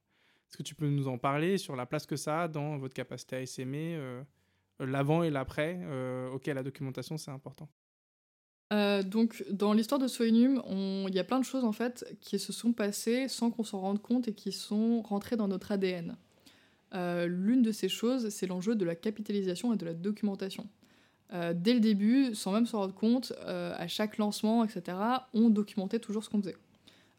[0.49, 2.93] Est-ce que tu peux nous en parler sur la place que ça a dans votre
[2.93, 4.23] capacité à essaimer, euh,
[4.79, 7.67] l'avant et l'après euh, Ok, la documentation, c'est important.
[8.71, 10.61] Euh, donc, dans l'histoire de Soenum,
[11.09, 13.81] il y a plein de choses en fait qui se sont passées sans qu'on s'en
[13.81, 16.15] rende compte et qui sont rentrées dans notre ADN.
[16.93, 20.69] L'une de ces choses, c'est l'enjeu de la capitalisation et de la documentation.
[21.31, 24.97] Euh, dès le début, sans même s'en rendre compte, euh, à chaque lancement, etc.,
[25.33, 26.57] on documentait toujours ce qu'on faisait.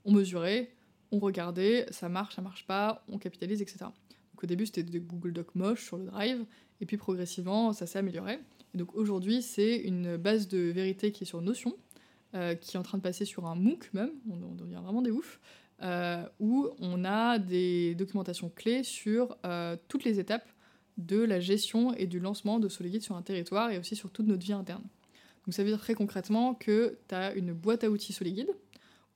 [0.04, 0.70] On mesurait,
[1.10, 3.78] on regardait, ça marche, ça marche pas, on capitalise, etc.
[3.80, 6.44] Donc au début, c'était des Google Docs moches sur le Drive,
[6.80, 8.38] et puis progressivement, ça s'est amélioré.
[8.74, 11.76] Et donc aujourd'hui, c'est une base de vérité qui est sur Notion,
[12.34, 15.10] euh, qui est en train de passer sur un MOOC même, on, devient vraiment des
[15.10, 15.40] oufs,
[16.40, 19.36] où on a des documentations clés sur
[19.88, 20.48] toutes les étapes
[20.96, 24.26] de la gestion et du lancement de Soliguide sur un territoire et aussi sur toute
[24.26, 24.84] notre vie interne.
[25.46, 28.50] Donc ça veut dire très concrètement que tu as une boîte à outils Soliguide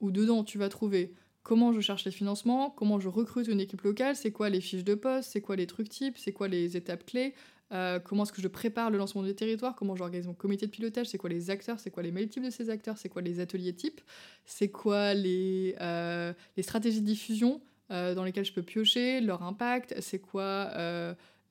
[0.01, 3.81] où dedans tu vas trouver comment je cherche les financements, comment je recrute une équipe
[3.83, 6.76] locale, c'est quoi les fiches de poste, c'est quoi les trucs types, c'est quoi les
[6.76, 7.35] étapes clés,
[7.72, 10.70] euh, comment est-ce que je prépare le lancement du territoire, comment j'organise mon comité de
[10.70, 13.22] pilotage, c'est quoi les acteurs, c'est quoi les mails types de ces acteurs, c'est quoi
[13.22, 14.03] les ateliers types,
[14.45, 19.95] c'est quoi les, euh, stratégies de diffusion euh, dans lesquelles je peux piocher, leur impact,
[20.01, 20.70] c'est quoi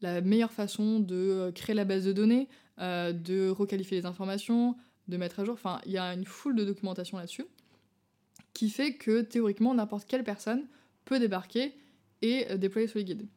[0.02, 2.48] la meilleure façon de euh, créer la base de données,
[2.80, 4.76] euh, de requalifier les informations,
[5.08, 5.56] de mettre à jour.
[5.56, 7.46] Enfin, il y a une foule de documentation là-dessus
[8.54, 10.66] qui fait que théoriquement n'importe quelle personne
[11.06, 11.74] peut débarquer
[12.22, 13.28] et euh, déployer Soliguide.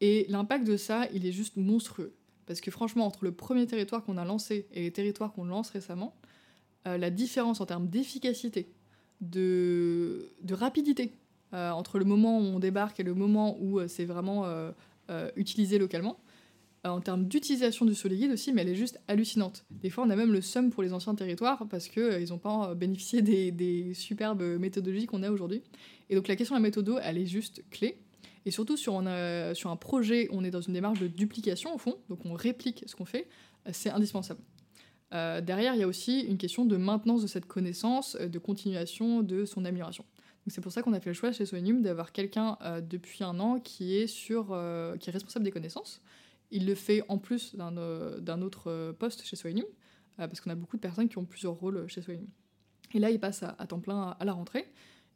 [0.00, 2.14] Et l'impact de ça, il est juste monstrueux.
[2.46, 5.70] Parce que franchement, entre le premier territoire qu'on a lancé et les territoires qu'on lance
[5.70, 6.14] récemment,
[6.86, 8.72] la différence en termes d'efficacité,
[9.20, 11.12] de, de rapidité,
[11.52, 14.46] entre le moment où on débarque et le moment où c'est vraiment
[15.10, 16.18] euh, utilisé localement,
[16.86, 19.64] euh, en termes d'utilisation du Soliguide aussi, mais elle est juste hallucinante.
[19.70, 22.74] Des fois, on a même le seum pour les anciens territoires parce qu'ils n'ont pas
[22.74, 25.62] bénéficié des, superbes méthodologies qu'on a aujourd'hui.
[26.10, 27.98] Et donc la question de la méthode, elle est juste clé.
[28.46, 32.24] Et surtout sur, un projet, on est dans une démarche de duplication au fond, donc
[32.24, 33.28] on réplique ce qu'on fait,
[33.72, 34.40] c'est indispensable.
[35.14, 38.38] Euh, derrière, il y a aussi une question de maintenance de cette connaissance, euh, de
[38.38, 40.04] continuation de son amélioration.
[40.50, 43.38] C'est pour ça qu'on a fait le choix chez Soenium d'avoir quelqu'un euh, depuis un
[43.40, 44.46] an qui est, sur,
[45.00, 46.00] qui est responsable des connaissances.
[46.50, 49.66] Il le fait en plus d'un autre poste chez Soenium,
[50.16, 52.28] parce qu'on a beaucoup de personnes qui ont plusieurs rôles chez Soenium.
[52.94, 54.66] Et là, il passe à, temps plein à, la rentrée.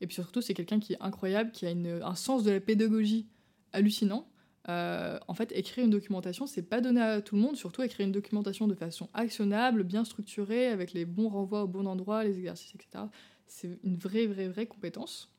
[0.00, 3.26] Et puis surtout, c'est quelqu'un qui est incroyable, qui a un sens de la pédagogie
[3.72, 4.28] hallucinant.
[4.68, 8.06] Euh, en fait, écrire une documentation, c'est pas donné à tout le monde, surtout écrire
[8.06, 12.38] une documentation de façon actionnable, bien structurée, avec les bons renvois au bon endroit, les
[12.38, 13.04] exercices, etc.
[13.54, 15.30] C'est une vraie, vraie, vraie compétence.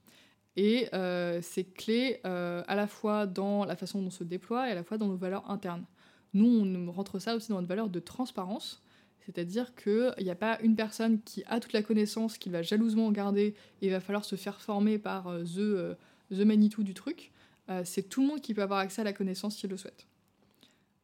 [0.55, 4.67] Et euh, c'est clé euh, à la fois dans la façon dont on se déploie
[4.69, 5.85] et à la fois dans nos valeurs internes.
[6.33, 8.81] Nous, on rentre ça aussi dans notre valeur de transparence,
[9.25, 13.11] c'est-à-dire qu'il n'y a pas une personne qui a toute la connaissance, qui va jalousement
[13.11, 15.95] garder, et il va falloir se faire former par the,
[16.31, 17.31] the Manitou du truc.
[17.69, 20.05] Euh, c'est tout le monde qui peut avoir accès à la connaissance s'il le souhaite.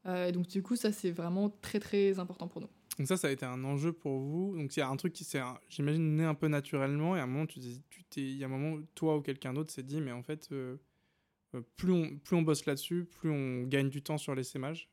[0.05, 2.70] Euh, et donc du coup, ça c'est vraiment très très important pour nous.
[3.00, 4.58] Donc ça, ça a été un enjeu pour vous.
[4.58, 7.16] Donc il y a un truc qui s'est, j'imagine, né un peu naturellement.
[7.16, 7.60] Et à un moment, tu
[8.10, 10.50] t'es, il y a un moment, toi ou quelqu'un d'autre s'est dit, mais en fait,
[10.52, 10.76] euh,
[11.78, 14.89] plus on, plus on bosse là-dessus, plus on gagne du temps sur les sémages.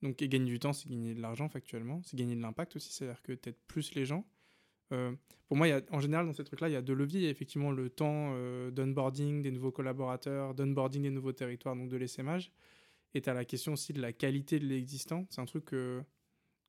[0.00, 3.22] Donc gagner du temps, c'est gagner de l'argent factuellement, c'est gagner de l'impact aussi, c'est-à-dire
[3.22, 4.26] que peut-être plus les gens.
[4.92, 5.12] Euh,
[5.46, 7.20] pour moi, y a, en général, dans ces trucs-là, il y a deux leviers.
[7.20, 11.90] Il y a effectivement le temps euh, des nouveaux collaborateurs, d'onboarding des nouveaux territoires, donc
[11.90, 12.52] de l'essaimage.
[13.12, 15.26] Et tu as la question aussi de la qualité de l'existant.
[15.30, 16.02] C'est un truc que,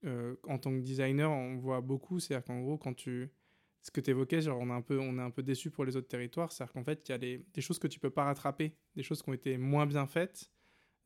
[0.06, 2.20] euh, en tant que designer, on voit beaucoup.
[2.20, 3.30] C'est-à-dire qu'en gros, quand tu.
[3.82, 5.86] Ce que tu évoquais, genre on, est un peu, on est un peu déçu pour
[5.86, 6.51] les autres territoires.
[6.51, 9.22] C'est-à-dire qu'en fait, il y a des choses que tu peux pas rattraper, des choses
[9.22, 10.49] qui ont été moins bien faites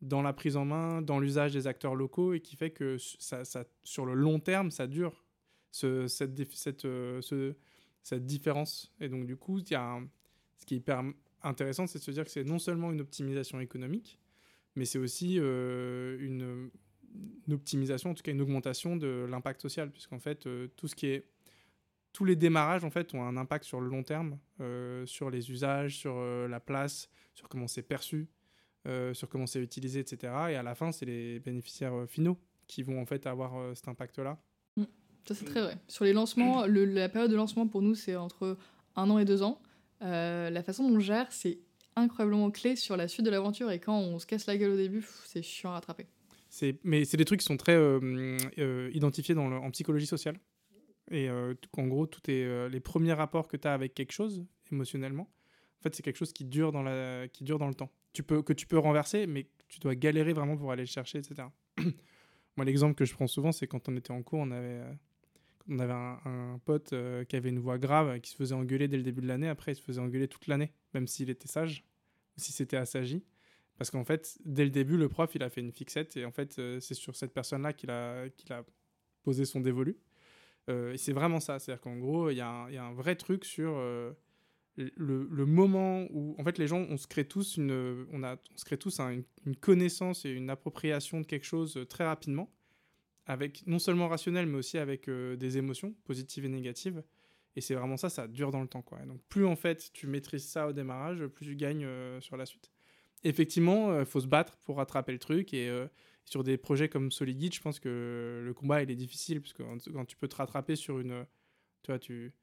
[0.02, 3.44] dans la prise en main, dans l'usage des acteurs locaux, et qui fait que ça,
[3.44, 5.26] ça, sur le long terme, ça dure
[5.72, 7.56] ce, cette, cette, euh, ce,
[8.02, 8.94] cette différence.
[9.00, 10.00] Et donc, du coup, y a
[10.58, 11.04] ce qui est hyper
[11.42, 14.20] intéressant, c'est de se dire que c'est non seulement une optimisation économique,
[14.76, 16.70] mais c'est aussi euh, une,
[17.52, 21.08] optimisation, en tout cas une augmentation de l'impact social, puisqu'en fait, euh, tout ce qui
[21.08, 21.26] est
[22.12, 24.40] tous les démarrages en fait ont un impact sur le long terme,
[25.06, 28.28] sur les usages, sur la place, sur comment c'est perçu,
[29.14, 30.34] sur comment c'est utilisé, etc.
[30.50, 34.40] Et à la fin, c'est les bénéficiaires finaux qui vont en fait avoir cet impact-là.
[35.28, 35.78] Ça, c'est très vrai.
[35.88, 38.58] Sur les lancements, la période de lancement pour nous, c'est entre
[38.96, 39.62] un an et deux ans.
[40.02, 41.60] Euh, la façon dont on gère, c'est
[41.96, 43.72] incroyablement clé sur la suite de l'aventure.
[43.72, 46.08] Et quand on se casse la gueule au début, c'est chiant à rattraper.
[46.84, 50.40] Mais c'est des trucs qui sont très euh, euh, identifiés dans en psychologie sociale.
[51.12, 55.24] Et en gros, tout est, les premiers rapports que tu as avec quelque chose, émotionnellement,
[55.24, 57.90] en fait, c'est quelque chose qui dure, dans la, qui dure dans le temps.
[58.14, 61.18] Tu peux, que tu peux renverser, mais tu dois galérer vraiment pour aller le chercher,
[61.18, 61.48] etc.
[62.58, 64.84] Moi, l'exemple que je prends souvent, c'est quand on était en cours, on avait
[65.70, 68.98] on avait un, pote euh, qui avait une voix grave, qui se faisait engueuler dès
[68.98, 69.48] le début de l'année.
[69.48, 71.86] Après, il se faisait engueuler toute l'année, même s'il était sage,
[72.38, 73.24] si c'était assagi.
[73.80, 76.32] Parce qu'en fait, dès le début, le prof, il a fait une fixette, et en
[76.32, 78.28] fait, euh, c'est sur cette personne-là qu'il a,
[79.24, 79.98] posé son dévolu.
[80.70, 81.58] Euh, et c'est vraiment ça.
[81.58, 84.16] C'est-à-dire qu'en gros, il y, a un vrai truc sur le,
[84.96, 88.78] le, moment où, en fait, les gens, on se crée tous, une, on se crée
[88.78, 92.52] tous une, connaissance et une appropriation de quelque chose très rapidement
[93.30, 97.04] avec non seulement rationnel, mais aussi avec euh, des émotions positives et négatives.
[97.56, 98.82] Et c'est vraiment ça, ça dure dans le temps.
[98.82, 99.00] Quoi.
[99.06, 102.48] donc plus en fait tu maîtrises ça au démarrage, plus tu gagnes euh, sur la
[102.48, 102.72] suite.
[103.24, 105.54] Effectivement, il euh, faut se battre pour rattraper le truc.
[105.54, 105.70] Et
[106.26, 109.64] sur des projets comme Solid je pense que le combat il est difficile, parce que
[109.92, 111.26] quand tu peux te rattraper sur une...
[111.82, 112.34] Tu vois, tu,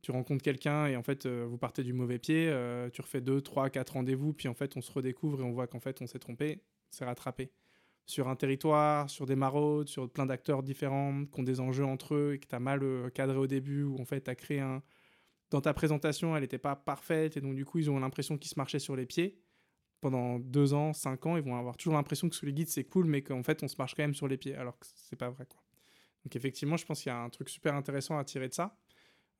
[0.00, 2.46] tu rencontres quelqu'un et en fait vous partez du mauvais pied,
[2.92, 5.66] tu refais 2, 3, 4 rendez-vous, puis en fait on se redécouvre et on voit
[5.66, 7.50] qu'en fait on s'est trompé, c'est rattrapé
[8.06, 12.14] sur un territoire, sur des maraudes, sur plein d'acteurs différents qui ont des enjeux entre
[12.14, 14.36] eux et que tu as mal euh, cadré au début, ou en fait tu as
[14.36, 14.82] créé un...
[15.50, 18.50] Dans ta présentation, elle n'était pas parfaite, et donc du coup ils ont l'impression qu'ils
[18.50, 19.38] se marchaient sur les pieds.
[20.06, 22.84] Pendant deux ans, cinq ans, ils vont avoir toujours l'impression que sous les guides c'est
[22.84, 25.16] cool, mais qu'en fait on se marche quand même sur les pieds, alors que c'est
[25.16, 25.46] pas vrai.
[25.46, 25.60] Quoi.
[26.24, 28.78] Donc effectivement, je pense qu'il y a un truc super intéressant à tirer de ça.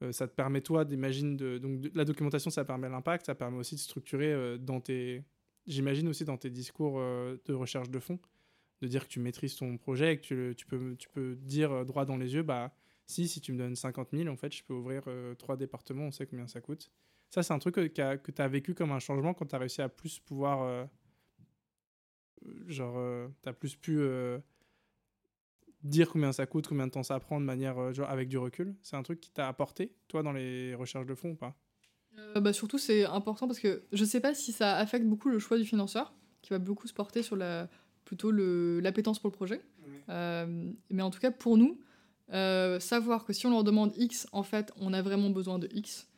[0.03, 1.37] Euh, ça te permet toi d'imaginer...
[1.37, 1.59] De...
[1.59, 5.23] Donc la documentation, ça permet l'impact, ça permet aussi de structurer euh, dans tes...
[5.67, 8.21] J'imagine aussi dans tes discours de recherche de fonds
[8.83, 11.85] de dire que tu maîtrises ton projet et que tu, peux, tu peux dire euh,
[11.85, 12.73] droit dans les yeux, bah
[13.07, 16.05] si, si tu me donnes 50 000, en fait, je peux ouvrir euh, trois départements,
[16.05, 16.91] on sait combien ça coûte.
[17.31, 19.59] Ça, c'est un truc que, que tu as vécu comme un changement quand tu as
[19.59, 20.63] réussi à plus pouvoir.
[20.63, 20.85] Euh,
[22.67, 23.99] genre, tu as plus pu
[25.83, 28.75] dire combien ça coûte, combien de temps ça prend de manière genre, avec du recul?
[28.83, 31.55] C'est un truc qui t'a apporté, toi, dans les recherches de fonds ou pas?
[32.37, 35.59] Bah Surtout, c'est important parce que je sais pas si ça affecte beaucoup le choix
[35.59, 37.69] du financeur, qui va beaucoup se porter sur la
[38.05, 39.61] plutôt le- l'appétence pour le projet.
[40.09, 41.81] Euh, mais en tout cas, pour nous,
[42.33, 45.69] euh, savoir que si on leur demande X, en fait, on a vraiment besoin de
[45.73, 46.09] X,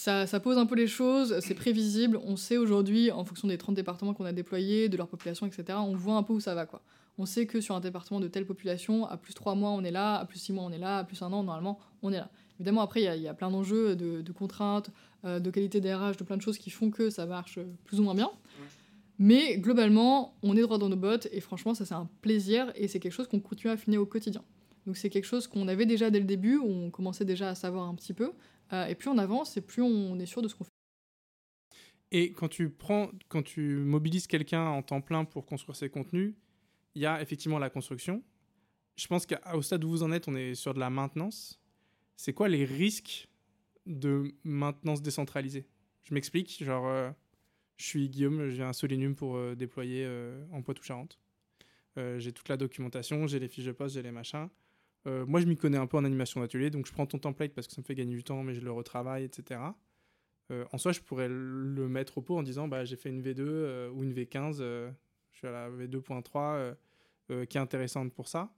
[0.00, 2.18] ça, ça pose un peu les choses, c'est prévisible.
[2.24, 5.78] On sait aujourd'hui, en fonction des 30 départements qu'on a déployés, de leur population, etc.,
[5.82, 6.64] on voit un peu où ça va.
[6.64, 6.80] quoi.
[7.18, 9.90] On sait que sur un département de telle population, à plus 3 mois, on est
[9.90, 12.16] là, à plus 6 mois, on est là, à plus 1 an, normalement, on est
[12.16, 12.30] là.
[12.58, 14.90] Évidemment, après, il y a- il y, a plein d'enjeux, de, de contraintes,
[15.26, 18.00] euh, de qualité d'RH, de plein de choses qui font que ça marche euh, plus
[18.00, 18.30] ou moins bien.
[19.18, 22.88] Mais globalement, on est droit dans nos bottes et franchement, ça c'est un plaisir et
[22.88, 24.42] c'est quelque chose qu'on continue à affiner au quotidien.
[24.86, 27.86] Donc c'est quelque chose qu'on avait déjà dès le début, on commençait déjà à savoir
[27.86, 28.32] un petit peu.
[28.72, 30.70] Euh, et plus on avance et plus on est sûr de ce qu'on fait.
[32.12, 36.34] Et quand tu prends, quand tu mobilises quelqu'un en temps plein pour construire ses contenus,
[36.94, 38.22] il y a effectivement la construction.
[38.96, 41.60] Je pense qu'au stade où vous en êtes, on est sur de la maintenance.
[42.16, 43.28] C'est quoi les risques
[43.86, 45.66] de maintenance décentralisée?
[46.02, 47.10] Je m'explique, genre, euh,
[47.76, 50.06] je suis Guillaume, je viens à Solinum pour euh, déployer
[50.52, 51.18] en Poitou-Charentes.
[51.96, 54.48] J'ai toute la documentation, j'ai les fiches de poste, j'ai les machins.
[55.06, 57.54] Euh, moi, je m'y connais un peu en animation d'atelier, donc je prends ton template
[57.54, 59.60] parce que ça me fait gagner du temps, mais je le retravaille, etc.
[60.50, 63.22] Euh, en soi, je pourrais le mettre au pot en disant bah, j'ai fait une
[63.22, 64.90] V2 euh, ou une V15, euh,
[65.32, 66.74] je suis à la V2.3 euh,
[67.30, 68.52] euh, qui est intéressante pour ça.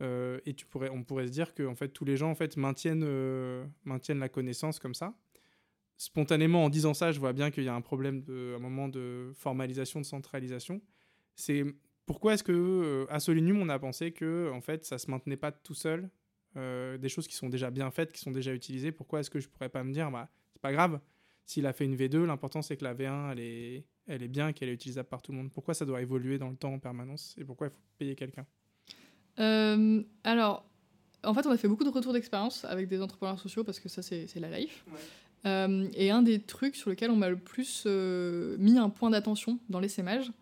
[0.00, 2.56] Et tu pourrais, on pourrait se dire que en fait, tous les gens en fait,
[2.56, 3.04] maintiennent,
[3.84, 5.12] maintiennent la connaissance comme ça.
[5.96, 8.88] Spontanément, en disant ça, je vois bien qu'il y a un problème de, un moment
[8.88, 10.80] de formalisation, de centralisation.
[12.08, 15.36] Pourquoi est-ce que euh, à Solinum, on a pensé que en fait, ça se maintenait
[15.36, 16.10] pas tout seul,
[16.56, 18.90] euh, des choses qui sont déjà bien faites, qui sont déjà utilisées?
[18.90, 20.98] Pourquoi est-ce que je pourrais pas me dire bah c'est pas grave,
[21.44, 24.52] s'il a fait une V2, l'important c'est que la V1 elle est, elle est bien,
[24.52, 25.52] qu'elle est utilisable par tout le monde.
[25.52, 27.36] Pourquoi ça doit évoluer dans le temps en permanence?
[27.38, 28.46] Et pourquoi il faut payer quelqu'un?
[29.38, 30.64] Euh, alors,
[31.24, 33.88] en fait, on a fait beaucoup de retours d'expérience avec des entrepreneurs sociaux parce que
[33.88, 34.84] ça, c'est la life.
[35.46, 39.10] Euh, et un des trucs sur lesquels on m'a le plus euh, mis un point
[39.10, 40.32] d'attention dans l'essaimage,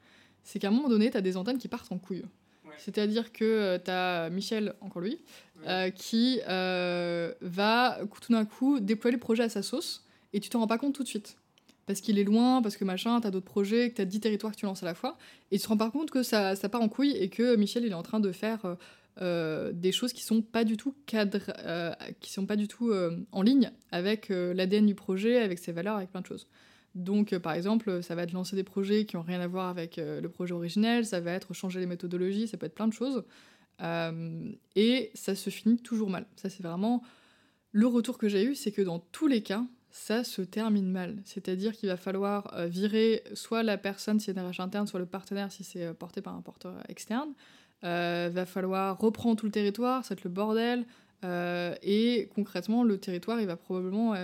[0.47, 2.25] c'est qu'à un moment donné, tu as des antennes qui partent en couille.
[2.79, 5.19] C'est-à-dire que tu as Michel, encore lui,
[5.67, 10.51] euh, qui euh, va tout d'un coup déployer le projet à sa sauce et tu
[10.51, 11.37] t'en rends pas compte tout de suite.
[11.87, 14.59] Parce qu'il est loin, parce que machin, t'as d'autres projets, que t'as 10 territoires que
[14.59, 15.17] tu lances à la fois,
[15.51, 17.85] et tu te rends pas compte que ça, ça part en couille et que Michel
[17.85, 18.75] il est en train de faire euh,
[19.23, 22.91] euh, des choses qui sont pas du tout cadre, euh, qui sont pas du tout
[22.91, 26.47] euh, en ligne avec euh, l'ADN du projet, avec ses valeurs, avec plein de choses.
[26.97, 29.69] Donc, euh, par exemple, ça va être lancer des projets qui ont rien à voir
[29.69, 32.89] avec euh, le projet originel, ça va être changer les méthodologies, ça peut être plein
[32.89, 33.23] de choses.
[33.83, 36.27] Euh, et ça se finit toujours mal.
[36.37, 37.03] Ça, c'est vraiment
[37.73, 41.19] le retour que j'ai eu, c'est que dans tous les cas, ça se termine mal.
[41.27, 45.07] C'est-à-dire qu'il va falloir virer soit la personne si c'est un RH interne, soit le
[45.07, 47.35] partenaire si c'est porté par un porteur externe.
[47.85, 50.87] Euh, va falloir reprendre tout le territoire, ça va être le bordel.
[51.83, 54.15] et concrètement, le territoire, il va probablement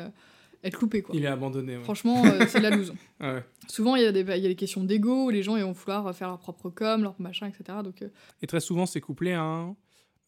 [0.65, 1.03] être coupé.
[1.03, 1.15] Quoi.
[1.17, 1.77] Il est abandonné.
[1.77, 1.83] ouais.
[1.83, 2.93] Franchement, euh, c'est de la loose.
[3.21, 3.43] Ouais.
[3.69, 5.73] Souvent, il y, a des, il y a des questions d'ego les gens ils vont
[5.73, 7.79] vouloir faire leur propre com, leur machin, etc.
[7.85, 8.09] Donc, euh,
[8.43, 9.77] Et très souvent, c'est couplé à un,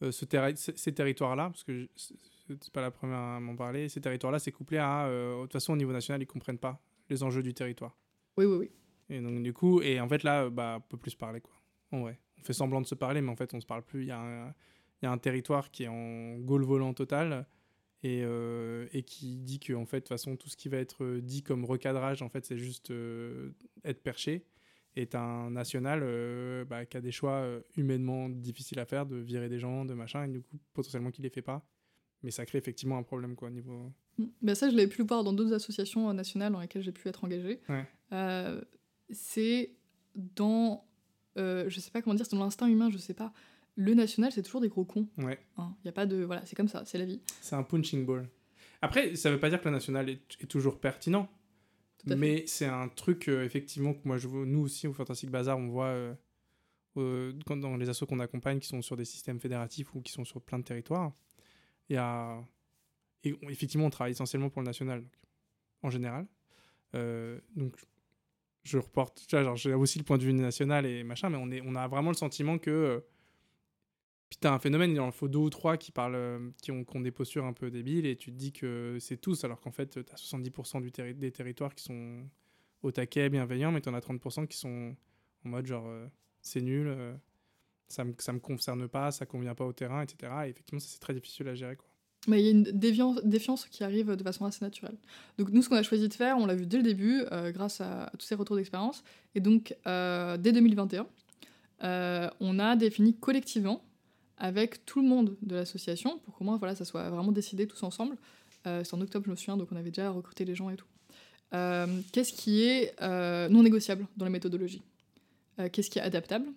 [0.03, 4.01] euh, ce terri- ces territoires-là, parce que c'est pas la première à m'en parler, ces
[4.01, 6.79] territoires-là, c'est couplé à, de toute façon, au niveau national, ils comprennent pas
[7.09, 7.95] les enjeux du territoire.
[8.37, 8.71] oui, oui, oui.
[9.09, 11.53] Et donc, du coup, et en fait, là, bah, on peut plus se parler, quoi.
[11.91, 12.19] En vrai.
[12.39, 14.01] On fait semblant de se parler, mais en fait, on se parle plus.
[14.01, 14.47] Il y a un,
[15.01, 17.45] il y a un territoire qui est en goal volant total
[18.05, 20.77] et, euh, et qui dit que, en fait, de toute façon, tout ce qui va
[20.77, 23.49] être euh, dit comme recadrage, en fait, c'est juste euh,
[23.83, 24.45] être perché.
[25.09, 27.45] T'as un national euh, bah, qui a des choix
[27.75, 31.23] humainement difficiles à faire, de virer des gens, de machin, et du coup, potentiellement, qu'il
[31.23, 31.67] les fait pas.
[32.21, 33.91] Mais ça crée effectivement un problème, quoi, au niveau.
[34.41, 37.07] Ben ça, je l'avais pu le voir dans d'autres associations nationales dans lesquelles j'ai pu
[37.09, 37.59] être engagée.
[37.67, 38.61] Ouais.
[39.09, 39.75] C'est
[40.15, 40.85] dans,
[41.35, 43.33] je sais pas comment dire, c'est dans l'instinct humain, je sais pas.
[43.75, 45.07] Le national, c'est toujours des gros cons.
[45.17, 45.37] Ouais.
[45.57, 47.21] Il y a pas de, voilà, c'est comme ça, c'est la vie.
[47.41, 48.27] C'est un punching ball.
[48.81, 51.29] Après, ça veut pas dire que le national est, est toujours pertinent.
[52.05, 55.67] Mais c'est un truc, euh, effectivement, que moi, je nous aussi, au Fantastic Bazar, on
[55.69, 56.13] voit euh,
[56.97, 60.11] euh, quand, dans les assos qu'on accompagne qui sont sur des systèmes fédératifs ou qui
[60.13, 61.11] sont sur plein de territoires.
[61.89, 62.39] Il y a.
[63.23, 65.11] Et on- effectivement, on travaille essentiellement pour le national, donc,
[65.81, 66.27] en général.
[66.93, 67.75] Donc,
[68.63, 69.25] je reporte.
[69.55, 72.11] J'ai aussi le point de vue national et machin, mais on, est, on a vraiment
[72.11, 73.03] le sentiment que.
[74.35, 76.83] Puis t'as un phénomène, il en faut deux ou trois qui parlent, euh, qui ont,
[76.83, 79.61] qui ont des postures un peu débiles, et tu te dis que c'est tous, alors
[79.61, 82.23] qu'en fait, t'as 70% du terri- des territoires qui sont
[82.83, 84.93] au taquet, bienveillants, mais t'en as 30% qui sont
[85.45, 86.05] en mode genre, euh,
[86.41, 87.13] c'est nul, euh,
[87.87, 90.33] ça me, ça me concerne pas, ça convient pas au terrain, etc.
[90.45, 91.87] Et effectivement, c'est très difficile à gérer, quoi.
[92.27, 92.63] Mais il y a une
[93.23, 94.97] défiance qui arrive de façon assez naturelle.
[95.37, 97.81] Donc nous, ce qu'on a choisi de faire, on l'a vu dès le début, grâce
[97.81, 99.03] à, tous ces retours d'expérience.
[99.35, 101.05] Et donc, dès 2021,
[101.83, 103.83] euh, on a défini collectivement,
[104.37, 107.83] avec tout le monde de l'association, pour qu'au moins voilà, ça soit vraiment décidé tous
[107.83, 108.17] ensemble.
[108.67, 110.75] Euh, C'est en octobre, je me souviens, donc on avait déjà recruté les gens et
[110.75, 110.87] tout.
[111.53, 114.81] Euh, Qu'est-ce qui est euh, non négociable dans la méthodologie
[115.71, 116.47] qu'est-ce qui est adaptable?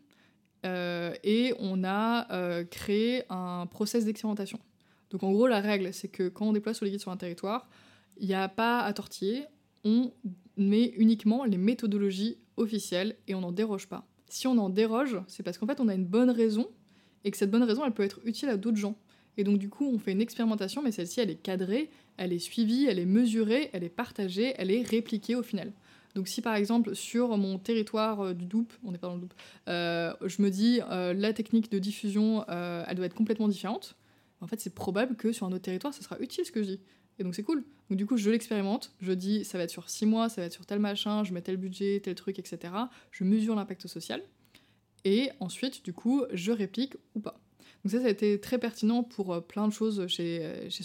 [0.65, 4.59] et on a créé un process d'expérimentation.
[5.11, 7.69] Donc en gros, la règle, c'est que quand on déploie Soliguide sur un territoire,
[8.19, 9.45] il n'y a pas à tortiller,
[9.85, 10.13] on
[10.57, 14.05] met uniquement les méthodologies officielles et on n'en déroge pas.
[14.29, 16.69] Si on en déroge, c'est parce qu'en fait on a une bonne raison
[17.25, 18.97] et que cette bonne raison elle peut être utile à d'autres gens.
[19.37, 22.39] Et donc du coup on fait une expérimentation, mais celle-ci elle est cadrée, elle est
[22.39, 25.73] suivie, elle est mesurée, elle est partagée, elle est répliquée au final.
[26.15, 29.21] Donc si par exemple sur mon territoire euh, du Doubs, on n'est pas dans le
[29.21, 29.35] Doubs,
[29.69, 33.97] euh, je me dis euh, la technique de diffusion elle doit être complètement différente,
[34.41, 36.71] en fait c'est probable que sur un autre territoire ça sera utile ce que je
[36.71, 36.81] dis.
[37.19, 37.65] Et donc c'est cool.
[37.89, 40.47] Donc du coup, je l'expérimente, je dis ça va être sur six mois, ça va
[40.47, 42.73] être sur tel machin, je mets tel budget, tel truc, etc.
[43.11, 44.23] Je mesure l'impact social.
[45.09, 47.41] Et ensuite, du coup, je réplique ou pas.
[47.83, 50.85] Donc ça, ça a été très pertinent pour euh, plein de choses chez, euh, chez.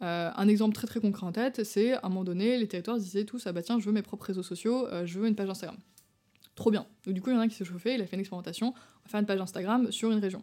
[0.00, 2.98] Euh, un exemple très très concret en tête, c'est à un moment donné, les territoires
[2.98, 5.50] disaient tous ah bah tiens, je veux mes propres réseaux sociaux, je veux une page
[5.50, 5.76] Instagram.
[6.54, 6.86] Trop bien.
[7.04, 8.20] Donc du coup, il y en a un qui s'est chauffé, il a fait une
[8.20, 10.42] expérimentation, on va faire une page Instagram sur une région.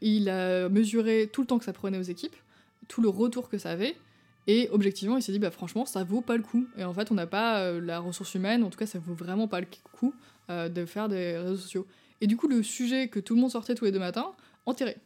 [0.00, 2.36] il a mesuré tout le temps que ça prenait aux équipes,
[2.88, 3.96] tout le retour que ça avait,
[4.48, 6.68] et objectivement, il s'est dit, bah franchement, ça vaut pas le coup.
[6.78, 9.48] Et en fait, on n'a pas la ressource humaine, en tout cas, ça vaut vraiment
[9.48, 10.14] pas le coup
[10.50, 11.86] euh, de faire des réseaux sociaux.
[12.20, 14.32] Et du coup, le sujet que tout le monde sortait tous les deux matins,
[14.64, 14.96] enterré.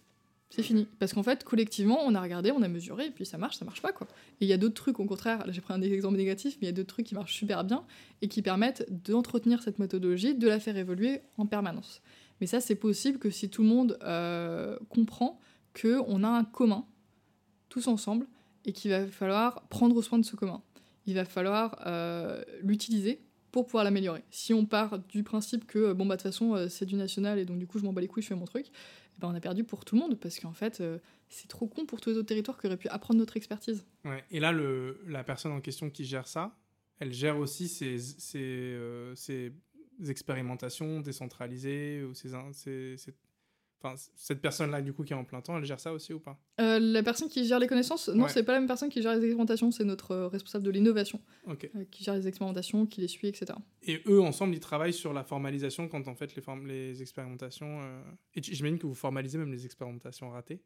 [0.51, 0.89] C'est fini.
[0.99, 3.65] Parce qu'en fait, collectivement, on a regardé, on a mesuré, et puis ça marche, ça
[3.65, 4.09] marche pas, quoi.
[4.41, 6.71] Et il y a d'autres trucs, au contraire, j'ai pris un exemple négatif, mais il
[6.71, 7.85] y a d'autres trucs qui marchent super bien
[8.21, 12.03] et qui permettent d'entretenir cette méthodologie, de la faire évoluer en permanence.
[12.41, 15.39] Mais ça, c'est possible que si tout le monde euh, comprend
[15.81, 16.85] qu'on a un commun,
[17.69, 18.27] tous ensemble,
[18.65, 20.63] et qu'il va falloir prendre soin de ce commun.
[21.07, 23.21] Il va falloir euh, l'utiliser
[23.53, 24.23] pour pouvoir l'améliorer.
[24.31, 27.39] Si on part du principe que bon bah de toute façon euh, c'est du national
[27.39, 29.29] et donc du coup je m'en bats les couilles, je fais mon truc, eh ben,
[29.29, 30.99] on a perdu pour tout le monde parce qu'en fait euh,
[31.29, 33.85] c'est trop con pour tous les autres territoires qui auraient pu apprendre notre expertise.
[34.05, 34.25] Ouais.
[34.31, 34.53] Et là
[35.07, 36.57] la personne en question qui gère ça,
[36.99, 39.53] elle gère aussi ses, ses,
[40.09, 42.35] expérimentations décentralisées ou ses,
[43.83, 46.21] Enfin, cette personne-là, du coup, qui est en plein temps, elle gère ça aussi ou
[46.21, 46.39] pas?
[46.61, 49.13] Euh, La personne qui gère les connaissances, non, c'est pas la même personne qui gère
[49.13, 51.55] les expérimentations, c'est notre euh, responsable de l'innovation euh,
[51.91, 53.47] qui gère les expérimentations, qui les suit, etc.
[53.83, 57.81] Et eux, ensemble, ils travaillent sur la formalisation quand on fait les, les expérimentations.
[58.35, 60.61] Et j'imagine que vous formalisez même les expérimentations ratées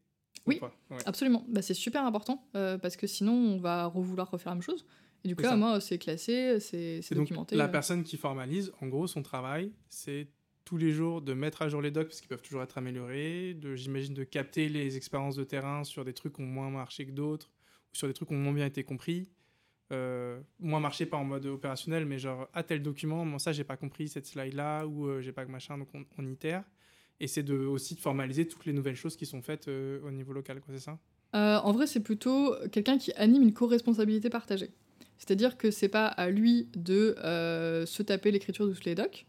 [0.45, 0.59] Oui,
[1.05, 1.45] absolument.
[1.47, 4.85] Bah, c'est super important parce que sinon, on va vouloir refaire la même chose.
[5.23, 7.55] Et du coup, là, moi, c'est classé, c'est documenté.
[7.55, 10.27] la personne qui formalise, en gros, son travail, c'est
[10.65, 13.57] tous les jours de mettre à jour les docs parce qu'ils peuvent toujours être améliorés,
[13.75, 17.11] j'imagine de capter les expériences de terrain sur des trucs qui ont moins marché que
[17.11, 17.51] d'autres
[17.93, 19.29] ou sur des trucs qui ont moins bien été compris.
[19.91, 23.63] Euh, moins marché pas en mode opérationnel mais genre à tel document moi ça j'ai
[23.63, 26.63] pas compris cette slide là ou euh, j'ai pas que machin donc on, itère.
[27.19, 30.09] Et c'est de aussi de formaliser toutes les nouvelles choses qui sont faites euh, au
[30.09, 30.97] niveau local quoi c'est ça?
[31.33, 34.71] En vrai c'est plutôt quelqu'un qui anime une co-responsabilité partagée
[35.17, 39.25] c'est-à-dire que c'est pas à lui de euh, se taper l'écriture de tous les docs.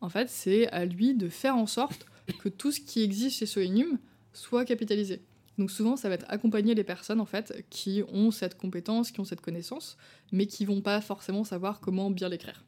[0.00, 2.06] En fait, c'est à lui de faire en sorte
[2.40, 3.98] que tout ce qui existe chez Soenium
[4.32, 5.22] soit capitalisé.
[5.58, 9.20] Donc souvent, ça va être accompagner les personnes en fait qui ont cette compétence, qui
[9.20, 9.96] ont cette connaissance,
[10.32, 12.64] mais qui vont pas forcément savoir comment bien l'écrire.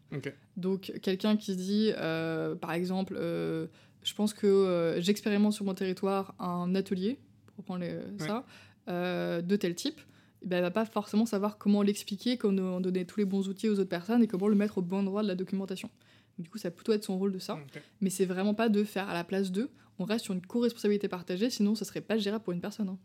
[0.57, 3.67] Donc quelqu'un qui se dit, euh, par exemple, euh,
[4.05, 7.85] je pense que j'expérimente sur mon territoire un atelier, pour reprendre
[8.19, 8.45] ça,
[8.87, 10.01] de tel type
[10.47, 13.81] elle ben, va pas forcément savoir comment l'expliquer, comment donner tous les bons outils aux
[13.81, 15.91] autres personnes et comment le mettre au bon endroit de la documentation.
[16.39, 17.59] Du coup, ça va plutôt être son rôle de ça.
[18.01, 19.71] Mais c'est vraiment pas de faire à la place d'eux.
[19.99, 22.91] On reste sur une co-responsabilité partagée, sinon ça serait pas gérable pour une personne.
[22.91, 22.99] Hein.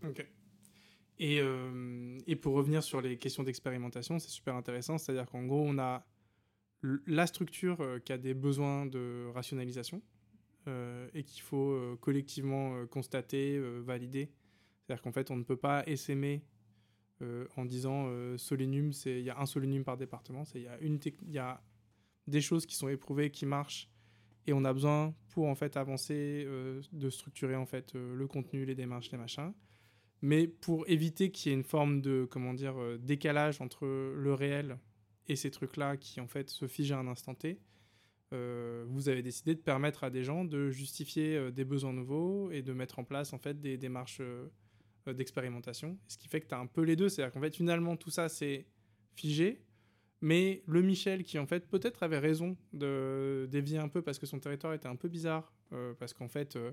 [1.17, 4.99] Et, euh, et, pour revenir sur les questions d'expérimentation, c'est super intéressant.
[4.99, 6.05] C'est-à-dire qu'en gros, on a
[7.07, 10.03] la structure euh, qui a des besoins de rationalisation
[10.67, 14.29] euh, et qu'il faut collectivement constater, valider.
[14.85, 16.43] C'est-à-dire qu'en fait, on ne peut pas essaimer
[17.55, 20.99] en disant euh, Solinum, il y a un Solinum par département, il y, a une
[21.27, 21.61] y a
[22.27, 23.89] des choses qui sont éprouvées, qui marchent,
[24.47, 28.65] et on a besoin pour en fait avancer euh, de structurer en fait le contenu,
[28.65, 29.53] les démarches, les machins.
[30.23, 34.77] Mais pour éviter qu'il y ait une forme de comment dire décalage entre le réel
[35.27, 37.59] et ces trucs-là qui en fait se figent à un instant T,
[38.31, 42.71] vous avez décidé de permettre à des gens de justifier des besoins nouveaux et de
[42.71, 44.47] mettre en place en fait des démarches euh,
[45.07, 45.97] d'expérimentation.
[46.07, 47.09] Ce qui fait que tu as un peu les deux.
[47.09, 48.65] C'est-à-dire qu'en fait, finalement, tout ça, c'est
[49.15, 49.63] figé.
[50.21, 54.27] Mais le Michel, qui en fait peut-être avait raison de dévier un peu parce que
[54.27, 56.71] son territoire était un peu bizarre, euh, parce qu'en fait, euh,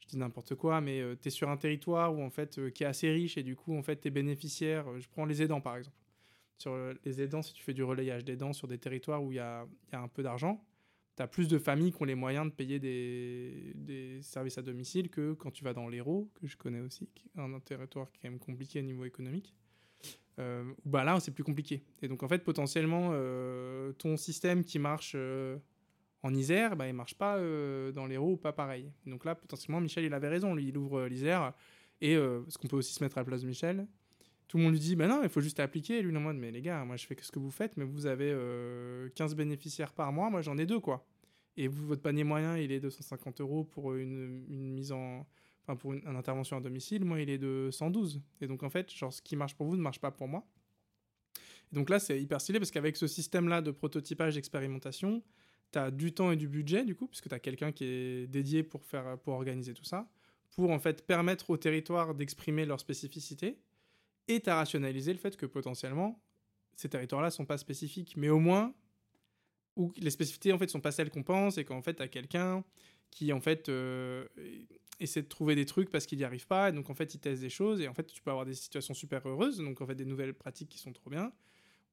[0.00, 2.86] je dis n'importe quoi, mais tu es sur un territoire où en fait qui est
[2.86, 5.96] assez riche et du coup en fait tes bénéficiaires, je prends les aidants par exemple.
[6.58, 9.40] Sur les aidants, si tu fais du relayage d'aidants sur des territoires où il y
[9.40, 10.64] a, un peu d'argent,
[11.16, 15.08] tu as plus de familles qui ont les moyens de payer des, services à domicile
[15.10, 18.20] que quand tu vas dans l'Hérault, que je connais aussi, qui un territoire qui est
[18.22, 19.54] quand même compliqué au niveau économique.
[20.40, 21.84] Euh, bah là, c'est plus compliqué.
[22.02, 25.58] Et donc, en fait, potentiellement, euh, ton système qui marche euh,
[26.24, 27.38] En Isère, bah, il marche pas
[27.92, 28.90] dans l'Hérault, pas pareil.
[29.06, 30.54] Donc là, potentiellement, Michel, il avait raison.
[30.54, 31.52] Lui, il ouvre l'Isère.
[32.00, 33.86] Et parce qu'on peut aussi se mettre à la place de Michel.
[34.48, 35.98] Tout le monde lui dit, bah non, il faut juste appliquer.
[35.98, 37.84] Et lui, non, moi, mais les gars, moi, je fais ce que vous faites, mais
[37.84, 38.36] vous avez
[39.14, 40.30] 15 bénéficiaires par mois.
[40.30, 41.06] Moi, j'en ai deux, quoi.
[41.56, 45.26] Et votre panier moyen, il est de 150 euros pour une, mise en.
[45.62, 47.04] Enfin, pour une, intervention à domicile.
[47.04, 48.20] Moi, il est de 112.
[48.40, 50.44] Et donc, en fait, genre, ce qui marche pour vous ne marche pas pour moi.
[51.72, 55.22] Et donc là, c'est hyper stylé parce qu'avec ce système-là de prototypage, d'expérimentation,
[55.72, 58.26] tu as du temps et du budget, du coup, puisque tu as quelqu'un qui est
[58.26, 60.08] dédié pour, faire, pour organiser tout ça,
[60.50, 63.58] pour en fait permettre aux territoires d'exprimer leurs spécificités.
[64.28, 66.22] Et tu as rationalisé le fait que potentiellement,
[66.74, 68.74] ces territoires-là sont pas spécifiques, mais au moins,
[69.76, 72.08] où les spécificités en fait sont pas celles qu'on pense et qu'en fait, tu as
[72.08, 72.64] quelqu'un
[73.10, 74.26] qui en fait euh,
[74.98, 77.20] essaie de trouver des trucs parce qu'il n'y arrive pas, et donc en fait, il
[77.20, 79.86] teste des choses, et en fait, tu peux avoir des situations super heureuses, donc en
[79.86, 81.32] fait, des nouvelles pratiques qui sont trop bien,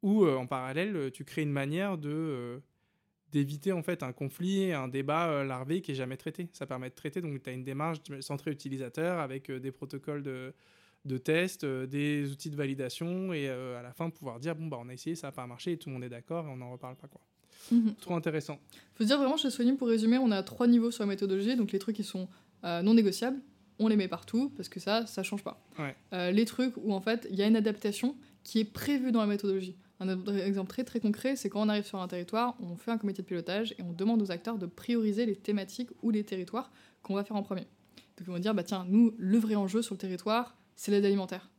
[0.02, 2.60] ou euh, en parallèle, tu crées une manière de euh,
[3.32, 6.50] d'éviter en fait un conflit, un débat euh, larvé qui est jamais traité.
[6.54, 10.24] Ça permet de traiter, donc tu as une démarche centrée utilisateur avec euh, des protocoles
[10.24, 10.54] de,
[11.06, 14.68] de test, euh, des outils de validation, et euh, à la fin pouvoir dire bon
[14.68, 16.50] bah on a essayé, ça n'a pas marché, et tout le monde est d'accord, et
[16.50, 17.22] on n'en reparle pas quoi.
[17.72, 17.96] Mhm.
[18.02, 18.60] Trop intéressant.
[18.96, 21.72] Faut dire vraiment chez Soignim, pour résumer, on a trois niveaux sur la méthodologie, donc
[21.72, 22.28] les trucs qui sont
[22.64, 23.40] euh, non négociables,
[23.80, 25.60] on les met partout parce que ça, ça change pas.
[25.80, 25.96] Ouais.
[26.14, 29.22] Euh, les trucs où en fait il y a une adaptation qui est prévue dans
[29.22, 29.76] la méthodologie.
[30.00, 32.98] Un exemple très très concret, c'est quand on arrive sur un territoire, on fait un
[32.98, 36.72] comité de pilotage et on demande aux acteurs de prioriser les thématiques ou les territoires
[37.04, 37.68] qu'on va faire en premier.
[38.18, 41.06] Donc ils vont dire, bah tiens, nous, le vrai enjeu sur le territoire, c'est l'aide
[41.06, 41.52] alimentaire.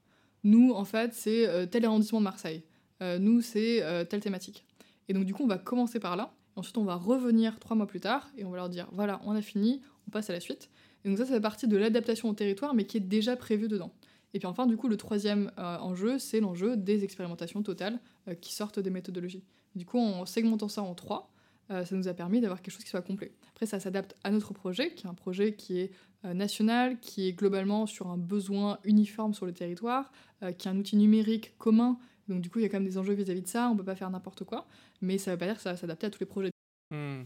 [0.42, 2.64] Nous, en fait, c'est euh, tel arrondissement de Marseille.
[3.02, 4.66] Euh, nous, c'est euh, telle thématique.
[5.08, 6.34] Et donc du coup, on va commencer par là.
[6.56, 9.20] Et ensuite, on va revenir trois mois plus tard et on va leur dire, voilà,
[9.24, 10.70] on a fini, on passe à la suite.
[11.04, 13.68] Et donc ça, ça fait partie de l'adaptation au territoire, mais qui est déjà prévu
[13.68, 13.92] dedans.
[14.34, 18.00] Et puis enfin, du coup, le troisième enjeu, c'est l'enjeu des expérimentations totales
[18.40, 19.44] qui sortent des méthodologies.
[19.76, 21.31] Du coup, en segmentant ça en trois,
[21.68, 23.32] ça nous a permis d'avoir quelque chose qui soit complet.
[23.50, 25.92] Après, ça s'adapte à notre projet, qui est un projet qui est
[26.24, 30.12] euh, national, qui est globalement sur un besoin uniforme sur le territoire,
[30.42, 31.98] euh, qui est un outil numérique commun.
[32.28, 33.84] Donc du coup, il y a quand même des enjeux vis-à-vis de ça, on peut
[33.84, 34.68] pas faire n'importe quoi,
[35.00, 36.50] mais ça veut pas dire que ça va s'adapter à tous les projets.
[36.92, 37.22] Hmm.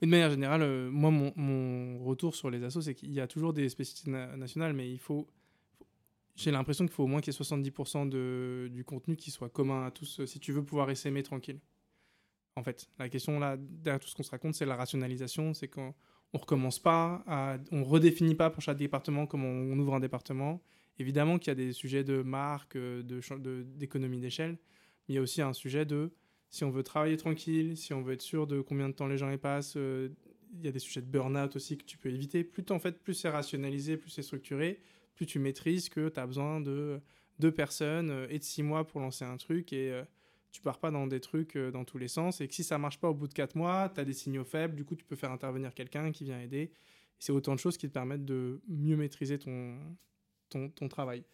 [0.00, 3.26] Mais de manière générale, euh, moi, mon, retour sur les assos, c'est qu'il y a
[3.26, 5.00] toujours des spécificités na- nationales, mais il
[6.36, 9.48] J'ai l'impression qu'il faut au moins qu'il y ait 70% de, du contenu qui soit
[9.48, 11.58] commun à tous, euh, si tu veux pouvoir essaimer tranquille.
[12.56, 15.68] En fait, la question là, derrière tout ce qu'on se raconte, c'est la rationalisation, c'est
[15.68, 15.94] qu'on
[16.32, 20.60] on recommence pas, à, on redéfinit pas pour chaque département comment on ouvre un département.
[20.98, 24.52] Évidemment qu'il y a des sujets de marque, euh, de de- d'économie d'échelle,
[25.08, 26.10] mais il y a aussi un sujet de
[26.48, 29.18] si on veut travailler tranquille, si on veut être sûr de combien de temps les
[29.18, 30.08] gens y passent, euh,
[30.58, 32.42] il y a des sujets de burn-out aussi que tu peux éviter.
[32.44, 34.80] Plus en fait, plus c'est rationalisé, plus c'est structuré,
[35.14, 37.00] plus tu maîtrises que tu as besoin de
[37.38, 40.04] deux personnes euh, et de six mois pour lancer un truc et euh,
[40.56, 42.40] tu pars pas dans des trucs euh, dans tous les sens.
[42.40, 44.44] Et que si ça marche pas au bout de quatre mois, tu as des signaux
[44.44, 46.72] faibles, du coup tu peux faire intervenir quelqu'un qui vient aider.
[47.18, 49.78] C'est autant de choses qui te permettent de mieux maîtriser ton,
[50.48, 51.24] ton, travail.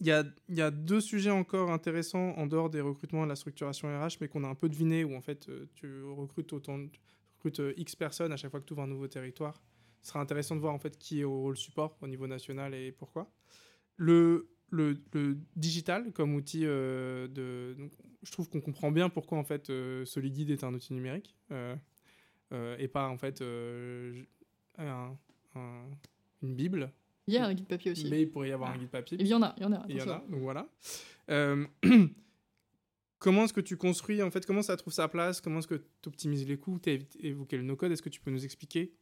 [0.00, 3.30] Il y, a, y a deux sujets encore intéressants en dehors des recrutements et de
[3.30, 6.52] la structuration RH, mais qu'on a un peu deviné, où en fait euh, tu recrutes
[6.52, 6.78] autant,
[7.34, 9.60] recrutes euh, X personnes à chaque fois que tu ouvres un nouveau territoire.
[10.02, 12.74] Ce sera intéressant de voir en fait qui est au rôle support au niveau national
[12.74, 13.28] et pourquoi.
[13.96, 17.74] Le, le, le digital comme outil euh, de.
[17.78, 17.92] donc,
[18.22, 21.74] je trouve qu'on comprend bien pourquoi en fait euh, Soliguide est un outil numérique euh,
[22.52, 23.42] euh, et pas en fait
[24.78, 25.16] un-
[25.54, 25.84] un-
[26.42, 26.92] une Bible.
[27.26, 28.08] Il y a un guide papier aussi.
[28.10, 28.74] Mais il pourrait y avoir Ah.
[28.74, 29.18] un guide papier.
[29.20, 29.84] Il y en a, il y en a.
[29.88, 30.68] Il y en a, donc voilà.
[33.18, 35.74] Comment est-ce que tu construis, en fait, comment ça trouve sa place Comment est-ce que
[36.02, 38.94] tu optimises les coûts Tu as évoqué le no-code, est-ce que tu peux nous expliquer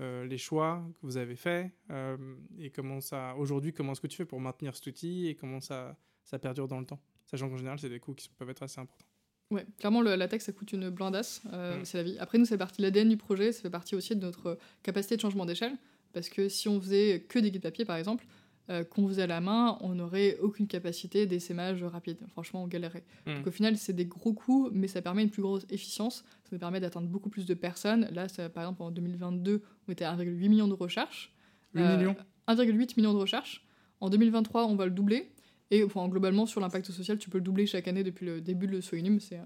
[0.00, 2.16] euh, les choix que vous avez faits euh,
[2.58, 5.60] et comment ça, aujourd'hui, comment est-ce que tu fais pour maintenir cet outil et comment
[5.60, 7.00] ça, ça perdure dans le temps?
[7.26, 9.04] Sachant qu'en général, c'est des coûts qui peuvent être assez importants.
[9.50, 11.84] Ouais, clairement, le, la tech, ça coûte une blindasse, euh, Mm.
[11.84, 12.16] c'est la vie.
[12.18, 15.16] Après, nous, c'est partie de l'ADN du projet, ça fait partie aussi de notre capacité
[15.16, 15.76] de changement d'échelle,
[16.12, 18.26] parce que si on faisait que des guides papier, par exemple,
[18.70, 22.18] euh, qu'on faisait à la main, on n'aurait aucune capacité d'essaimage rapide.
[22.32, 23.04] Franchement, on galérait.
[23.26, 23.36] Mm.
[23.36, 26.50] Donc au final, c'est des gros coûts, mais ça permet une plus grosse efficience, ça
[26.52, 28.08] nous permet d'atteindre beaucoup plus de personnes.
[28.12, 31.32] Là, ça, par exemple, en 2022, on était à 1,8 million de recherches.
[31.74, 32.12] 8 Euh,
[32.46, 33.66] 1,8 million de recherches.
[34.00, 35.30] En 2023, on va le doubler.
[35.70, 38.66] Et enfin, globalement, sur l'impact social, tu peux le doubler chaque année depuis le début
[38.66, 39.20] de Soinum.
[39.20, 39.42] C'est euh,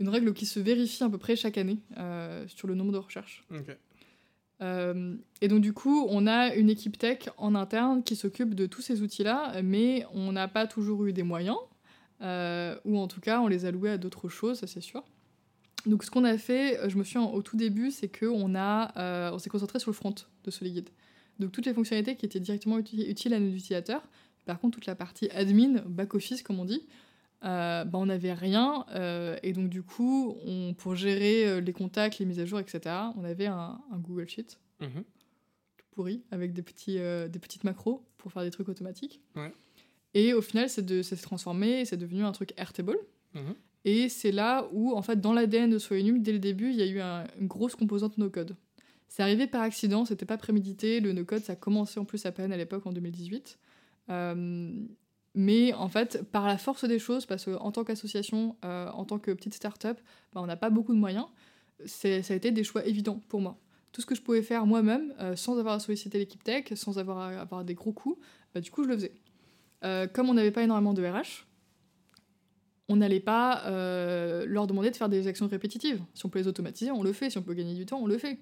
[0.00, 2.98] une règle qui se vérifie à peu près chaque année euh, sur le nombre de
[2.98, 3.44] recherches.
[4.60, 8.66] Euh, et donc, du coup, on a une équipe tech en interne qui s'occupe de
[8.66, 11.58] tous ces outils-là, mais on n'a pas toujours eu des moyens,
[12.22, 15.04] euh, ou en tout cas, on les a loués à d'autres choses, ça c'est sûr.
[15.86, 19.30] Donc, ce qu'on a fait, je me souviens au tout début, c'est qu'on a, euh,
[19.32, 20.14] on s'est concentré sur le front
[20.44, 20.90] de Soliguide.
[21.38, 24.02] Donc, toutes les fonctionnalités qui étaient directement uti- utiles à nos utilisateurs.
[24.44, 26.82] Par contre, toute la partie admin, back-office, comme on dit,
[27.44, 28.84] euh, bah, on n'avait rien.
[29.42, 33.24] et donc, du coup, on, pour gérer les contacts, les mises à jour, etc., on
[33.24, 35.04] avait un, Google Sheet mhm.
[35.76, 39.20] tout pourri avec des, petits, des petites macros pour faire des trucs automatiques.
[40.14, 42.98] Et au final, c'est s'est transformé c'est devenu un truc Airtable.
[43.34, 43.54] Mhm.
[43.84, 46.82] Et c'est là où, en fait, dans l'ADN de Soyunum, dès le début, il y
[46.82, 47.00] a eu
[47.40, 48.56] une grosse composante no-code.
[49.08, 51.00] C'est arrivé par accident, c'était pas prémédité.
[51.00, 53.58] Le no-code, ça a commencé en plus à peine à l'époque, en 2018.
[54.10, 54.86] Euh,
[55.40, 59.20] mais en fait, par la force des choses, parce qu'en tant qu'association, euh, en tant
[59.20, 59.96] que petite start-up,
[60.34, 61.26] bah, on n'a pas beaucoup de moyens,
[61.86, 63.56] ça a été des choix évidents pour moi.
[63.92, 66.98] Tout ce que je pouvais faire moi-même, euh, sans avoir à solliciter l'équipe tech, sans
[66.98, 68.18] avoir à avoir des gros coûts,
[68.52, 69.12] bah, du coup, je le faisais.
[70.12, 71.46] comme on n'avait pas énormément de RH,
[72.88, 73.62] on n'allait pas
[74.44, 76.02] leur demander de faire des actions répétitives.
[76.14, 77.30] Si on peut les automatiser, on le fait.
[77.30, 78.40] Si on peut gagner du temps, on le fait.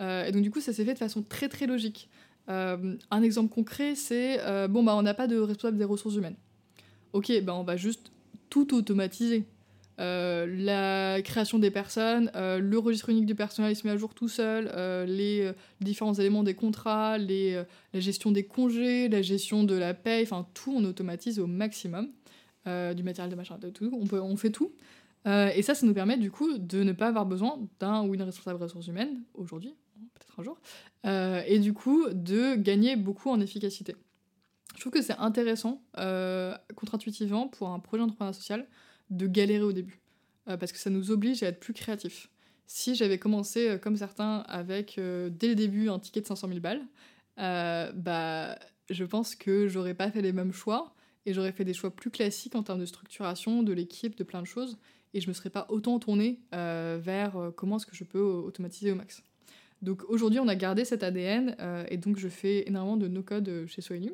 [0.00, 2.08] Euh, et donc du coup, ça s'est fait de façon très très logique.
[2.48, 6.16] Euh, un exemple concret, c'est euh, bon bah on n'a pas de responsable des ressources
[6.16, 6.36] humaines.
[7.12, 8.10] Ok, bah on va juste
[8.48, 9.44] tout automatiser.
[9.98, 14.28] la création des personnes, le registre unique du personnel il se met à jour tout
[14.28, 14.64] seul,
[15.06, 17.64] les différents éléments des contrats, la
[17.94, 22.08] gestion des congés, la gestion de la paye, enfin tout on automatise au maximum.
[22.64, 24.72] du matériel de machin, de tout, on, peut, on fait tout.
[25.26, 28.22] et ça, ça nous permet du coup de ne pas avoir besoin d'un ou une
[28.22, 29.74] responsable ressources humaines aujourd'hui,
[30.14, 30.58] peut-être un jour,
[31.06, 33.96] euh, et du coup de gagner beaucoup en efficacité.
[34.74, 38.66] Je trouve que c'est intéressant, euh, contre-intuitivement, pour un projet d'entrepreneuriat social,
[39.10, 40.00] de galérer au début,
[40.48, 42.30] euh, parce que ça nous oblige à être plus créatifs.
[42.66, 46.86] Si j'avais commencé, comme certains, avec dès le début un ticket de 500 000 balles,
[47.36, 48.56] bah,
[48.88, 50.94] je pense que j'aurais pas fait les mêmes choix,
[51.26, 54.40] et j'aurais fait des choix plus classiques en termes de structuration, de l'équipe, de plein
[54.40, 54.78] de choses,
[55.14, 58.94] et je me serais pas autant tournée vers comment est-ce que je peux automatiser au
[58.94, 59.20] max.
[59.82, 63.48] Donc aujourd'hui, on a gardé cet ADN euh, et donc je fais énormément de no-code
[63.48, 64.12] euh, chez Soenum.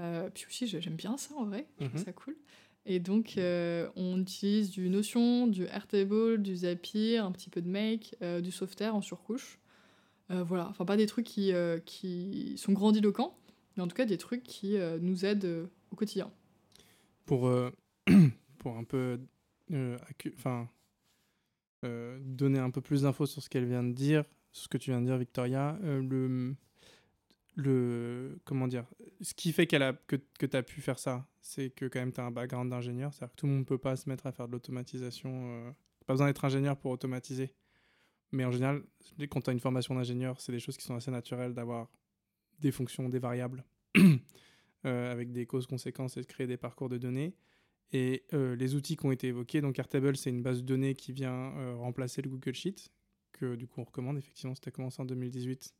[0.00, 2.04] Euh, puis aussi, j'aime bien ça en vrai, je trouve mhm.
[2.04, 2.36] ça cool.
[2.84, 8.16] Et donc, on utilise du Notion, du Airtable, du Zapier, un petit peu de Make,
[8.42, 9.60] du Software en surcouche.
[10.28, 11.52] voilà, enfin pas des trucs qui,
[11.86, 13.38] qui sont grandiloquents,
[13.76, 16.32] mais en tout cas des trucs qui nous aident au quotidien.
[17.24, 17.48] Pour,
[18.58, 19.20] pour un peu
[20.34, 20.68] enfin,
[21.84, 25.00] donner un peu plus d'infos sur ce qu'elle vient de dire, ce que tu viens
[25.00, 26.54] de dire, Victoria, euh, le,
[27.56, 28.38] le.
[28.44, 28.84] Comment dire
[29.22, 32.00] Ce qui fait qu'elle a, que, que tu as pu faire ça, c'est que quand
[32.00, 33.12] même tu as un background d'ingénieur.
[33.12, 35.30] C'est-à-dire que tout le monde ne peut pas se mettre à faire de l'automatisation.
[35.32, 35.70] Euh,
[36.06, 37.54] pas besoin d'être ingénieur pour automatiser.
[38.32, 38.82] Mais en général,
[39.30, 41.88] quand tu as une formation d'ingénieur, c'est des choses qui sont assez naturelles d'avoir
[42.60, 43.64] des fonctions, des variables,
[43.98, 47.34] euh, avec des causes-conséquences et de créer des parcours de données.
[47.94, 51.12] Et les outils qui ont été évoqués, donc Airtable, c'est une base de données qui
[51.12, 52.88] vient remplacer le Google Sheet,
[53.40, 54.18] du coup on recommande.
[54.18, 55.72] Effectivement, c'était commencé en 2018.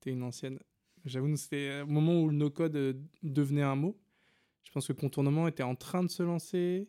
[0.00, 0.58] T'es une ancienne.
[1.04, 2.92] J'avoue, c'était au moment où le no-code euh,
[3.22, 3.98] devenait un mot.
[4.64, 6.88] Je pense que Contournement était en train de se lancer.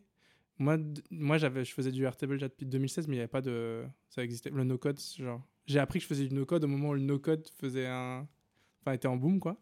[0.58, 0.78] Moi,
[1.10, 3.84] moi j'avais, je faisais du Airtable depuis 2016, mais il n'y avait pas de.
[4.08, 4.50] Ça existait.
[4.50, 5.42] Le no-code, genre.
[5.66, 8.28] J'ai appris que je faisais du no-code au moment où le no-code faisait un.
[8.80, 9.56] Enfin, était en boom, quoi.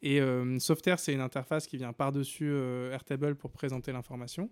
[0.00, 4.50] Et euh, Softair, c'est une interface qui vient par-dessus euh, Airtable pour présenter l'information.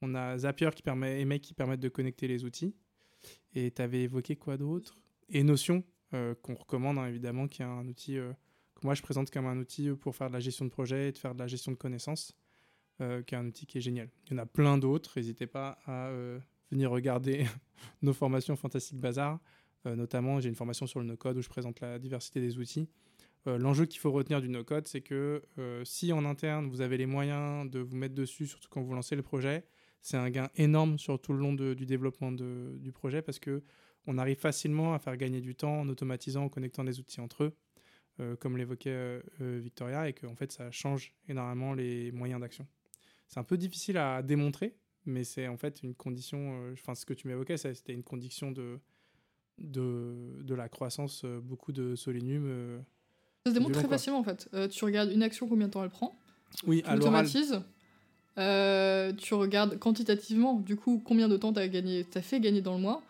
[0.00, 2.74] On a Zapier qui permet, et Make qui permettent de connecter les outils.
[3.54, 4.94] Et tu avais évoqué quoi d'autre?
[5.28, 5.82] Et Notion,
[6.14, 8.32] euh, qu'on recommande hein, évidemment, qui est un outil euh,
[8.74, 11.12] que moi je présente comme un outil pour faire de la gestion de projet et
[11.12, 12.32] de faire de la gestion de connaissances,
[13.00, 14.08] euh, qui est un outil qui est génial.
[14.26, 16.10] Il y en a plein d'autres, n'hésitez pas à
[16.70, 17.46] venir regarder
[18.02, 19.40] nos formations Fantastique Bazar.
[19.84, 22.88] notamment, j'ai une formation sur le no-code où je présente la diversité des outils.
[23.46, 25.42] L'enjeu qu'il faut retenir du no-code, c'est que
[25.84, 29.14] si en interne vous avez les moyens de vous mettre dessus, surtout quand vous lancez
[29.16, 29.64] le projet,
[30.06, 33.64] c'est un gain énorme sur tout le long du développement du projet parce que
[34.06, 37.42] on arrive facilement à faire gagner du temps en automatisant, en connectant des outils entre
[37.42, 37.56] eux,
[38.20, 42.40] euh, comme l'évoquait euh, euh, Victoria, et que en fait ça change énormément les moyens
[42.40, 42.68] d'action.
[43.26, 44.76] C'est un peu difficile à démontrer,
[45.06, 46.70] mais c'est en fait une condition.
[46.74, 48.78] Enfin, ce que tu m'évoquais, c'était une condition de,
[49.58, 51.24] de, de la croissance.
[51.42, 52.84] beaucoup de Solinum.
[53.44, 54.48] ça se démontre très facilement en fait.
[54.70, 56.16] tu regardes une action, combien de temps elle prend?
[56.64, 57.60] Oui, tu automatises.
[58.38, 62.60] Euh, tu regardes quantitativement, du coup, combien de temps tu as, gagné, as fait gagner
[62.60, 63.02] dans le mois.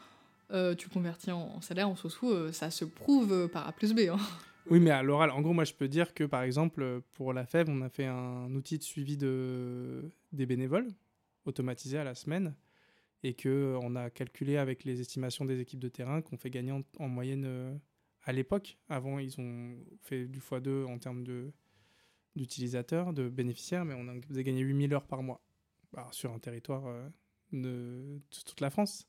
[0.53, 4.01] Euh, tu convertis en, salaire, en sous-sous, euh, ça se prouve par A plus B.
[4.11, 4.19] Hein.
[4.69, 7.47] Oui, mais à l'oral, en gros, moi, je peux dire que, par exemple, pour la
[7.47, 10.11] FEV, on a fait un outil de suivi de...
[10.33, 10.89] des bénévoles,
[11.45, 12.53] automatisé à la semaine,
[13.23, 16.73] et que on a calculé avec les estimations des équipes de terrain qu'on fait gagner
[16.99, 17.79] en, moyenne
[18.25, 18.77] à l'époque.
[18.89, 21.53] Avant, ils ont fait du x2 en termes de
[22.37, 25.43] d'utilisateurs, de bénéficiaires, mais on a, vous avez gagné 8000 heures par mois
[26.13, 27.09] sur un territoire euh,
[27.53, 29.07] de, toute la France.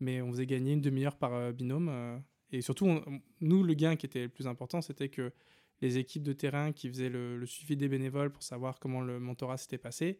[0.00, 1.88] Mais on faisait gagner une demi-heure par euh, binôme.
[1.88, 2.18] Euh,
[2.50, 3.00] et surtout,
[3.40, 5.32] nous, le gain qui était le plus important, c'était que
[5.80, 9.56] les équipes de terrain qui faisaient le, suivi des bénévoles pour savoir comment le mentorat
[9.56, 10.18] s'était passé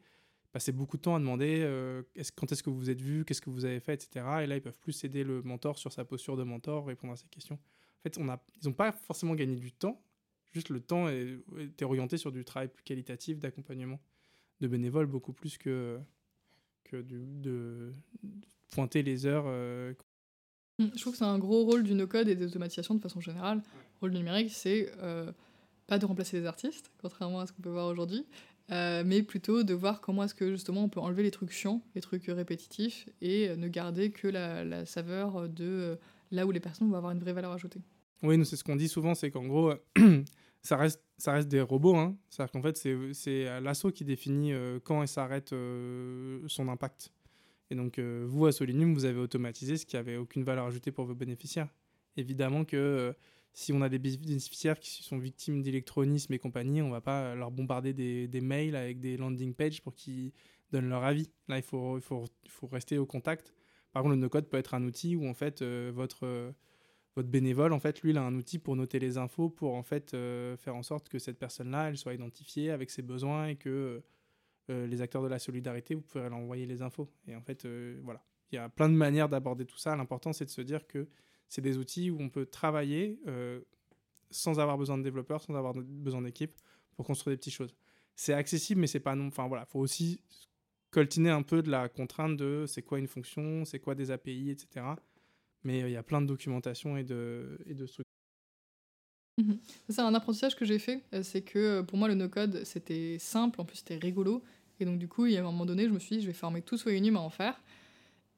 [0.53, 1.69] passaient beaucoup de temps à demander
[2.15, 4.25] est quand est-ce que vous vous êtes vu, qu'est-ce que vous avez fait, etc.
[4.43, 7.17] Et là, ils peuvent plus aider le mentor sur sa posture de mentor, répondre à
[7.17, 7.57] ses questions.
[7.57, 10.01] En fait, on ils n'ont pas forcément gagné du temps,
[10.55, 11.09] juste le temps
[11.59, 14.01] était orienté sur du travail plus qualitatif d'accompagnement
[14.61, 15.99] de bénévoles, beaucoup plus que,
[16.85, 17.93] que de,
[18.73, 19.47] pointer les heures.
[20.79, 23.21] Mmh, je trouve que c'est un gros rôle du no-code et des automatisations de façon
[23.21, 23.59] générale.
[23.59, 24.91] Le rôle du numérique, c'est
[25.87, 28.25] pas de remplacer les artistes, contrairement à ce qu'on peut voir aujourd'hui,
[28.71, 31.83] euh, mais plutôt de voir comment est-ce que justement on peut enlever les trucs chiants,
[31.95, 35.97] les trucs répétitifs, et ne garder que la, saveur de euh,
[36.31, 37.81] là où les personnes vont avoir une vraie valeur ajoutée.
[38.23, 39.75] Oui, nous c'est ce qu'on dit souvent, c'est qu'en gros,
[40.65, 41.95] ça reste, ça reste des robots.
[41.95, 42.17] Hein.
[42.29, 42.77] C'est-à-dire qu'en fait,
[43.13, 47.13] c'est l'assaut qui définit euh, quand et s'arrête son impact.
[47.71, 51.07] Et donc, vous, à Solinium, vous avez automatisé ce qui avait aucune valeur ajoutée pour
[51.07, 51.69] vos bénéficiaires.
[52.17, 53.15] Évidemment que
[53.55, 57.53] si on a des bénéficiaires qui sont victimes d'électronisme et compagnie, on va pas leur
[57.53, 60.33] bombarder des, des mails avec des landing pages pour qu'ils
[60.73, 61.31] donnent leur avis.
[61.49, 63.55] Là, il faut, il faut, il faut rester au contact.
[63.93, 66.51] Par contre, le no-code peut être un outil où en fait euh, votre, euh,
[67.17, 69.83] votre bénévole, en fait, lui, il a un outil pour noter les infos, pour en
[69.83, 73.57] fait euh, faire en sorte que cette personne-là, elle soit identifiée avec ses besoins et
[73.57, 74.03] que
[74.69, 77.07] les acteurs de la solidarité, vous pouvez l'envoyer les infos.
[77.29, 77.67] Et en fait,
[78.03, 79.95] voilà, il y a plein de manières d'aborder tout ça.
[79.97, 81.09] L'important, c'est de se dire que
[81.49, 83.61] c'est des outils où on peut travailler euh,
[84.31, 86.55] sans avoir besoin de développeurs, sans avoir besoin d'équipe
[86.97, 87.75] pour construire des petites choses.
[88.17, 89.27] C'est accessible, mais c'est pas non.
[89.27, 90.21] Enfin voilà, faut aussi
[90.91, 94.51] coltiner un peu de la contrainte de c'est quoi une fonction, c'est quoi des API,
[94.51, 94.87] etc.
[95.65, 98.05] Mais euh, il y a plein de documentation et de, et de structures.
[99.39, 99.59] Mhm.
[99.89, 101.03] C'est un apprentissage que j'ai fait.
[101.13, 104.43] Euh, c'est que pour moi, le no-code, c'était simple, en plus, c'était rigolo.
[104.81, 106.27] Et donc, du coup, il y a un moment donné, je me suis dit, je
[106.27, 107.61] vais former tout Soyunum à en faire.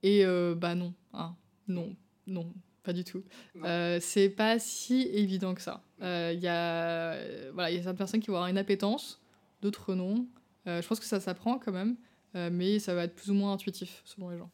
[0.03, 0.25] Et
[0.55, 1.35] bah non, hein,
[1.67, 1.97] non,
[2.27, 2.53] non,
[2.87, 3.25] pas du tout.
[3.65, 5.83] Euh, c'est pas si évident que ça.
[5.99, 9.21] Il euh, y, a, voilà, y a certaines personnes qui vont avoir une appétence,
[9.61, 10.29] d'autres non.
[10.69, 11.97] Euh, je pense que ça s'apprend quand même,
[12.35, 14.51] mais ça va être plus ou moins intuitif selon les gens.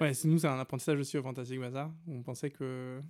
[0.00, 1.92] Ouais, nous, c'est un apprentissage aussi au Fantastic Bazaar.
[2.08, 3.00] On pensait que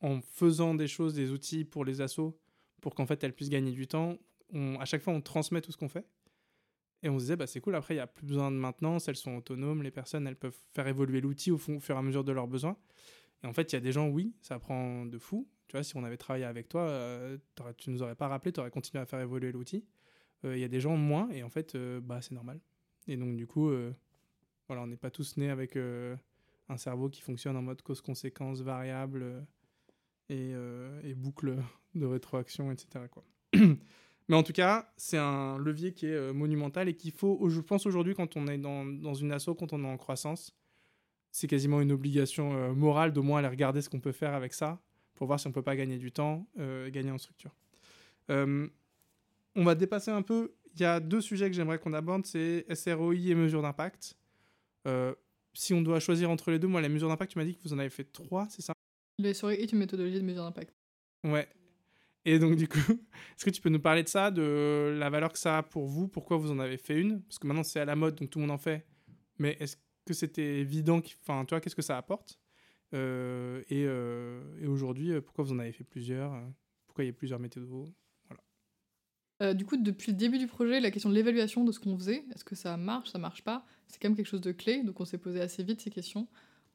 [0.00, 2.38] en faisant des choses, des outils pour les assos,
[2.80, 4.18] pour qu'en fait elles puissent gagner du temps,
[4.52, 6.06] on, à chaque fois on transmet tout ce qu'on fait.
[7.02, 9.08] Et on se disait, bah, c'est cool, après il n'y a plus besoin de maintenance,
[9.08, 12.02] elles sont autonomes, les personnes elles peuvent faire évoluer l'outil au, au fur et à
[12.02, 12.76] mesure de leurs besoins.
[13.42, 15.46] Et en fait, il y a des gens, oui, ça prend de fou.
[15.68, 17.36] Tu vois, si on avait travaillé avec toi, euh,
[17.76, 19.84] tu nous aurais pas rappelé, tu aurais continué à faire évoluer l'outil.
[20.44, 22.60] Euh, il y a des gens moins, et en fait, euh, bah, c'est normal.
[23.06, 23.70] Et donc, du coup,
[24.68, 29.46] voilà, on n'est pas tous nés avec un cerveau qui fonctionne en mode cause-conséquence, variable
[30.28, 30.52] et,
[31.02, 31.56] et, boucle
[31.94, 33.06] de rétroaction, etc.
[34.28, 37.84] Mais en tout cas, c'est un levier qui est monumental et qu'il faut, je pense
[37.84, 40.56] aujourd'hui, quand on est dans, une asso, quand on est en croissance,
[41.34, 44.54] c'est quasiment une obligation euh, morale d'au moins aller regarder ce qu'on peut faire avec
[44.54, 44.80] ça
[45.16, 47.52] pour voir si on peut pas gagner du temps, euh, gagner en structure.
[48.30, 48.68] Euh,
[49.56, 50.54] on va dépasser un peu.
[50.76, 54.16] Il y a deux sujets que j'aimerais qu'on aborde, c'est SROI et mesures d'impact.
[55.54, 57.62] Si on doit choisir entre les deux, moi, les mesures d'impact, tu m'as dit que
[57.62, 58.72] vous en avez fait trois, c'est ça?
[59.18, 60.74] Le SROI est une méthodologie de mesure d'impact.
[61.22, 61.48] Ouais.
[62.24, 62.78] Et donc, du coup,
[63.36, 65.86] est-ce que tu peux nous parler de ça, de la valeur que ça a pour
[65.86, 66.08] vous?
[66.08, 67.22] Pourquoi vous en avez fait une?
[67.22, 68.86] Parce que maintenant, c'est à la mode, donc tout le monde en fait.
[69.38, 72.38] Mais est-ce que c'était évident Enfin, tu vois, qu'est-ce que ça apporte?
[72.94, 76.32] Euh, Et, euh, et aujourd'hui, euh, pourquoi vous en avez fait plusieurs?
[76.86, 77.68] Pourquoi il y a plusieurs méthodes
[79.38, 79.54] voilà.
[79.54, 82.24] du coup, depuis le début du projet, la question de l'évaluation de ce qu'on faisait,
[82.34, 84.82] est-ce que ça marche, ça marche pas, c'est quand même quelque chose de clé.
[84.82, 86.26] Donc on s'est posé assez vite ces questions.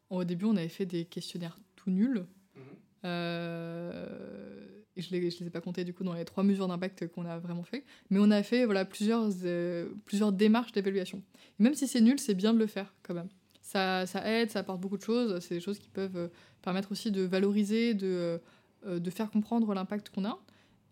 [0.10, 2.26] Au début, on avait fait des questionnaires tout nuls.
[2.56, 2.61] Mhm.
[3.06, 7.07] Euh, et je ne les, ai pas comptés du coup dans les trois mesures d'impact
[7.07, 7.86] qu'on a vraiment fait.
[8.10, 11.22] Mais on a fait voilà, plusieurs, euh, plusieurs démarches d'évaluation.
[11.60, 13.30] Même si c'est nul, c'est bien de le faire quand même.
[13.61, 15.40] Ça, ça, aide, ça apporte beaucoup de choses.
[15.41, 16.27] C'est des choses qui peuvent euh,
[16.61, 18.41] permettre aussi de valoriser, de,
[18.86, 20.40] de faire comprendre l'impact qu'on a.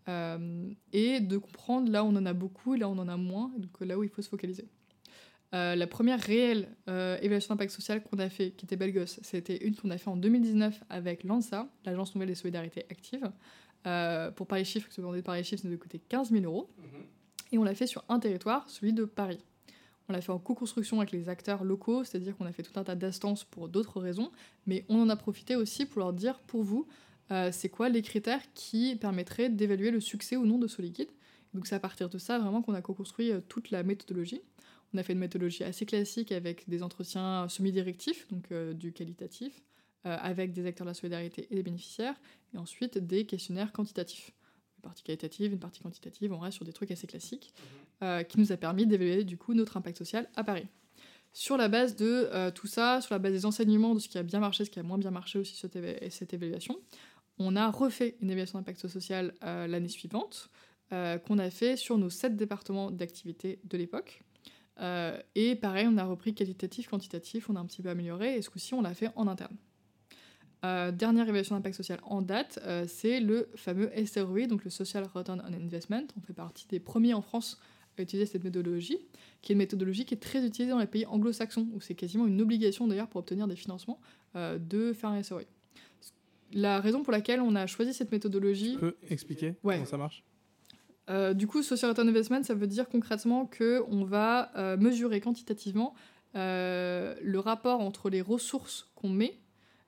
[0.08, 3.52] et de comprendre là où on en a beaucoup, là où on en a moins,
[3.58, 4.66] donc là où il faut se focaliser.
[5.54, 9.18] Euh, la première réelle euh, évaluation d'impact social qu'on a fait, qui était belle gosse,
[9.22, 13.30] c'était une qu'on a fait en 2019 avec l'ANSA, l'Agence Nouvelle des Solidarités Actives.
[13.86, 16.68] Euh, pour Paris Chiffres, ce que Paris Chiffres, ça nous a coûté 15 000 euros.
[16.78, 17.04] Mhm.
[17.52, 19.38] Et on l'a fait sur un territoire, celui de Paris.
[20.10, 22.84] On l'a fait en co-construction avec les acteurs locaux, c'est-à-dire qu'on a fait tout un
[22.84, 24.30] tas d'instances pour d'autres raisons,
[24.66, 26.86] mais on en a profité aussi pour leur dire, pour vous,
[27.52, 31.10] c'est quoi les critères qui permettraient d'évaluer le succès ou non de Soliguide.
[31.54, 34.42] Donc c'est à partir de ça vraiment qu'on a co-construit toute la méthodologie.
[34.94, 39.62] On a fait une méthodologie assez classique avec des entretiens semi-directifs, donc euh, du qualitatif,
[40.06, 42.14] euh, avec des acteurs de la solidarité et des bénéficiaires,
[42.54, 44.32] et ensuite des questionnaires quantitatifs.
[44.78, 48.08] Une partie qualitative, une partie quantitative, on reste sur des trucs assez classiques, mhm.
[48.08, 50.66] euh, qui nous a permis d'évaluer du coup notre impact social à Paris.
[51.34, 54.22] Sur la base de tout ça, sur la base des enseignements, de ce qui a
[54.22, 55.78] bien marché, ce qui a moins bien marché aussi cette,
[56.10, 56.80] cette évaluation,
[57.38, 60.50] on a refait une évaluation d'impact social l'année suivante,
[60.90, 64.22] qu'on a fait sur nos sept départements d'activité de l'époque.
[64.80, 68.42] Euh, et pareil, on a repris qualitatif, quantitatif, on a un petit peu amélioré, et
[68.42, 69.56] ce coup-ci, on l'a fait en interne.
[70.64, 75.04] Euh, dernière évaluation d'impact social en date, euh, c'est le fameux SROI, donc le Social
[75.12, 76.06] Return on Investment.
[76.16, 77.60] On fait partie des premiers en France
[77.96, 78.98] à utiliser cette méthodologie,
[79.40, 82.26] qui est une méthodologie qui est très utilisée dans les pays anglo-saxons, où c'est quasiment
[82.26, 84.00] une obligation d'ailleurs pour obtenir des financements
[84.36, 85.42] de faire un SROI.
[86.52, 88.72] La raison pour laquelle on a choisi cette méthodologie.
[88.72, 90.24] Tu peux expliquer comment ça marche?
[91.10, 95.94] Euh, du coup, social return investment, ça veut dire concrètement qu'on va euh, mesurer quantitativement
[96.34, 99.38] euh, le rapport entre les ressources qu'on met,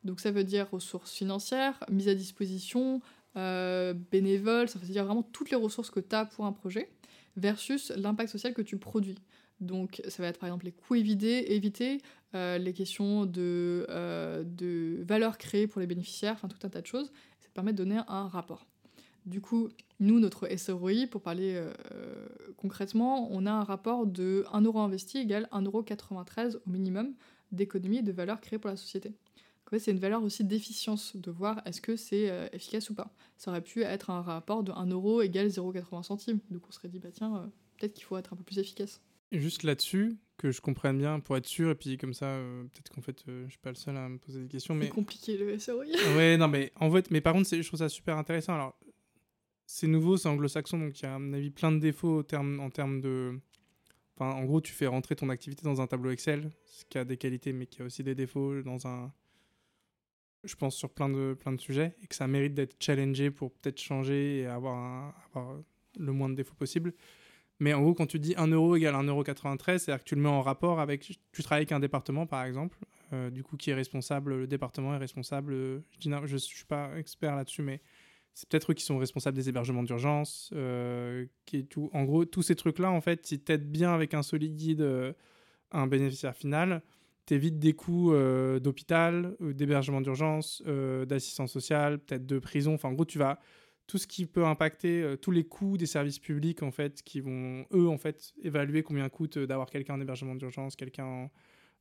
[0.04, 3.02] donc ça veut dire ressources financières, mise à disposition,
[3.34, 6.90] bénévoles, ça veut dire vraiment toutes les ressources que tu as pour un projet,
[7.36, 9.18] versus l'impact social que tu produis.
[9.60, 12.00] Donc ça va être par exemple les coûts évités, éviter
[12.32, 13.86] les questions de,
[14.44, 17.12] de valeur créée pour les bénéficiaires, enfin tout un tas de choses.
[17.40, 18.66] Ça permet de donner un rapport.
[19.26, 19.68] Du coup,
[19.98, 21.72] nous, notre SROI, pour parler euh,
[22.56, 27.14] concrètement, on a un rapport de 1 euro investi égale 1,93€ au minimum
[27.52, 29.12] d'économie et de valeur créée pour la société.
[29.78, 33.14] C'est une valeur aussi d'efficience, de voir est-ce que c'est euh, efficace ou pas.
[33.36, 36.40] Ça aurait pu être un rapport de 1 euro égale 0,80 centimes.
[36.50, 37.46] Donc on serait dit, bah tiens, euh,
[37.78, 39.00] peut-être qu'il faut être un peu plus efficace.
[39.32, 42.40] Juste là-dessus, que je comprenne bien, pour être sûr, et puis comme ça,
[42.73, 44.74] peut-être qu'en fait, je suis pas le seul à me poser des questions.
[44.74, 45.85] mais C'est compliqué le SROI.
[46.16, 48.55] ouais, non, mais en fait, mais par contre, je trouve ça super intéressant.
[48.55, 48.78] Alors,
[49.66, 52.70] c'est nouveau, c'est anglo-saxon, donc il y a à mon avis plein de défauts en
[52.70, 53.39] termes de...
[54.16, 57.05] Enfin, en gros, tu fais rentrer ton activité dans un tableau Excel, ce qui a
[57.05, 59.12] des qualités, mais qui a aussi des défauts dans un...
[60.43, 63.52] Je pense sur plein de, plein de sujets, et que ça mérite d'être challengé pour
[63.52, 65.15] peut-être changer et avoir,
[65.98, 66.93] le moins de défauts possible.
[67.60, 70.28] Mais en gros, quand tu dis 1 euro égale 1,93€, c'est-à-dire que tu le mets
[70.28, 71.02] en rapport avec...
[71.32, 72.78] Tu travailles avec un département, par exemple,
[73.12, 75.82] euh, du coup, qui est responsable, le département est responsable...
[76.00, 77.80] je ne suis pas expert là-dessus, mais
[78.34, 81.90] c'est peut-être eux qui sont responsables des hébergements d'urgence, euh, qui tout.
[81.92, 85.12] En gros, tous ces trucs-là, en fait, ils t'aident bien avec un solide guide, euh,
[85.72, 86.82] un bénéficiaire final,
[87.26, 90.62] t'évites des coûts euh, d'hôpital, d'hébergement d'urgence,
[91.06, 92.74] d'assistance sociale, peut-être de prison.
[92.74, 93.40] Enfin, en gros, tu vas
[93.90, 97.66] tout ce qui peut impacter tous les coûts des services publics, en fait, qui vont
[97.74, 101.28] eux, en fait, évaluer combien coûte d'avoir quelqu'un en hébergement d'urgence, quelqu'un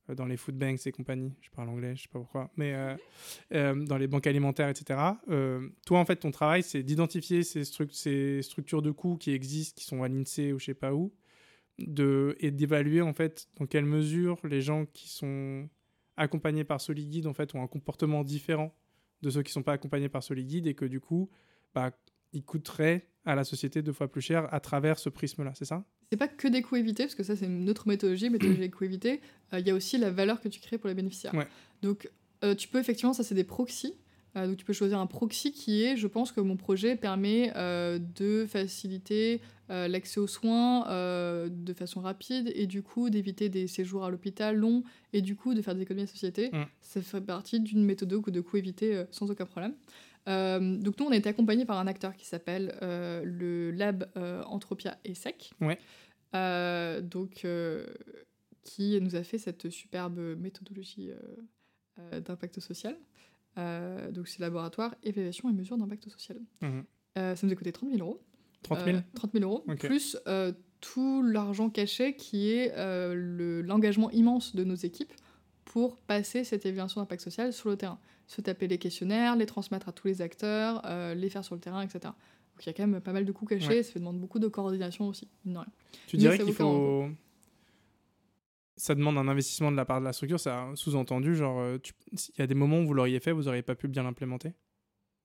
[0.08, 2.74] euh, dans les food banks et compagnie, je parle anglais, je sais pas pourquoi, mais
[2.74, 2.96] euh,
[3.54, 4.98] euh, dans les banques alimentaires, etc.
[5.86, 9.84] toi, en fait, ton travail, c'est d'identifier ces, ces, structures de coûts qui existent, qui
[9.84, 11.12] sont à l'INSEE ou je sais pas où,
[11.78, 15.68] de, et d'évaluer, en fait, dans quelle mesure les gens qui sont
[16.16, 18.74] accompagnés par Soliguide, en fait, ont un comportement différent
[19.22, 21.30] de ceux qui sont pas accompagnés par Soliguide et que du coup,
[21.74, 21.92] bah,
[22.32, 25.84] ils coûteraient à la société deux fois plus cher à travers ce prisme-là, c'est ça?
[26.10, 28.70] C'est pas que des coûts évités, parce que ça c'est une autre méthodologie, méthodologie des
[28.70, 29.20] coûts évités.
[29.52, 31.34] Euh, il y a aussi la valeur que tu crées pour les bénéficiaires.
[31.82, 32.10] Donc
[32.42, 33.94] euh, tu peux effectivement, ça c'est des proxys.
[34.36, 37.52] Euh, donc tu peux choisir un proxy qui est, je pense que mon projet permet
[37.54, 40.86] de faciliter l'accès aux soins
[41.48, 44.82] de façon rapide et du coup d'éviter des séjours à l'hôpital longs
[45.12, 46.50] et du coup de faire des économies à la société.
[46.80, 49.74] Ça fait partie d'une méthode de coûts évités sans aucun problème.
[50.28, 54.10] Euh, donc nous, on a été accompagnés par un acteur qui s'appelle euh, le Lab
[54.16, 55.52] euh, Entropia ESSEC.
[55.60, 55.78] Ouais.
[57.02, 57.46] donc,
[58.62, 61.10] qui nous a fait cette superbe méthodologie
[62.12, 62.96] d'impact social.
[63.56, 66.38] donc c'est laboratoire, évaluation et mesure d'impact social.
[66.60, 66.84] Mhm.
[67.16, 68.20] ça nous a coûté 30 000 euros.
[68.62, 70.18] 30 000 30 000 euros, plus
[70.80, 72.72] tout l'argent caché qui est
[73.62, 75.12] l'engagement immense de nos équipes
[75.64, 77.98] pour passer cette évaluation d'impact social sur le terrain
[78.30, 81.60] se taper les questionnaires, les transmettre à tous les acteurs, euh, les faire sur le
[81.60, 81.98] terrain, etc.
[82.04, 84.46] Donc il y a quand même pas mal de coûts cachés, ça demande beaucoup de
[84.46, 85.28] coordination aussi.
[86.06, 87.08] Tu dirais qu'il faut.
[88.76, 91.78] Ça demande un investissement de la part de la structure, ça sous-entendu, genre, euh,
[92.12, 94.54] il y a des moments où vous l'auriez fait, vous n'auriez pas pu bien l'implémenter?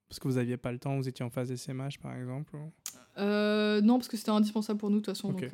[0.10, 2.58] Parce que vous n'aviez pas le temps, vous étiez en phase SMH par exemple
[3.18, 5.32] euh, Non, parce que c'était indispensable pour nous de toute façon.
[5.32, 5.50] Donc,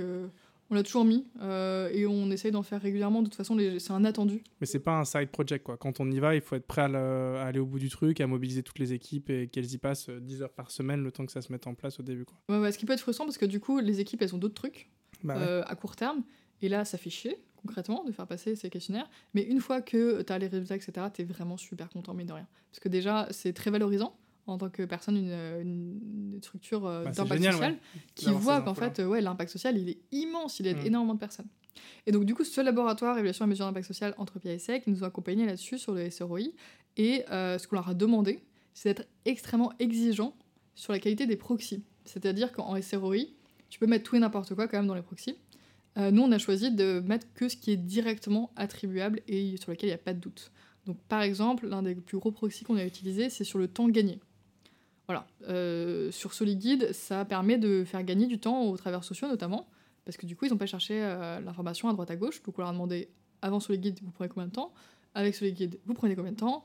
[0.71, 3.21] on l'a toujours mis euh, et on essaye d'en faire régulièrement.
[3.21, 4.41] De toute façon, c'est un attendu.
[4.61, 5.77] Mais c'est pas un side project quoi.
[5.77, 8.27] Quand on y va, il faut être prêt à, aller au bout du truc, à
[8.27, 11.25] mobiliser toutes les équipes et qu'elles y passent 10 euh, heures par semaine le temps
[11.25, 12.37] que ça se mette en place au début quoi.
[12.49, 14.39] Ouais, ouais, ce qui peut être frustrant parce que du coup, les équipes elles ont
[14.39, 14.89] d'autres trucs
[15.23, 16.23] bah euh, à court terme
[16.61, 19.09] et là, ça fait chier concrètement de faire passer ces questionnaires.
[19.33, 22.23] Mais une fois que tu as les résultats, etc., tu es vraiment super content, mais
[22.23, 22.47] de rien.
[22.71, 24.15] Parce que déjà, c'est très valorisant
[24.47, 27.77] en tant que personne une, structure euh, bah, d'impact social
[28.15, 30.87] qui voit qu'en fait ouais, l'impact social il est immense, il aide mm.
[30.87, 31.47] énormément de personnes.
[32.05, 35.03] Et donc du coup ce laboratoire évaluation et mesure d'impact social entre PIA qui nous
[35.03, 36.39] a accompagnés là-dessus sur le SROI
[36.97, 38.43] et euh, ce qu'on leur a demandé
[38.73, 40.35] c'est d'être extrêmement exigeant
[40.75, 41.83] sur la qualité des proxys.
[42.05, 43.17] C'est-à-dire qu'en SROI
[43.69, 45.35] tu peux mettre tout et n'importe quoi quand même dans les proxys.
[45.97, 49.71] Euh, nous on a choisi de mettre que ce qui est directement attribuable et sur
[49.71, 50.51] lequel il n'y a pas de doute.
[50.85, 53.87] Donc par exemple l'un des plus gros proxys qu'on a utilisé c'est sur le temps
[53.87, 54.19] gagné.
[55.11, 55.27] Voilà.
[55.49, 59.67] Euh, sur SolidGuide, ça permet de faire gagner du temps aux travailleurs sociaux notamment,
[60.05, 62.41] Parce que du coup, ils n'ont pas cherché euh, l'information à droite à gauche.
[62.43, 63.09] Donc on leur a demandé
[63.41, 64.73] avant sur les guides, vous prenez combien de temps?
[65.13, 66.63] Avec sur les guides, vous prenez combien de temps?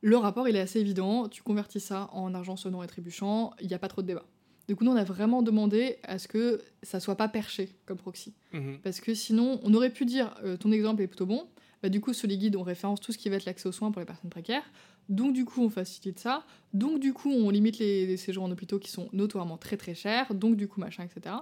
[0.00, 1.28] Le rapport, il est assez évident.
[1.28, 3.52] Tu convertis ça en argent sonnant et trébuchant.
[3.60, 4.24] Il n'y a pas trop de débat.
[4.68, 7.98] Du coup, nous, on a vraiment demandé à ce que ça soit pas perché comme
[7.98, 8.32] proxy.
[8.52, 8.78] Mhm.
[8.82, 11.46] Parce que sinon, on aurait pu dire euh, ton exemple est plutôt bon.
[11.82, 13.72] Bah, du coup, sur les guides, on référence tout ce qui va être l'accès aux
[13.72, 14.64] soins pour les personnes précaires.
[15.08, 16.44] Donc, du coup, on facilite ça.
[16.72, 20.34] Donc, du coup, on limite les, séjours en hôpitaux qui sont notoirement très très chers.
[20.34, 21.36] Donc, du coup, machin, etc.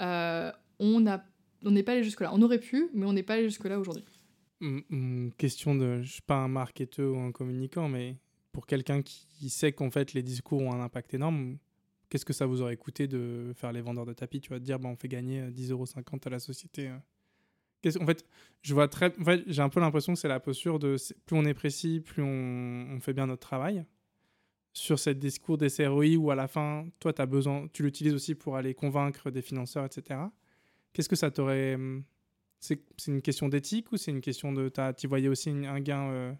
[0.00, 2.30] Euh, on n'est pas allé jusque-là.
[2.32, 4.04] On aurait pu, mais on n'est pas allé jusque-là aujourd'hui.
[5.38, 8.16] Question de, je suis pas un marketeur ou un communicant, mais
[8.52, 11.56] pour quelqu'un qui sait qu'en fait les discours ont un impact énorme,
[12.10, 14.64] qu'est-ce que ça vous aurait coûté de faire les vendeurs de tapis Tu vas te
[14.64, 16.90] dire, bah, on fait gagner euh, 10,50€ à la société.
[17.86, 17.90] Euh.
[18.00, 18.24] En fait,
[18.62, 20.96] je vois très, en fait, j'ai un peu l'impression que c'est la posture de
[21.26, 23.84] plus on est précis, plus on, fait bien notre travail.
[24.72, 28.34] Sur cette discours des CROI où à la fin, toi, as besoin, tu l'utilises aussi
[28.34, 30.20] pour aller convaincre des financeurs, etc.
[30.92, 31.74] Qu'est-ce que ça t'aurait.
[31.74, 32.04] hum,
[32.60, 34.70] C'est une question d'éthique ou c'est une question de.
[34.96, 36.32] Tu voyais aussi un gain euh,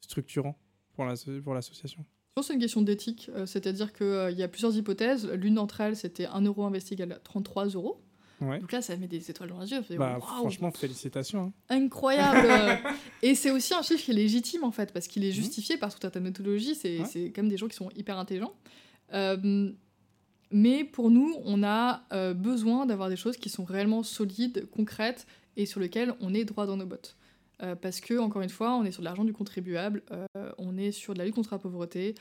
[0.00, 0.58] structurant
[0.94, 2.04] pour l'asso- pour l'association?
[2.34, 5.28] Pense que c'est une question d'éthique, euh, c'est-à-dire qu'il y a plusieurs hypothèses.
[5.28, 8.00] L'une d'entre elles, c'était 1 euro investi égale 33 euros.
[8.40, 8.60] Ouais.
[8.60, 9.82] Donc là, ça met des étoiles dans les yeux.
[9.96, 11.52] Bah, franchement, félicitations.
[11.70, 11.74] hein.
[11.76, 12.78] incroyable
[13.22, 15.34] Et c'est aussi un chiffre qui est légitime, en fait, parce qu'il est Mhm.
[15.34, 16.74] justifié par toute ta méthodologie.
[16.74, 17.32] C'est Ouais.
[17.34, 18.54] quand même des gens qui sont hyper intelligents.
[19.12, 19.72] Euh,
[20.50, 25.26] mais pour nous, on a euh, besoin d'avoir des choses qui sont réellement solides, concrètes,
[25.56, 27.16] et sur lesquelles on est droit dans nos bottes.
[27.62, 30.02] Euh, parce que, encore une fois, on est sur de l'argent du contribuable,
[30.58, 32.14] on est sur de la lutte contre la pauvreté.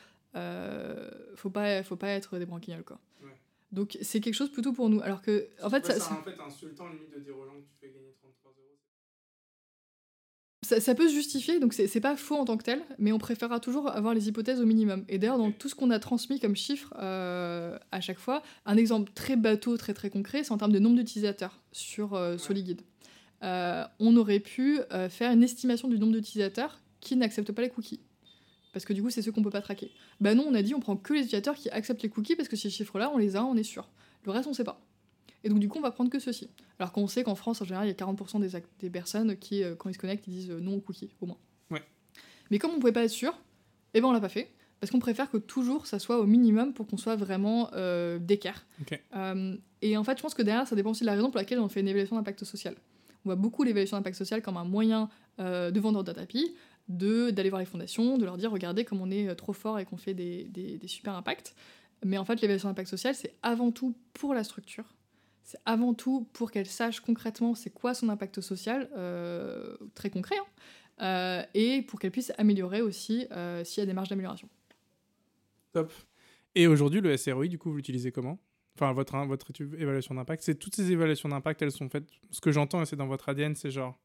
[1.35, 2.99] Faut, pas, faut pas être des branquignoles, quoi.
[3.71, 5.01] Donc c'est quelque chose plutôt pour nous.
[5.01, 7.75] Alors que, en fait, ça- en fait insultant limite de dire aux gens que tu
[7.79, 8.77] fais gagner 33 euros.
[10.63, 13.19] Ça, ça peut se justifier, donc c'est pas faux en tant que tel, mais on
[13.19, 15.05] préférera toujours avoir les hypothèses au minimum.
[15.07, 18.75] Et d'ailleurs, dans tout ce qu'on a transmis comme chiffres euh, à chaque fois, un
[18.75, 22.81] exemple très bateau, très très concret, c'est en termes de nombre d'utilisateurs sur euh, SoliGuide.
[23.43, 27.69] Euh, on aurait pu euh, faire une estimation du nombre d'utilisateurs qui n'acceptent pas les
[27.69, 28.01] cookies.
[28.77, 29.91] Parce que du coup, c'est ceux qu'on peut pas traquer.
[30.21, 32.47] Bah non, on a dit on prend que les utilisateurs qui acceptent les cookies parce
[32.47, 33.89] que ces chiffres-là, on les a, on est sûr.
[34.25, 34.81] Le reste, on sait pas.
[35.43, 36.49] Et donc, du coup, on va prendre que ceux-ci.
[36.79, 39.75] Alors qu'on sait qu'en France, en général, il y a 40% des, personnes qui, euh,
[39.75, 41.37] quand ils se connectent, ils disent euh, non aux cookies, au moins.
[41.71, 41.83] Ouais.
[42.51, 43.37] Mais comme on pouvait pas être sûr,
[43.93, 44.51] eh ben on l'a pas fait.
[44.79, 48.65] Parce qu'on préfère que toujours ça soit au minimum pour qu'on soit vraiment euh, d'équerre.
[49.15, 51.37] Euh, et en fait, je pense que derrière, ça dépend aussi de la raison pour
[51.37, 52.75] laquelle on fait une évaluation d'impact social.
[53.25, 55.09] On voit beaucoup l'évaluation d'impact social comme un moyen
[55.39, 56.55] euh, de vendre de tapis, de
[56.89, 59.85] d'aller voir les fondations, de leur dire regardez comme on est euh, trop fort et
[59.85, 61.55] qu'on fait des, des- super impacts.
[62.05, 64.85] Mais en fait, l'évaluation d'impact social, c'est avant tout pour la structure.
[65.43, 70.35] C'est avant tout pour qu'elle sache concrètement c'est quoi son impact social, euh, très concret,
[70.37, 70.45] hein,
[71.03, 73.25] euh, et pour qu'elle puisse améliorer aussi
[73.63, 74.49] s'il y a des marges d'amélioration.
[75.73, 75.91] Top.
[76.55, 78.39] Et aujourd'hui, le SROI, du coup, vous l'utilisez comment?
[78.75, 80.43] Enfin, votre, hein, votre évaluation d'impact.
[80.43, 82.07] C'est toutes ces évaluations d'impact, elles sont faites.
[82.31, 83.99] Ce que j'entends, c'est dans votre ADN, c'est genre.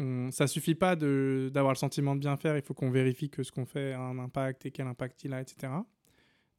[0.00, 3.42] On- ça suffit pas d'avoir le sentiment de bien faire, il faut qu'on vérifie que
[3.42, 5.72] ce qu'on fait a un impact et quel impact il a, etc.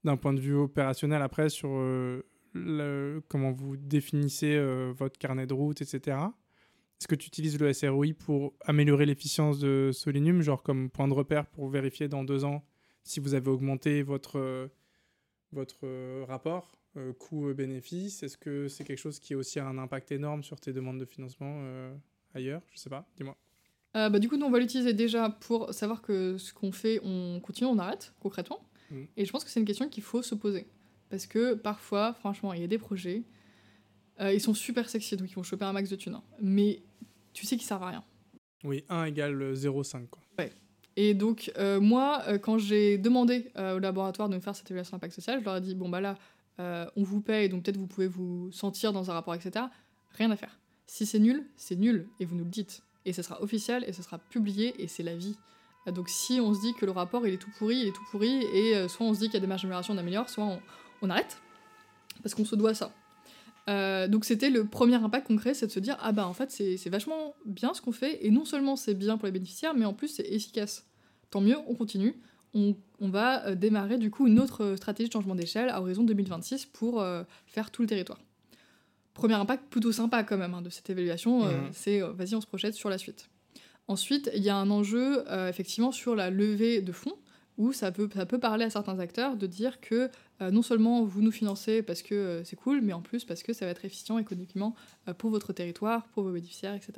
[0.04, 5.54] D'un point de vue opérationnel, après, sur euh, comment vous définissez euh, votre carnet de
[5.54, 6.18] route, etc.
[7.00, 11.14] Est-ce que tu utilises le SROI pour améliorer l'efficience de Solinum, genre comme point de
[11.14, 12.66] repère pour vérifier dans deux ans
[13.04, 14.68] si vous avez augmenté votre, euh,
[15.52, 15.86] votre
[16.26, 16.72] rapport
[17.20, 21.00] coût-bénéfice Est-ce que c'est quelque chose qui a aussi un impact énorme sur tes demandes
[21.00, 21.62] de financement
[22.34, 23.36] ailleurs Je sais pas, dis-moi.
[23.96, 27.00] Euh, bah, du coup, nous, on va l'utiliser déjà pour savoir que ce qu'on fait,
[27.04, 28.60] on continue, on arrête, concrètement.
[28.92, 29.08] Mhm.
[29.18, 30.68] Et je pense que c'est une question qu'il faut se poser.
[31.10, 33.24] Parce que parfois, franchement, il y a des projets,
[34.22, 36.16] euh, ils sont super sexy, donc ils vont choper un max de thunes.
[36.16, 36.24] hein.
[36.40, 36.84] Mais
[37.34, 38.04] tu sais qu'ils servent à rien.
[38.64, 40.08] Oui, 1 égale 0,5.
[40.08, 40.22] Quoi.
[40.96, 45.14] Et donc, euh, moi, quand j'ai demandé au laboratoire de me faire cette évaluation d'impact
[45.14, 46.18] social, je leur ai dit bon, bah là,
[46.58, 49.66] on vous paye, donc peut-être vous pouvez vous sentir dans un rapport, etc.
[50.18, 50.60] Rien à faire.
[50.90, 52.82] Si c'est nul, c'est nul, et vous nous le dites.
[53.06, 55.38] Et ça sera officiel, et ça sera publié, et c'est la vie.
[55.88, 57.92] Euh, Donc, si on se dit que le rapport il est tout pourri, il est
[57.92, 59.98] tout pourri, et euh, soit on se dit qu'il y a des marges d'amélioration, on
[60.00, 60.60] améliore, soit
[61.04, 61.38] on, arrête,
[62.24, 62.92] parce qu'on se doit ça.
[63.70, 66.50] Euh, donc c'était le premier impact concret, c'est de se dire ah bah en fait
[66.50, 69.86] c'est vachement bien ce qu'on fait et non seulement c'est bien pour les bénéficiaires mais
[69.86, 70.88] en plus c'est efficace.
[71.30, 72.16] Tant mieux, on continue.
[72.56, 77.06] On, va démarrer du coup une autre stratégie de changement d'échelle à horizon 2026 pour
[77.46, 78.18] faire tout le territoire.
[79.20, 81.70] Premier impact plutôt sympa quand même hein, de cette évaluation, euh, Mhm.
[81.74, 83.30] c'est euh, vas-y on se projette sur la suite.
[83.88, 87.16] Ensuite il y a un enjeu euh, effectivement sur la levée de fonds
[87.58, 90.10] où ça peut, ça peut parler à certains acteurs de dire que
[90.42, 93.44] euh, non seulement vous nous financez parce que euh, c'est cool, mais en plus parce
[93.44, 94.76] que ça va être efficient économiquement
[95.10, 96.94] euh, pour votre territoire, pour vos bénéficiaires, etc.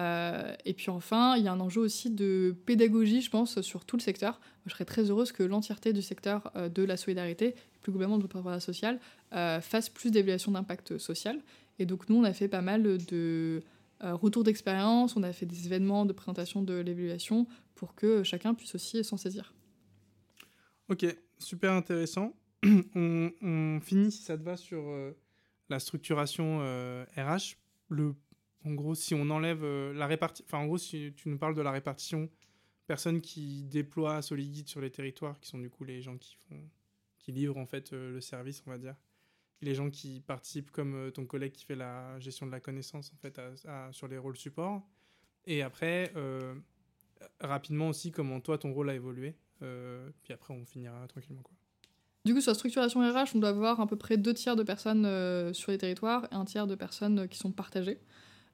[0.00, 3.84] Euh, et puis enfin, il y a un enjeu aussi de pédagogie, je pense, sur
[3.84, 4.40] tout le secteur.
[4.66, 8.22] Je serais très heureuse que l'entièreté du secteur euh, de la solidarité, plus globalement de
[8.22, 8.98] l'entrepreneuriat social,
[9.34, 11.40] euh, fasse plus d'évaluation d'impact social.
[11.78, 13.62] Et donc nous, on a fait pas mal de
[14.00, 18.74] retours d'expérience, on a fait des événements de présentation de l'évaluation pour que chacun puisse
[18.74, 19.52] aussi s'en saisir.
[20.88, 21.04] Ok,
[21.38, 22.34] super intéressant.
[22.64, 24.82] on, finit, si ça te va, sur
[25.68, 26.60] la structuration
[27.16, 27.56] RH.
[28.64, 31.62] En gros, si on enlève la répartition, enfin en gros, si tu nous parles de
[31.62, 32.28] la répartition
[32.86, 36.16] personnes qui déploient Soliguide sur les territoires, qui sont du coup les gens
[37.18, 38.96] qui livrent en fait le service, on va dire
[39.62, 43.12] les gens qui participent, comme euh, ton collègue qui fait la gestion de la connaissance
[43.12, 43.40] en fait,
[43.92, 44.82] sur les rôles support.
[45.46, 46.54] Et après, euh,
[47.40, 49.34] rapidement aussi, comment toi, ton rôle a évolué.
[49.62, 51.42] Euh, puis après, on finira tranquillement.
[51.42, 51.54] Quoi.
[52.24, 54.62] Du coup, sur la structuration RH, on doit avoir à peu près deux tiers de
[54.62, 57.98] personnes sur les territoires et un tiers de personnes qui sont partagées.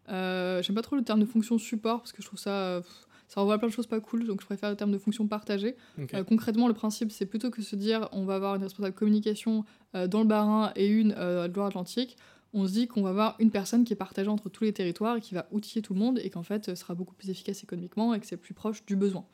[0.08, 2.82] J'aime pas trop le terme de fonction support parce que je trouve ça
[3.28, 5.26] ça renvoie à plein de choses pas cool, donc je préfère le terme de fonction
[5.26, 5.76] partagée.
[6.14, 9.64] Euh, concrètement, le principe, c'est plutôt que se dire on va avoir une responsable communication
[9.94, 12.16] euh, dans le Bas-Rhin et une euh, à Loire-Atlantique,
[12.52, 15.16] on se dit qu'on va avoir une personne qui est partagée entre tous les territoires
[15.16, 18.14] et qui va outiller tout le monde et qu'en fait sera beaucoup plus efficace économiquement
[18.14, 19.26] et que c'est plus proche du besoin.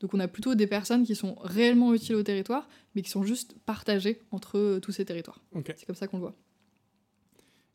[0.00, 3.24] Donc on a plutôt des personnes qui sont réellement utiles au territoire, mais qui sont
[3.24, 5.40] juste partagées entre tous ces territoires.
[5.76, 6.36] C'est comme ça qu'on le voit.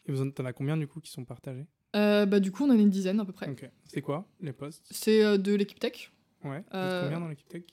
[0.06, 1.66] Et vous en as combien du coup qui sont partagés?
[1.96, 3.54] Euh, bah, du coup, on en a une dizaine à peu près.
[3.86, 4.86] C'est quoi les postes?
[4.92, 6.12] C'est euh, de l'équipe tech.
[6.44, 6.64] Ouais.
[6.74, 7.64] Euh, combien dans l'équipe tech?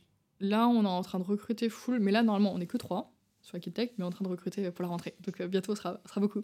[0.40, 3.12] Là, on est en train de recruter full, mais là, normalement, on est que trois
[3.42, 5.14] sur l'équipe tech, mais on est en train de recruter pour la rentrée.
[5.20, 6.42] Donc bientôt, ce sera, sera beaucoup.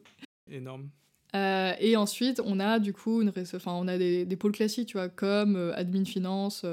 [0.50, 0.90] Énorme.
[1.34, 4.96] et ensuite, on a du coup une enfin, on a des, des, pôles classiques, tu
[4.96, 6.64] vois, comme admin finance,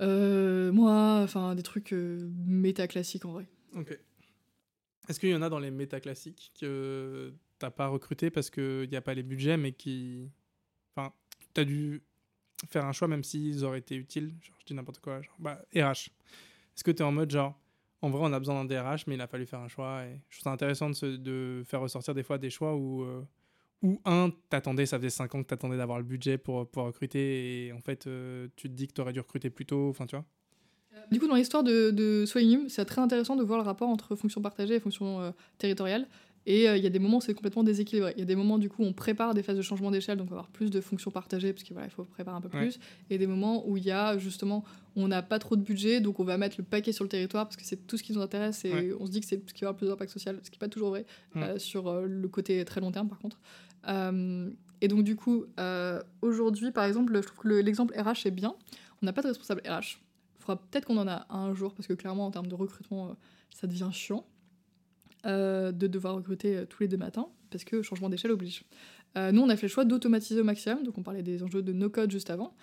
[0.00, 3.46] moi, enfin des trucs méta classiques en vrai.
[3.74, 3.98] Ok.
[5.08, 7.32] Est-ce qu'il y en a dans les méta classiques que
[7.62, 10.28] t'as pas recruté parce qu'il n'y a pas les budgets, mais qui.
[10.94, 11.12] Enfin,
[11.54, 12.02] tu as dû
[12.68, 14.34] faire un choix même s'ils auraient été utiles.
[14.42, 15.22] Genre, je dis n'importe quoi.
[15.22, 16.10] Genre, bah, RH.
[16.74, 17.58] Est-ce que tu es en mode genre,
[18.00, 20.04] en vrai, on a besoin d'un DRH, mais il a fallu faire un choix.
[20.04, 23.22] Et je trouve ça intéressant de, de faire ressortir des fois des choix où, euh,
[23.82, 27.66] où un, t'attendais, ça faisait 5 ans que t'attendais d'avoir le budget pour, pour recruter,
[27.66, 29.88] et en fait, euh, tu te dis que tu aurais dû recruter plus tôt.
[29.88, 30.24] Enfin, tu vois.
[31.10, 32.24] Du coup, dans l'histoire de, de
[32.68, 36.06] c'est très intéressant de voir le rapport entre fonction partagée et fonction euh, territoriale.
[36.46, 38.12] Et euh, il y a des moments où c'est complètement déséquilibré.
[38.16, 40.26] Il y a des moments, du coup, on prépare des phases de changement d'échelle, donc
[40.30, 42.78] on va avoir plus de fonctions partagées, parce qu'il voilà, faut préparer un peu plus.
[43.10, 44.64] Et des moments où il y a justement,
[44.96, 47.46] on n'a pas trop de budget, donc on va mettre le paquet sur le territoire,
[47.46, 49.54] parce que c'est tout ce qui nous intéresse, et on se dit que c'est ce
[49.54, 51.06] qui va avoir le plus d'impact social, ce qui n'est pas toujours vrai,
[51.36, 53.40] euh, sur euh, le côté très long terme, par contre.
[54.80, 55.44] et donc, du coup,
[56.22, 58.54] aujourd'hui, par exemple, je trouve que l'exemple RH est bien.
[59.00, 60.00] On n'a pas de responsable RH.
[60.38, 63.16] Il faudra peut-être qu'on en a un jour, parce que clairement, en termes de recrutement,
[63.54, 64.24] ça devient chiant.
[65.24, 68.64] Euh, de devoir recruter euh, tous les deux matins, parce que changement d'échelle oblige.
[69.16, 71.62] Euh, nous, on a fait le choix d'automatiser au maximum, donc on parlait des enjeux
[71.62, 72.54] de no-code juste avant,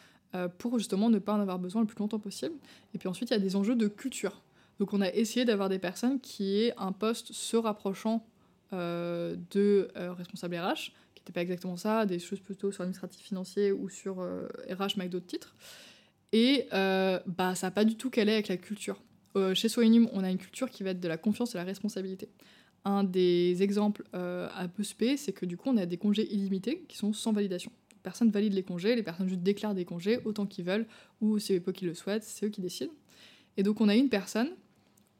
[0.57, 2.53] pour justement ne pas en avoir besoin le plus longtemps possible.
[2.93, 4.43] Et puis ensuite, il y a des enjeux de culture.
[4.77, 8.27] Donc on a essayé d'avoir des personnes qui aient un poste se rapprochant
[8.71, 13.89] de responsable RH, qui n'était pas exactement ça, des choses plutôt sur l'administratif financier ou
[13.89, 15.55] sur RH mais avec d'autres titres.
[16.31, 19.01] Et bah, ça n'a pas du tout calé avec la culture.
[19.35, 21.63] Euh, chez Soignum, on a une culture qui va être de la confiance et la
[21.63, 22.29] responsabilité.
[22.85, 26.31] Un des exemples euh, à peu spé, c'est que du coup, on a des congés
[26.33, 27.71] illimités qui sont sans validation.
[28.03, 30.87] Personne valide les congés, les personnes juste déclarent des congés autant qu'ils veulent,
[31.21, 32.93] ou c'est eux qui le souhaitent, c'est eux qui décident.
[33.57, 34.49] Et donc, on a une personne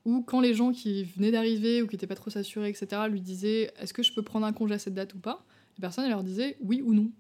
[0.06, 3.22] où, quand les gens qui venaient d'arriver ou qui n'étaient pas trop s'assurer, etc., lui
[3.22, 5.46] disaient Est-ce que je peux prendre un congé à cette date ou pas?
[5.78, 7.12] Les personnes, leur disaient Oui ou non.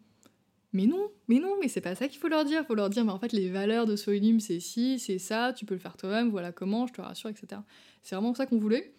[0.71, 2.61] Mais non, mais non, mais c'est pas ça qu'il faut leur dire.
[2.63, 5.53] Il faut leur dire, mais en fait, les valeurs de Solim, c'est ci, c'est ça,
[5.53, 7.61] tu peux le faire toi-même, voilà comment, je te rassure, etc.
[8.03, 8.93] C'est vraiment ça qu'on voulait.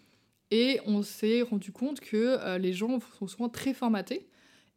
[0.50, 4.26] Et on s'est rendu compte que euh, les gens sont souvent très formatés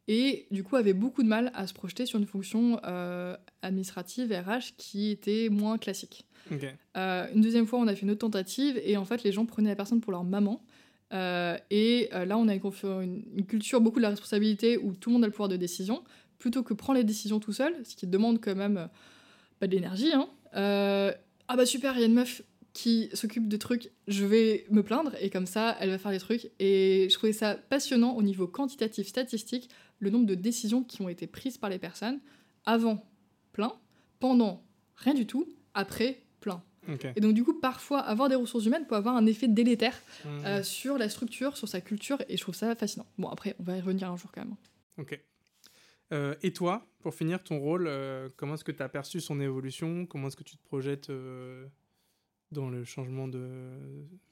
[0.06, 4.30] et du coup avaient beaucoup de mal à se projeter sur une fonction euh, administrative
[4.32, 6.26] RH qui était moins classique.
[6.96, 9.46] Euh, une deuxième fois, on a fait une autre tentative et en fait, les gens
[9.46, 10.62] prenaient la personne pour leur maman.
[11.10, 15.24] et là, on a une, une, culture beaucoup de la responsabilité où tout le monde
[15.24, 16.04] a le pouvoir de décision
[16.38, 18.86] plutôt que prendre les décisions tout seul, ce qui demande quand même euh,
[19.58, 20.12] pas de l'énergie.
[20.12, 20.28] Hein.
[20.56, 21.12] Euh,
[21.48, 22.42] ah bah super, il y a une meuf
[22.72, 26.18] qui s'occupe de trucs, je vais me plaindre et comme ça, elle va faire les
[26.18, 26.50] trucs.
[26.58, 29.70] Et je trouvais ça passionnant au niveau quantitatif, statistique,
[30.00, 32.18] le nombre de décisions qui ont été prises par les personnes
[32.66, 33.06] avant
[33.52, 33.74] plein,
[34.18, 34.64] pendant
[34.96, 36.62] rien du tout, après plein.
[37.16, 40.28] Et donc du coup, parfois, avoir des ressources humaines peut avoir un effet délétère mmh.
[40.44, 43.06] euh, sur la structure, sur sa culture, et je trouve ça fascinant.
[43.18, 44.56] Bon, après, on va y revenir un jour quand même.
[44.98, 45.18] Ok.
[46.12, 49.40] Euh, et toi, pour finir ton rôle, euh, comment est-ce que tu as perçu son
[49.40, 50.06] évolution?
[50.06, 51.66] Comment est-ce que tu te projettes euh,
[52.50, 53.48] dans le changement de...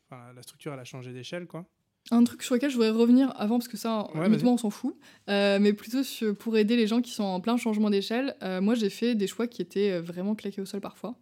[0.08, 1.66] Enfin, la structure, elle a changé d'échelle, quoi?
[2.10, 4.96] Un truc sur lequel je voudrais revenir avant, parce que ça, honnêtement, on s'en fout,
[5.28, 6.02] mais plutôt
[6.34, 8.36] pour aider les gens qui sont en plein changement d'échelle.
[8.60, 11.14] moi, j'ai fait des choix qui étaient vraiment claqués au sol parfois.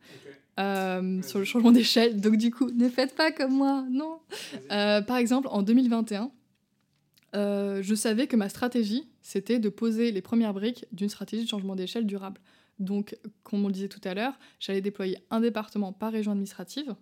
[0.56, 2.18] sur le changement d'échelle.
[2.18, 4.20] Donc, du coup, ne faites pas comme moi, non.
[4.68, 6.32] par exemple, en 2021,
[7.34, 11.48] euh, je savais que ma stratégie, c'était de poser les premières briques d'une stratégie de
[11.48, 12.40] changement d'échelle durable.
[12.78, 16.94] Donc, comme on le disait tout à l'heure, j'allais déployer un département par région administrative.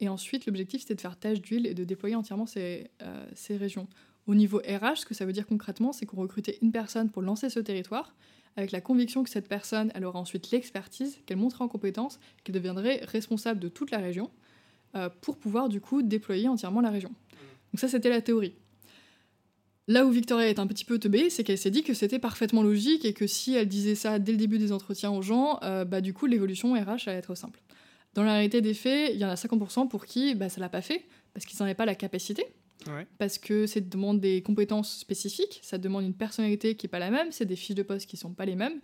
[0.00, 3.56] Et ensuite, l'objectif, c'était de faire tâche d'huile et de déployer entièrement ces, euh, ces
[3.56, 3.88] régions.
[4.26, 7.22] Au niveau RH, ce que ça veut dire concrètement, c'est qu'on recrutait une personne pour
[7.22, 8.14] lancer ce territoire,
[8.56, 12.54] avec la conviction que cette personne, elle aura ensuite l'expertise, qu'elle monterait en compétence, qu'elle
[12.54, 14.30] deviendrait responsable de toute la région,
[14.94, 17.10] euh, pour pouvoir du coup déployer entièrement la région.
[17.72, 18.54] Donc ça, c'était la théorie.
[19.88, 22.62] Là où Victoria est un petit peu teubée, c'est qu'elle s'est dit que c'était parfaitement
[22.62, 25.84] logique et que si elle disait ça dès le début des entretiens aux gens, euh,
[25.84, 27.60] bah du coup l'évolution RH allait être simple.
[28.14, 30.68] Dans la réalité des faits, il y en a 50% pour qui bah, ça l'a
[30.68, 31.04] pas fait,
[31.34, 32.44] parce qu'ils n'en avaient pas la capacité,
[32.88, 33.06] Ouais.
[33.18, 37.10] parce que ça demande des compétences spécifiques, ça demande une personnalité qui est pas la
[37.10, 38.80] même, c'est des fiches de poste qui sont pas les mêmes.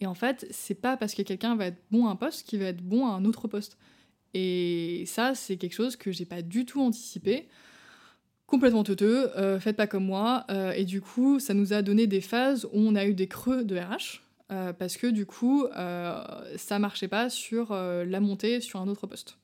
[0.00, 2.58] Et en fait, c'est pas parce que quelqu'un va être bon à un poste qu'il
[2.60, 3.76] va être bon à un autre poste.
[4.34, 7.46] Et ça, c'est quelque chose que j'ai pas du tout anticipé.
[8.46, 10.44] Complètement teuteux, euh, faites pas comme moi.
[10.50, 13.26] Euh, et du coup, ça nous a donné des phases où on a eu des
[13.28, 14.20] creux de RH.
[14.52, 19.38] euh, parce que du coup, ça marchait pas sur la montée sur un autre poste.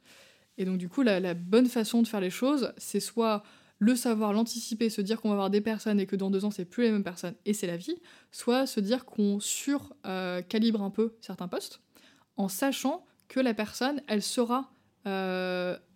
[0.59, 3.43] Et donc, du coup, la, la bonne façon de faire les choses, c'est soit
[3.79, 6.51] le savoir, l'anticiper, se dire qu'on va avoir des personnes et que dans deux ans,
[6.51, 7.97] c'est plus les mêmes personnes et c'est la vie,
[8.31, 11.81] soit se dire qu'on sur-calibre un peu certains postes
[12.37, 14.71] en sachant que la personne, elle sera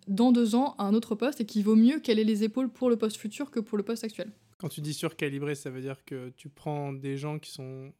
[0.07, 2.69] dans deux ans à un autre poste et qu'il vaut mieux qu'elle ait les épaules
[2.69, 4.31] pour le poste futur que pour le poste actuel.
[4.57, 7.93] Quand tu dis surcalibré, ça veut dire que tu prends des gens qui sont.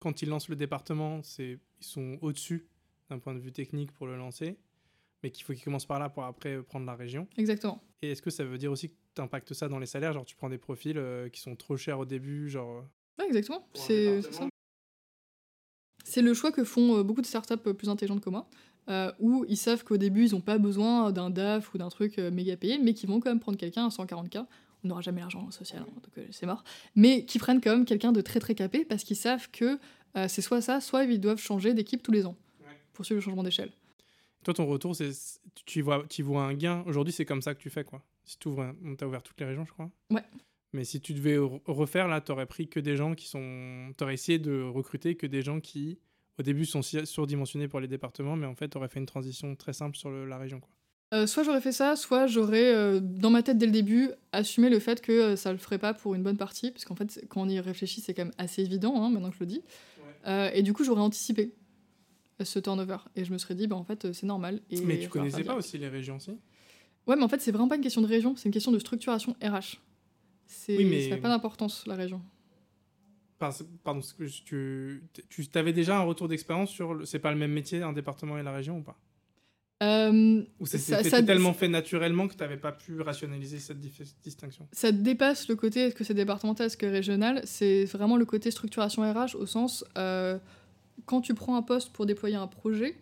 [0.00, 2.66] Quand ils lancent le département, c'est ils sont au-dessus
[3.10, 4.56] d'un point de vue technique pour le lancer,
[5.22, 7.28] mais qu'il faut qu'ils commencent par là pour après prendre la région.
[7.36, 7.82] Exactement.
[8.02, 10.12] Et est-ce que ça veut dire aussi que tu impactes ça dans les salaires?
[10.12, 12.84] Genre, tu prends des profils euh, qui sont trop chers au début, genre.
[13.18, 13.66] Ouais, exactement.
[13.74, 14.48] C'est ça.
[16.04, 18.46] C'est le choix que font euh, beaucoup de startups euh, plus intelligentes que moi,
[18.88, 22.18] euh, où ils savent qu'au début, ils n'ont pas besoin d'un DAF ou d'un truc
[22.18, 24.44] euh, méga payé, mais qui vont quand même prendre quelqu'un à 140K.
[24.84, 26.62] On n'aura jamais l'argent social, hein, donc euh, c'est mort.
[26.94, 29.78] Mais qui prennent quand même quelqu'un de très très capé parce qu'ils savent que
[30.16, 32.36] euh, c'est soit ça, soit ils doivent changer d'équipe tous les ans
[32.92, 33.70] pour suivre le changement d'échelle.
[34.44, 35.10] Toi, ton retour, c'est
[35.64, 36.82] tu vois, tu y vois un gain.
[36.86, 38.02] Aujourd'hui, c'est comme ça que tu fais, quoi.
[38.24, 39.90] Si tu ouvres, t'as ouvert toutes les régions, je crois.
[40.10, 40.22] Ouais.
[40.74, 43.92] Mais si tu devais re- refaire, là, t'aurais pris que des gens qui sont.
[43.96, 45.98] T'aurais essayé de recruter que des gens qui,
[46.38, 49.54] au début, sont si- surdimensionnés pour les départements, mais en fait, t'aurais fait une transition
[49.56, 50.70] très simple sur le- la région, quoi.
[51.12, 54.68] Euh, soit j'aurais fait ça, soit j'aurais, euh, dans ma tête dès le début, assumé
[54.68, 57.24] le fait que euh, ça le ferait pas pour une bonne partie, parce qu'en fait,
[57.28, 59.62] quand on y réfléchit, c'est quand même assez évident, hein, maintenant que je le dis.
[60.26, 61.52] Euh, et du coup, j'aurais anticipé
[62.42, 62.96] ce turnover.
[63.14, 64.60] Et je me serais dit, bah, en fait, c'est normal.
[64.70, 66.32] Et mais tu connaissais pas aussi les régions, si?
[67.06, 68.78] Ouais, mais en fait, c'est vraiment pas une question de région, c'est une question de
[68.80, 69.78] structuration RH.
[70.46, 72.20] C'est, Oui, mais- Ça n'a pas d'importance, la région.
[73.38, 74.00] Par- Pardon,
[74.44, 77.06] tu, tu avais déjà un retour d'expérience sur.
[77.06, 78.98] C'est pas le même métier, un département et la région ou pas?
[79.82, 83.80] Euh, Ou c'était tellement fait naturellement que t'avais pas pu rationaliser cette
[84.22, 84.68] distinction?
[84.72, 88.50] Ça dépasse le côté est-ce que c'est départemental, est-ce que régional, c'est vraiment le côté
[88.50, 90.38] structuration RH au sens euh,
[91.06, 92.96] quand tu prends un poste pour déployer un projet,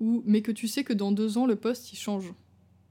[0.00, 2.32] ou, mais que tu sais que dans deux ans le poste il change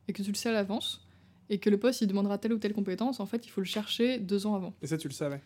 [0.07, 1.07] et que tu le sais à l'avance
[1.49, 3.65] et que le poste il demandera telle ou telle compétence, en fait il faut le
[3.65, 4.73] chercher deux ans avant.
[4.81, 5.41] Et ça, tu le savais?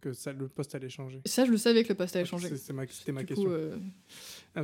[0.00, 2.50] Que ça, le poste allait changer Ça je le savais que le poste allait changer.
[2.72, 3.44] Ma- C'était ma Du question.
[3.48, 3.76] coup, euh,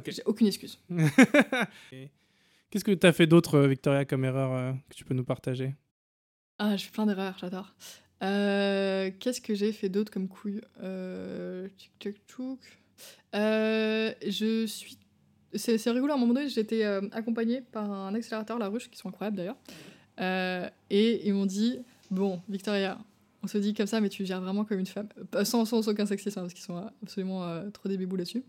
[0.06, 0.78] j'ai aucune excuse.
[2.70, 5.24] Qu'est-ce que tu as fait d'autre, euh, Victoria, comme erreur euh, que tu peux nous
[5.24, 5.74] partager?
[6.58, 7.74] Ah, je fais plein d'erreurs, j'adore.
[8.22, 10.60] Euh, Qu'est-ce que j'ai fait d'autre comme couille?
[11.76, 12.60] Tchic, tchic, tchouk.
[13.34, 14.98] Je suis.
[15.54, 19.08] C'est rigolo, à un moment donné, j'étais accompagnée par un accélérateur, La Ruche, qui sont
[19.08, 19.58] incroyables d'ailleurs.
[20.90, 21.78] Et ils m'ont dit
[22.10, 22.98] Bon, Victoria,
[23.42, 25.08] on se dit comme ça, mais tu gères vraiment comme une femme.
[25.30, 28.44] Pas- Sans, sans aucun sexisme, hein, parce qu'ils sont absolument euh, trop débibous là-dessus.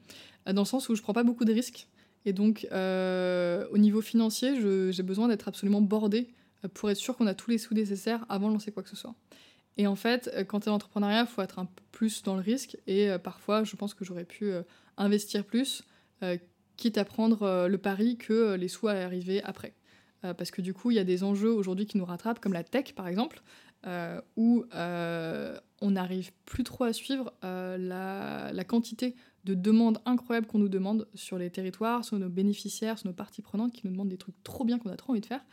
[0.47, 1.87] Euh, Dans le sens où je prends pas beaucoup de risques.
[2.25, 4.55] Et donc, euh, au niveau financier,
[4.91, 6.29] j'ai besoin d'être absolument bordée
[6.63, 8.89] euh, pour être sûr qu'on a tous les sous nécessaires avant de lancer quoi que
[8.89, 9.15] ce soit.
[9.77, 12.21] Et en fait, euh, quand tu es en entrepreneuriat, il faut être un peu plus
[12.23, 12.77] dans le risque.
[12.87, 14.61] Et euh, parfois, je pense que j'aurais pu euh,
[14.97, 15.83] investir plus,
[16.21, 16.37] euh,
[16.77, 19.73] quitte à prendre euh, le pari que euh, les sous allaient arriver après.
[20.23, 22.53] Euh, parce que du coup, il y a des enjeux aujourd'hui qui nous rattrapent, comme
[22.53, 23.41] la tech par exemple,
[23.85, 29.99] euh, où euh, on n'arrive plus trop à suivre euh, la, la quantité de demandes
[30.05, 33.85] incroyables qu'on nous demande sur les territoires, sur nos bénéficiaires, sur nos parties prenantes qui
[33.85, 35.43] nous demandent des trucs trop bien qu'on a trop envie de faire.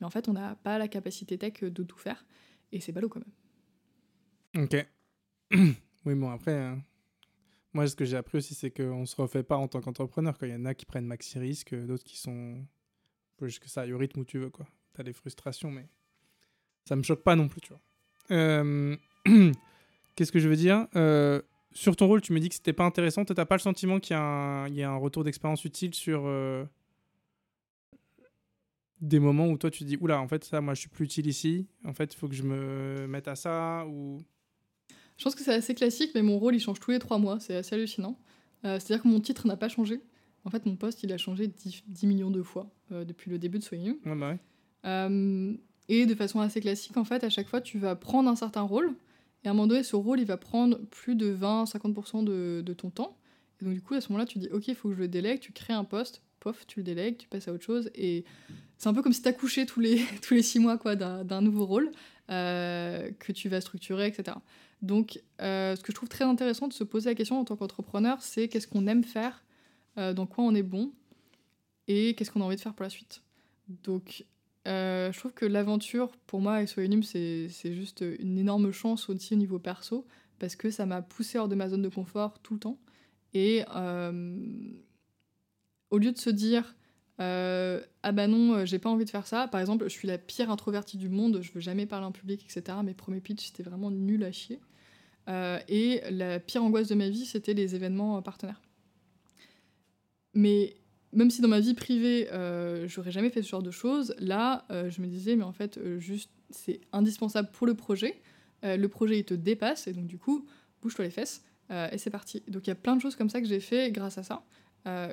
[0.00, 2.24] Mais en fait, on n'a pas la capacité tech de tout faire.
[2.72, 4.64] Et c'est ballot quand même.
[4.64, 4.86] Ok.
[6.04, 6.76] oui, bon, après, euh,
[7.72, 10.36] moi, ce que j'ai appris aussi, c'est qu'on se refait pas en tant qu'entrepreneur.
[10.42, 12.64] Il y en a qui prennent maxi risque, d'autres qui sont
[13.36, 14.66] plus que ça au rythme où tu veux, quoi.
[14.92, 15.88] T'as des frustrations, mais
[16.88, 17.80] ça me choque pas non plus, tu vois.
[18.30, 18.96] Euh,
[20.16, 20.86] Qu'est-ce que je veux dire?
[20.96, 21.40] Euh,
[21.72, 23.24] Sur ton rôle, tu me dis que c'était pas intéressant.
[23.24, 26.22] T'as pas le sentiment qu'il y, a un- y a un retour d'expérience utile sur
[26.26, 26.64] euh,
[29.00, 31.26] des moments où toi tu dis oula, en fait, ça, moi, je suis plus utile
[31.26, 31.66] ici.
[31.84, 34.18] En fait, il faut que je me mette à ça ou
[35.18, 37.38] Je pense que c'est assez classique, mais mon rôle il change tous les trois mois,
[37.38, 38.18] c'est assez hallucinant.
[38.64, 40.00] C'est-à-dire que mon titre n'a pas changé.
[40.44, 43.38] En fait, mon poste il a changé 10, 10 millions de fois euh, depuis le
[43.38, 44.38] début de Soyez Ouais, bah ouais.
[44.86, 45.54] euh,
[45.88, 48.62] et de façon assez classique, en fait, à chaque fois, tu vas prendre un certain
[48.62, 48.94] rôle.
[49.44, 52.90] Et à un moment donné, ce rôle, il va prendre plus de 20-50% de, ton
[52.90, 53.16] temps.
[53.60, 55.08] Et donc, du coup, à ce moment-là, tu dis, OK, il faut que je le
[55.08, 55.40] délègue.
[55.40, 57.90] Tu crées un poste, pof, tu le délègues, tu passes à autre chose.
[57.94, 58.24] Et
[58.76, 61.24] c'est un peu comme si tu accouchais tous les, tous les six mois quoi, d'un
[61.24, 61.90] d'un nouveau rôle
[62.30, 64.36] euh, que tu vas structurer, etc.
[64.82, 67.56] Donc, euh, ce que je trouve très intéressant de se poser la question en tant
[67.56, 69.42] qu'entrepreneur, c'est qu'est-ce qu'on aime faire,
[69.96, 70.92] euh, dans quoi on est bon,
[71.88, 73.22] et qu'est-ce qu'on a envie de faire pour la suite.
[73.68, 74.24] Donc,
[74.66, 79.34] euh, je trouve que l'aventure, pour moi, avec Soyenum, c'est juste une énorme chance aussi
[79.34, 80.06] au niveau perso,
[80.38, 82.78] parce que ça m'a poussé hors de ma zone de confort tout le temps.
[83.34, 84.36] Et euh,
[85.90, 86.76] au lieu de se dire,
[87.20, 90.18] euh, ah bah non, j'ai pas envie de faire ça, par exemple, je suis la
[90.18, 92.78] pire introvertie du monde, je veux jamais parler en public, etc.
[92.84, 94.60] Mes premiers pitchs, c'était vraiment nul à chier.
[95.68, 98.62] Et la pire angoisse de ma vie, c'était les événements partenaires.
[100.32, 100.76] Mais
[101.12, 104.66] même si dans ma vie privée, euh, j'aurais jamais fait ce genre de choses, là,
[104.70, 108.20] euh, je me disais, mais en fait, euh, juste, c'est indispensable pour le projet.
[108.64, 110.46] Euh, le projet, il te dépasse, et donc du coup,
[110.82, 112.42] bouge-toi les fesses, et c'est parti.
[112.48, 114.42] Donc il y a plein de choses comme ça que j'ai fait grâce à ça,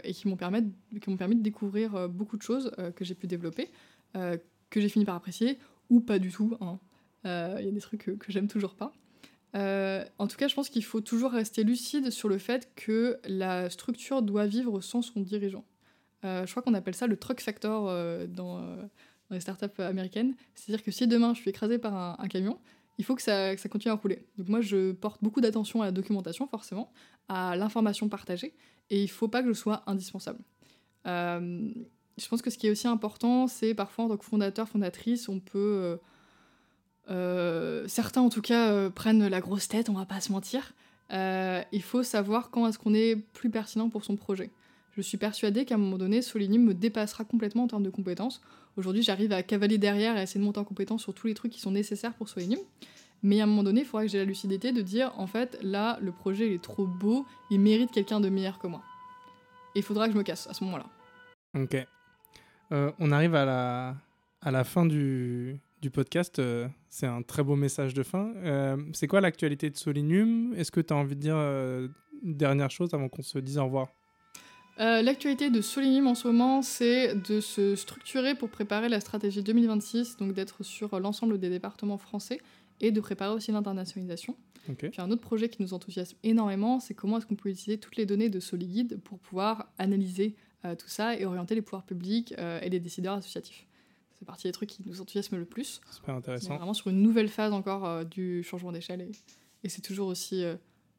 [0.06, 3.70] et qui m'ont permis, de découvrir beaucoup de choses que j'ai pu développer,
[4.14, 5.60] que j'ai fini par apprécier,
[5.90, 6.56] ou pas du tout.
[6.62, 6.80] hein.
[7.26, 8.94] Il y a des trucs que, j'aime toujours pas.
[9.54, 13.70] En tout cas, je pense qu'il faut toujours rester lucide sur le fait que la
[13.70, 15.66] structure doit vivre sans son dirigeant.
[16.26, 18.76] Euh, je crois qu'on appelle ça le truck factor euh, dans, euh,
[19.30, 20.36] dans les startups américaines.
[20.56, 22.58] C'est-à-dire que si demain je suis écrasé par un, camion,
[22.98, 24.26] il faut que ça, continue à rouler.
[24.38, 26.92] Donc moi, je porte beaucoup d'attention à la documentation, forcément,
[27.30, 28.54] à l'information partagée,
[28.90, 30.40] et il faut pas que je sois indispensable.
[31.06, 35.28] Je pense que ce qui est aussi important, c'est parfois en tant que fondateur, fondatrice,
[35.28, 36.00] on peut...
[37.88, 40.74] certains en tout cas prennent la grosse tête, on va pas se mentir.
[41.12, 44.52] Il faut savoir quand est-ce qu'on est plus pertinent pour son projet.
[44.96, 48.42] Je suis persuadée qu'à un moment donné, Solinum me dépassera complètement en termes de compétences.
[48.78, 51.34] Aujourd'hui, j'arrive à cavaler derrière et à essayer de monter en compétence sur tous les
[51.34, 52.60] trucs qui sont nécessaires pour Solinum.
[53.22, 55.58] Mais à un moment donné, il faudra que j'ai la lucidité de dire, en fait,
[55.62, 58.84] là, le projet il est trop beau, il mérite quelqu'un de meilleur que moi.
[59.76, 60.86] Et il faudra que je me casse à ce moment-là.
[61.56, 61.76] Ok.
[62.72, 63.96] Euh, on arrive à la,
[64.42, 66.40] à la fin du, du podcast.
[66.40, 68.32] euh, c'est un très beau message de fin.
[68.38, 72.72] Euh, c'est quoi l'actualité de Solinum Est-ce que tu as envie de dire une dernière
[72.72, 73.90] chose avant qu'on se dise au revoir?
[74.80, 79.42] Euh, L'actualité de Solinum en ce moment, c'est de se structurer pour préparer la stratégie
[79.42, 82.42] 2026, donc d'être sur l'ensemble des départements français
[82.82, 84.36] et de préparer aussi l'internationalisation.
[84.70, 84.90] Ok.
[84.92, 87.96] Puis un autre projet qui nous enthousiasme énormément, c'est comment est-ce qu'on peut utiliser toutes
[87.96, 90.36] les données de Soliguide pour pouvoir analyser
[90.66, 93.68] euh, tout ça et orienter les pouvoirs publics euh, et les décideurs associatifs.
[94.18, 95.80] C'est partie des trucs qui nous enthousiasment le plus.
[95.92, 96.58] Super On est intéressant.
[96.58, 99.12] vraiment sur une nouvelle phase encore euh, du changement d'échelle et,
[99.64, 100.44] et c'est toujours aussi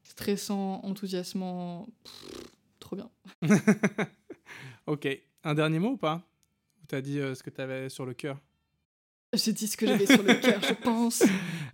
[0.05, 2.46] stressant, enthousiasmant, pff,
[2.87, 3.11] trop bien.
[4.87, 5.09] Ok.
[5.43, 6.23] Un dernier mot ou pas?
[6.81, 8.41] Ou t'as dit euh, ce que tu avais sur le cœur?
[9.35, 11.25] J'ai dit ce que j'avais sur le cœur, je pense.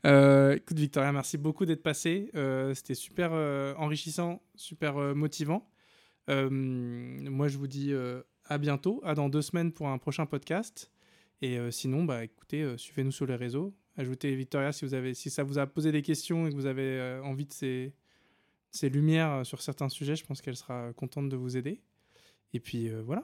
[0.06, 2.30] Euh, écoute Victoria, merci beaucoup d'être passée.
[2.34, 5.68] Euh, C'était super euh, enrichissant, super euh, motivant.
[6.28, 7.92] Moi, je vous dis
[8.46, 10.90] à bientôt, à dans deux semaines pour un prochain podcast.
[11.42, 13.74] Et sinon, bah, écoutez, suivez-nous sur les réseaux.
[13.98, 16.64] Ajoutez Victoria si, vous avez, si ça vous a posé des questions et que vous
[16.64, 17.92] avez envie de ces,
[18.72, 20.16] ces lumières euh, sur certains sujets.
[20.16, 21.80] Je pense qu'elle sera contente de vous aider.
[22.52, 23.22] Et puis euh, voilà.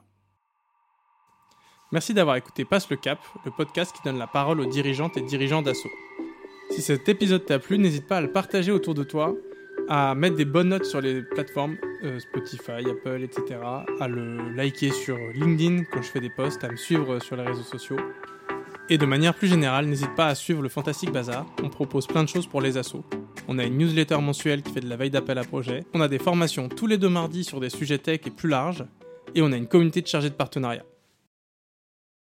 [1.91, 5.23] Merci d'avoir écouté Passe le Cap, le podcast qui donne la parole aux dirigeantes et
[5.23, 5.91] dirigeants d'assaut.
[6.71, 9.35] Si cet épisode t'a plu, n'hésite pas à le partager autour de toi,
[9.89, 13.59] à mettre des bonnes notes sur les plateformes euh, Spotify, Apple, etc.,
[14.01, 17.43] à le liker sur LinkedIn quand je fais des posts, à me suivre sur les
[17.43, 17.97] réseaux sociaux.
[18.91, 22.23] Et de manière plus générale, n'hésite pas à suivre le Fantastic Bazar, on propose plein
[22.23, 23.05] de choses pour les assos.
[23.51, 26.09] On a une newsletter mensuelle qui fait de la veille d'appel à projet, on a
[26.09, 28.85] des formations tous les deux mardis sur des sujets tech et plus larges,
[29.35, 30.85] et on a une communauté de chargés de partenariat.